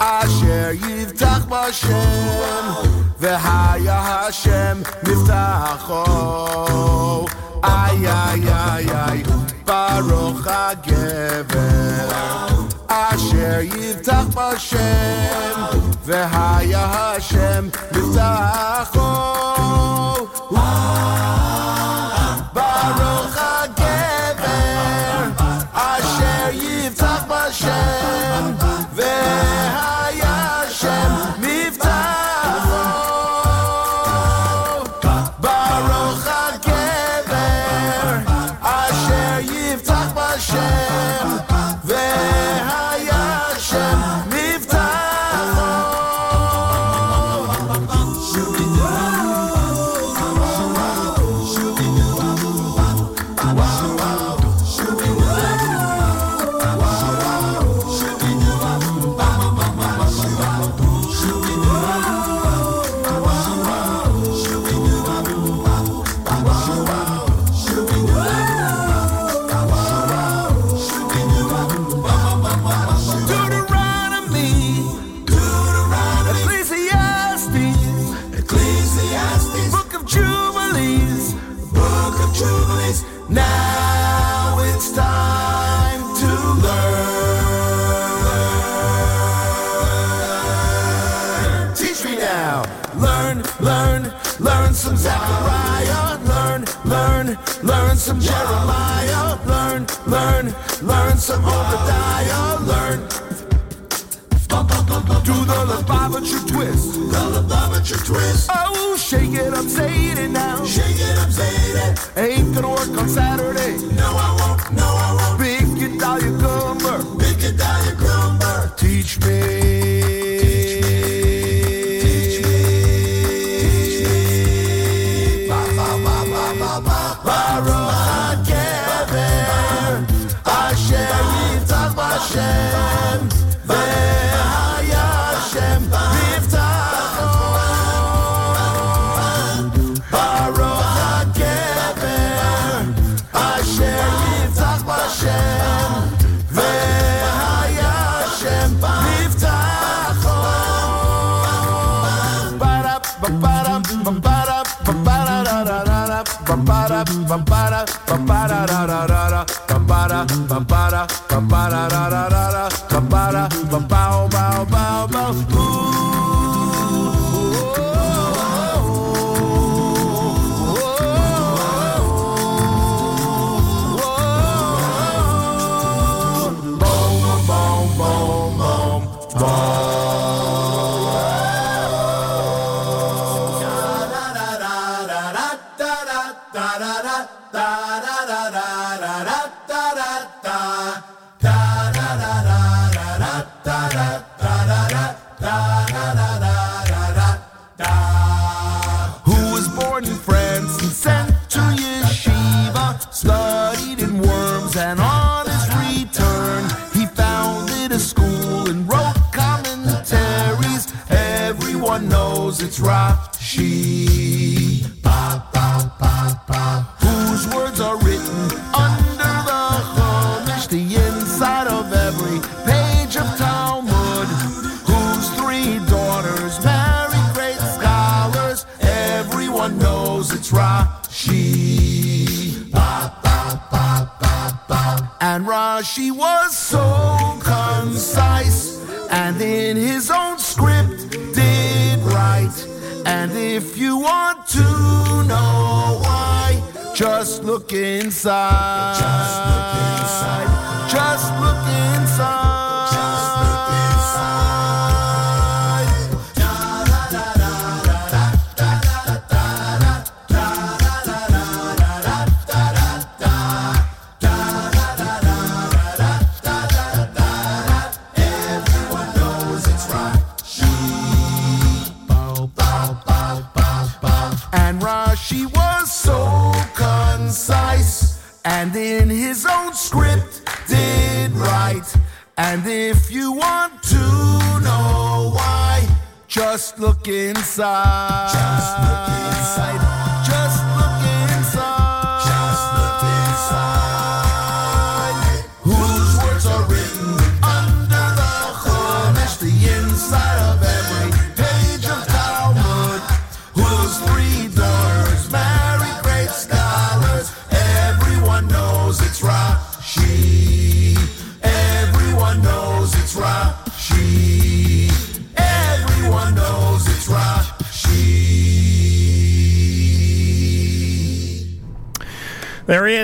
Asher 0.00 0.72
Yivtach 0.80 1.44
Bashem 1.44 2.64
Vahaya 3.20 3.98
Hashem 4.08 4.76
Miftacho 5.04 6.04
Ay, 7.62 8.06
ay, 8.06 8.48
ay, 8.48 8.86
ay 9.04 9.20
Baruch 9.66 10.40
HaGever 10.46 12.08
Asher 12.88 13.60
Yivtach 13.72 14.28
Bashem 14.32 15.58
Vahaya 16.08 16.84
Hashem 16.96 17.70
Miftacho 17.92 19.10
Wow 20.50 21.59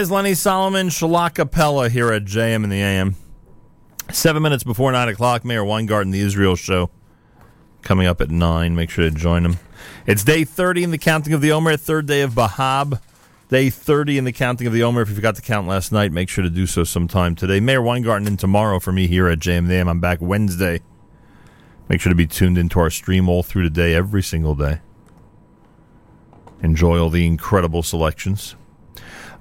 is, 0.06 0.10
Lenny 0.12 0.34
Solomon, 0.34 0.88
Shalakapella 0.88 1.90
here 1.90 2.12
at 2.12 2.24
JM 2.24 2.62
in 2.62 2.70
the 2.70 2.80
AM. 2.80 3.16
Seven 4.12 4.40
minutes 4.40 4.62
before 4.62 4.92
nine 4.92 5.08
o'clock, 5.08 5.44
Meir 5.44 5.64
Weingarten, 5.64 6.12
the 6.12 6.20
Israel 6.20 6.54
show, 6.54 6.90
coming 7.82 8.06
up 8.06 8.20
at 8.20 8.30
nine. 8.30 8.76
Make 8.76 8.88
sure 8.88 9.10
to 9.10 9.10
join 9.10 9.44
him. 9.44 9.58
It's 10.06 10.22
day 10.22 10.44
thirty 10.44 10.84
in 10.84 10.92
the 10.92 10.98
counting 10.98 11.32
of 11.32 11.40
the 11.40 11.50
Omer, 11.50 11.76
third 11.76 12.06
day 12.06 12.20
of 12.20 12.34
Bahab. 12.34 13.00
Day 13.48 13.68
thirty 13.68 14.16
in 14.16 14.22
the 14.22 14.32
counting 14.32 14.68
of 14.68 14.72
the 14.72 14.84
Omer. 14.84 15.02
If 15.02 15.08
you 15.08 15.16
forgot 15.16 15.34
to 15.36 15.42
count 15.42 15.66
last 15.66 15.90
night, 15.90 16.12
make 16.12 16.28
sure 16.28 16.44
to 16.44 16.50
do 16.50 16.66
so 16.66 16.84
sometime 16.84 17.34
today. 17.34 17.58
Meir 17.58 17.82
Weingarten 17.82 18.28
in 18.28 18.36
tomorrow 18.36 18.78
for 18.78 18.92
me 18.92 19.08
here 19.08 19.26
at 19.26 19.40
JM 19.40 19.68
AM. 19.68 19.88
I'm 19.88 19.98
back 19.98 20.18
Wednesday. 20.20 20.82
Make 21.88 22.00
sure 22.00 22.10
to 22.10 22.16
be 22.16 22.28
tuned 22.28 22.58
into 22.58 22.78
our 22.78 22.90
stream 22.90 23.28
all 23.28 23.42
through 23.42 23.64
the 23.64 23.70
day, 23.70 23.92
every 23.92 24.22
single 24.22 24.54
day. 24.54 24.80
Enjoy 26.62 26.96
all 26.96 27.10
the 27.10 27.26
incredible 27.26 27.82
selections. 27.82 28.54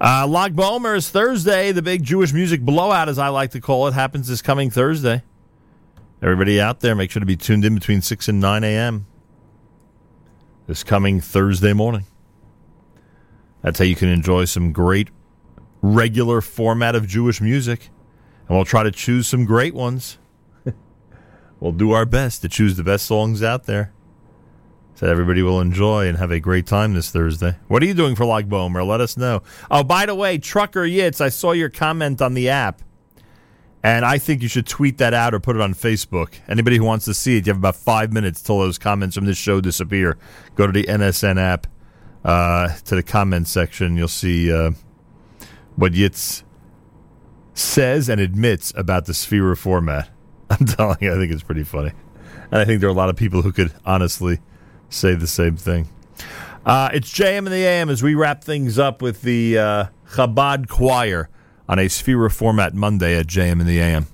Uh, 0.05 0.27
Lag 0.27 0.55
BaOmer 0.55 0.95
is 0.95 1.09
Thursday. 1.09 1.71
The 1.71 1.81
big 1.81 2.03
Jewish 2.03 2.31
music 2.31 2.61
blowout, 2.61 3.09
as 3.09 3.17
I 3.17 3.29
like 3.29 3.49
to 3.51 3.59
call 3.59 3.87
it, 3.87 3.95
happens 3.95 4.27
this 4.27 4.39
coming 4.39 4.69
Thursday. 4.69 5.23
Everybody 6.21 6.61
out 6.61 6.81
there, 6.81 6.93
make 6.93 7.09
sure 7.09 7.21
to 7.21 7.25
be 7.25 7.35
tuned 7.35 7.65
in 7.65 7.73
between 7.73 8.03
6 8.03 8.27
and 8.27 8.39
9 8.39 8.63
a.m. 8.63 9.07
this 10.67 10.83
coming 10.83 11.21
Thursday 11.21 11.73
morning. 11.73 12.05
That's 13.63 13.79
how 13.79 13.85
you 13.85 13.95
can 13.95 14.09
enjoy 14.09 14.45
some 14.45 14.71
great 14.71 15.09
regular 15.81 16.39
format 16.39 16.93
of 16.93 17.07
Jewish 17.07 17.41
music. 17.41 17.89
And 18.47 18.55
we'll 18.55 18.63
try 18.63 18.83
to 18.83 18.91
choose 18.91 19.25
some 19.25 19.43
great 19.43 19.73
ones. 19.73 20.19
we'll 21.59 21.71
do 21.71 21.93
our 21.93 22.05
best 22.05 22.43
to 22.43 22.47
choose 22.47 22.77
the 22.77 22.83
best 22.83 23.07
songs 23.07 23.41
out 23.41 23.63
there 23.63 23.91
so 24.95 25.07
everybody 25.07 25.41
will 25.41 25.59
enjoy 25.59 26.07
and 26.07 26.17
have 26.17 26.31
a 26.31 26.39
great 26.39 26.65
time 26.65 26.93
this 26.93 27.11
Thursday. 27.11 27.57
What 27.67 27.83
are 27.83 27.85
you 27.85 27.93
doing 27.93 28.15
for 28.15 28.25
Lag 28.25 28.49
BaOmer? 28.49 28.87
Let 28.87 29.01
us 29.01 29.17
know. 29.17 29.43
Oh, 29.69 29.83
by 29.83 30.05
the 30.05 30.15
way, 30.15 30.37
Trucker 30.37 30.83
Yitz, 30.83 31.19
I 31.19 31.29
saw 31.29 31.51
your 31.51 31.69
comment 31.69 32.21
on 32.21 32.33
the 32.33 32.49
app, 32.49 32.81
and 33.83 34.05
I 34.05 34.17
think 34.17 34.41
you 34.41 34.47
should 34.47 34.65
tweet 34.65 34.97
that 34.99 35.13
out 35.13 35.33
or 35.33 35.39
put 35.41 35.57
it 35.57 35.61
on 35.61 35.73
Facebook. 35.73 36.35
Anybody 36.47 36.77
who 36.77 36.85
wants 36.85 37.05
to 37.05 37.13
see 37.13 37.37
it, 37.37 37.45
you 37.45 37.51
have 37.51 37.57
about 37.57 37.75
five 37.75 38.13
minutes 38.13 38.41
till 38.41 38.59
those 38.59 38.77
comments 38.77 39.15
from 39.15 39.25
this 39.25 39.37
show 39.37 39.59
disappear. 39.59 40.17
Go 40.55 40.65
to 40.65 40.71
the 40.71 40.85
NSN 40.85 41.37
app, 41.39 41.67
uh, 42.23 42.69
to 42.85 42.95
the 42.95 43.03
comments 43.03 43.51
section. 43.51 43.97
You'll 43.97 44.07
see 44.07 44.51
uh, 44.51 44.71
what 45.75 45.91
Yitz 45.91 46.43
says 47.53 48.07
and 48.07 48.21
admits 48.21 48.73
about 48.77 49.05
the 49.05 49.13
Sefira 49.13 49.57
format. 49.57 50.09
I'm 50.49 50.65
telling 50.65 50.97
you, 51.01 51.13
I 51.13 51.17
think 51.17 51.33
it's 51.33 51.43
pretty 51.43 51.63
funny. 51.63 51.91
And 52.51 52.61
I 52.61 52.65
think 52.65 52.79
there 52.79 52.87
are 52.87 52.93
a 52.93 52.95
lot 52.95 53.09
of 53.09 53.17
people 53.17 53.41
who 53.41 53.51
could 53.51 53.73
honestly 53.85 54.39
say 54.89 55.15
the 55.15 55.27
same 55.27 55.57
thing. 55.57 55.87
Uh, 56.65 56.89
it's 56.93 57.11
JM 57.11 57.39
in 57.39 57.45
the 57.45 57.63
AM 57.63 57.89
as 57.89 58.01
we 58.01 58.15
wrap 58.15 58.43
things 58.43 58.79
up 58.79 59.01
with 59.01 59.21
the 59.21 59.57
uh, 59.57 59.85
Chabad 60.11 60.67
Choir 60.67 61.29
on 61.69 61.77
a 61.77 61.85
Sefira 61.85 62.31
format 62.31 62.73
Monday 62.73 63.17
at 63.17 63.27
JM 63.27 63.59
in 63.61 63.67
the 63.67 63.79
AM. 63.79 64.07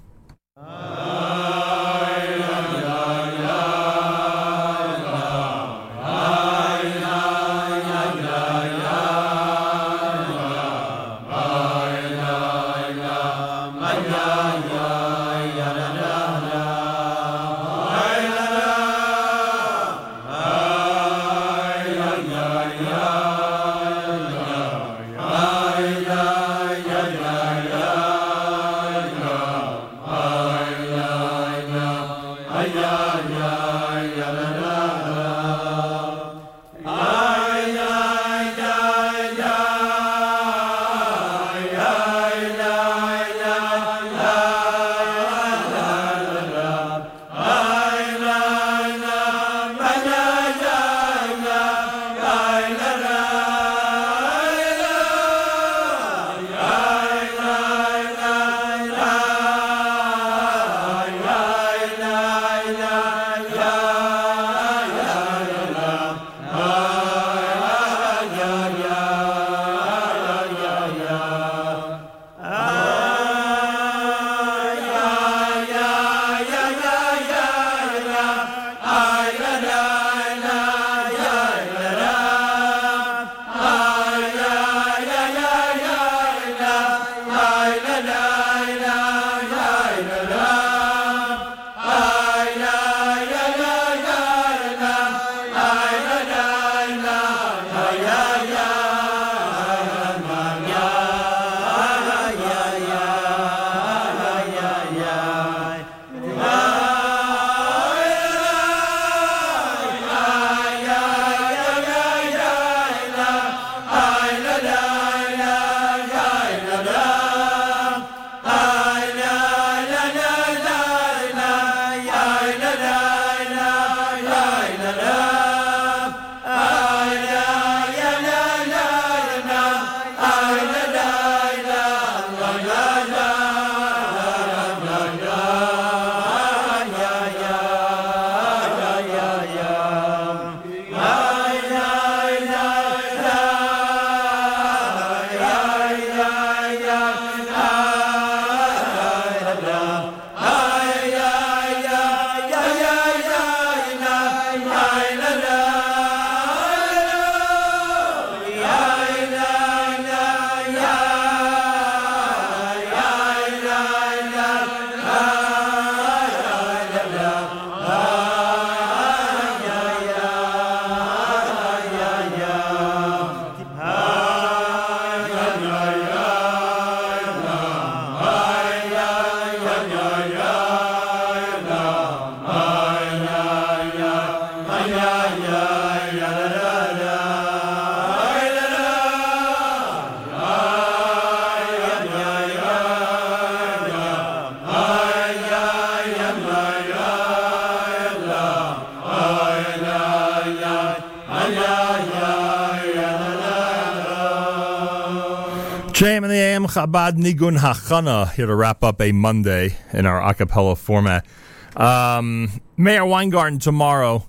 Chabad 206.91 207.13
Nigun 207.13 207.57
Hachana 207.57 208.33
here 208.33 208.47
to 208.47 208.53
wrap 208.53 208.83
up 208.83 208.99
a 208.99 209.13
Monday 209.13 209.77
in 209.93 210.05
our 210.05 210.21
a 210.21 210.33
cappella 210.33 210.75
format. 210.75 211.25
Um, 211.73 212.61
Meir 212.75 213.05
Weingarten 213.05 213.59
tomorrow 213.59 214.27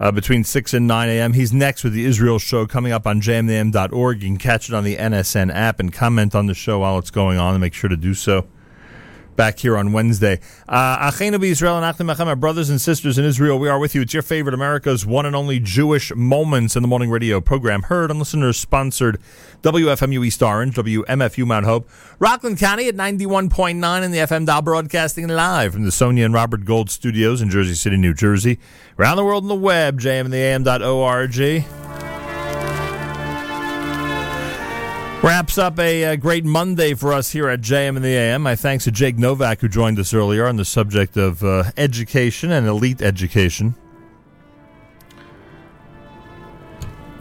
uh, 0.00 0.10
between 0.10 0.44
6 0.44 0.72
and 0.72 0.86
9 0.86 1.08
a.m. 1.10 1.34
He's 1.34 1.52
next 1.52 1.84
with 1.84 1.92
the 1.92 2.06
Israel 2.06 2.38
show 2.38 2.66
coming 2.66 2.92
up 2.92 3.06
on 3.06 3.20
jmam.org. 3.20 4.22
You 4.22 4.28
can 4.30 4.38
catch 4.38 4.70
it 4.70 4.74
on 4.74 4.84
the 4.84 4.96
NSN 4.96 5.52
app 5.52 5.78
and 5.78 5.92
comment 5.92 6.34
on 6.34 6.46
the 6.46 6.54
show 6.54 6.78
while 6.78 6.98
it's 6.98 7.10
going 7.10 7.36
on 7.36 7.52
and 7.52 7.60
make 7.60 7.74
sure 7.74 7.90
to 7.90 7.98
do 7.98 8.14
so. 8.14 8.46
Back 9.36 9.58
here 9.58 9.76
on 9.76 9.92
Wednesday. 9.92 10.40
Uh, 10.68 11.10
Achenu 11.10 11.42
Israel 11.44 11.76
and 11.76 11.84
Achim 11.84 12.08
our 12.28 12.36
brothers 12.36 12.70
and 12.70 12.80
sisters 12.80 13.18
in 13.18 13.24
Israel, 13.24 13.58
we 13.58 13.68
are 13.68 13.78
with 13.78 13.94
you. 13.94 14.02
It's 14.02 14.14
your 14.14 14.22
favorite 14.22 14.54
America's 14.54 15.04
one 15.04 15.26
and 15.26 15.34
only 15.34 15.58
Jewish 15.58 16.14
Moments 16.14 16.76
in 16.76 16.82
the 16.82 16.88
Morning 16.88 17.10
Radio 17.10 17.40
program. 17.40 17.82
Heard 17.82 18.10
on 18.10 18.18
listeners 18.18 18.56
sponsored 18.56 19.20
WFMU 19.62 20.24
East 20.24 20.42
Orange, 20.42 20.76
WMFU 20.76 21.46
Mount 21.46 21.66
Hope, 21.66 21.88
Rockland 22.18 22.58
County 22.58 22.86
at 22.88 22.94
91.9 22.94 24.02
in 24.04 24.10
the 24.10 24.18
FM 24.18 24.46
dial 24.46 24.62
broadcasting 24.62 25.26
live 25.26 25.72
from 25.72 25.84
the 25.84 25.92
Sonia 25.92 26.24
and 26.24 26.34
Robert 26.34 26.64
Gold 26.64 26.90
studios 26.90 27.42
in 27.42 27.50
Jersey 27.50 27.74
City, 27.74 27.96
New 27.96 28.14
Jersey. 28.14 28.58
Around 28.98 29.16
the 29.16 29.24
world 29.24 29.44
on 29.44 29.48
the 29.48 29.54
web, 29.54 30.00
jmandtheam.org. 30.00 31.83
Wraps 35.54 35.72
up 35.72 35.78
a, 35.78 36.04
uh 36.04 36.16
great 36.16 36.44
Monday 36.44 36.94
for 36.94 37.12
us 37.12 37.30
here 37.30 37.48
at 37.48 37.60
JM 37.60 37.96
in 37.96 38.02
the 38.02 38.08
AM. 38.08 38.42
My 38.42 38.56
thanks 38.56 38.82
to 38.84 38.90
Jake 38.90 39.16
Novak, 39.16 39.60
who 39.60 39.68
joined 39.68 40.00
us 40.00 40.12
earlier 40.12 40.48
on 40.48 40.56
the 40.56 40.64
subject 40.64 41.16
of 41.16 41.44
uh, 41.44 41.70
education 41.76 42.50
and 42.50 42.66
elite 42.66 43.00
education. 43.00 43.76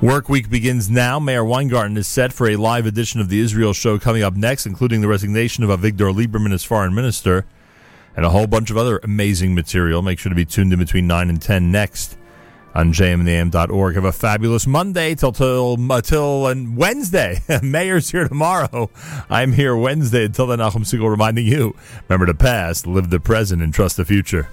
Work 0.02 0.30
week 0.30 0.50
begins 0.50 0.90
now. 0.90 1.20
Meir 1.20 1.46
Weingarten 1.46 1.96
is 1.96 2.08
set 2.08 2.34
for 2.34 2.50
a 2.50 2.56
live 2.56 2.88
edition 2.88 3.22
of 3.22 3.30
the 3.30 3.40
Israel 3.40 3.72
show 3.72 4.00
coming 4.00 4.24
up 4.24 4.34
next, 4.34 4.66
including 4.66 5.02
the 5.02 5.08
resignation 5.08 5.64
of 5.64 5.70
Avigdor 5.70 6.12
Lieberman 6.12 6.54
as 6.54 6.64
foreign 6.64 6.96
minister 6.96 7.46
and 8.16 8.26
a 8.26 8.32
whole 8.32 8.48
bunch 8.48 8.72
of 8.72 8.78
other 8.78 9.00
amazing 9.04 9.54
material. 9.54 10.02
Make 10.02 10.18
sure 10.18 10.32
to 10.32 10.36
be 10.36 10.46
tuned 10.46 10.74
in 10.74 10.80
between 10.80 11.06
9 11.06 11.30
and 11.30 11.40
10 11.40 11.72
next 11.72 12.18
on 12.74 12.94
jmandtheam.org. 12.94 13.96
Have 13.96 14.06
a 14.06 14.12
fabulous 14.12 14.68
Monday 14.68 15.16
till 15.16 15.32
till 15.32 15.78
uh, 15.92 16.02
till 16.02 16.46
uh, 16.46 16.56
Wednesday. 16.74 17.42
Meir's 17.64 18.12
here 18.12 18.28
tomorrow. 18.28 18.90
I'm 19.30 19.54
here 19.54 19.76
Wednesday. 19.76 20.26
Until 20.26 20.48
then, 20.48 20.60
Nachum 20.60 20.84
Segal 20.84 21.10
reminding 21.10 21.46
you: 21.46 21.76
remember 22.08 22.26
the 22.26 22.38
past, 22.38 22.88
live 22.88 23.10
the 23.10 23.20
present, 23.20 23.62
and 23.62 23.74
trust 23.74 23.98
the 23.98 24.06
future. 24.06 24.50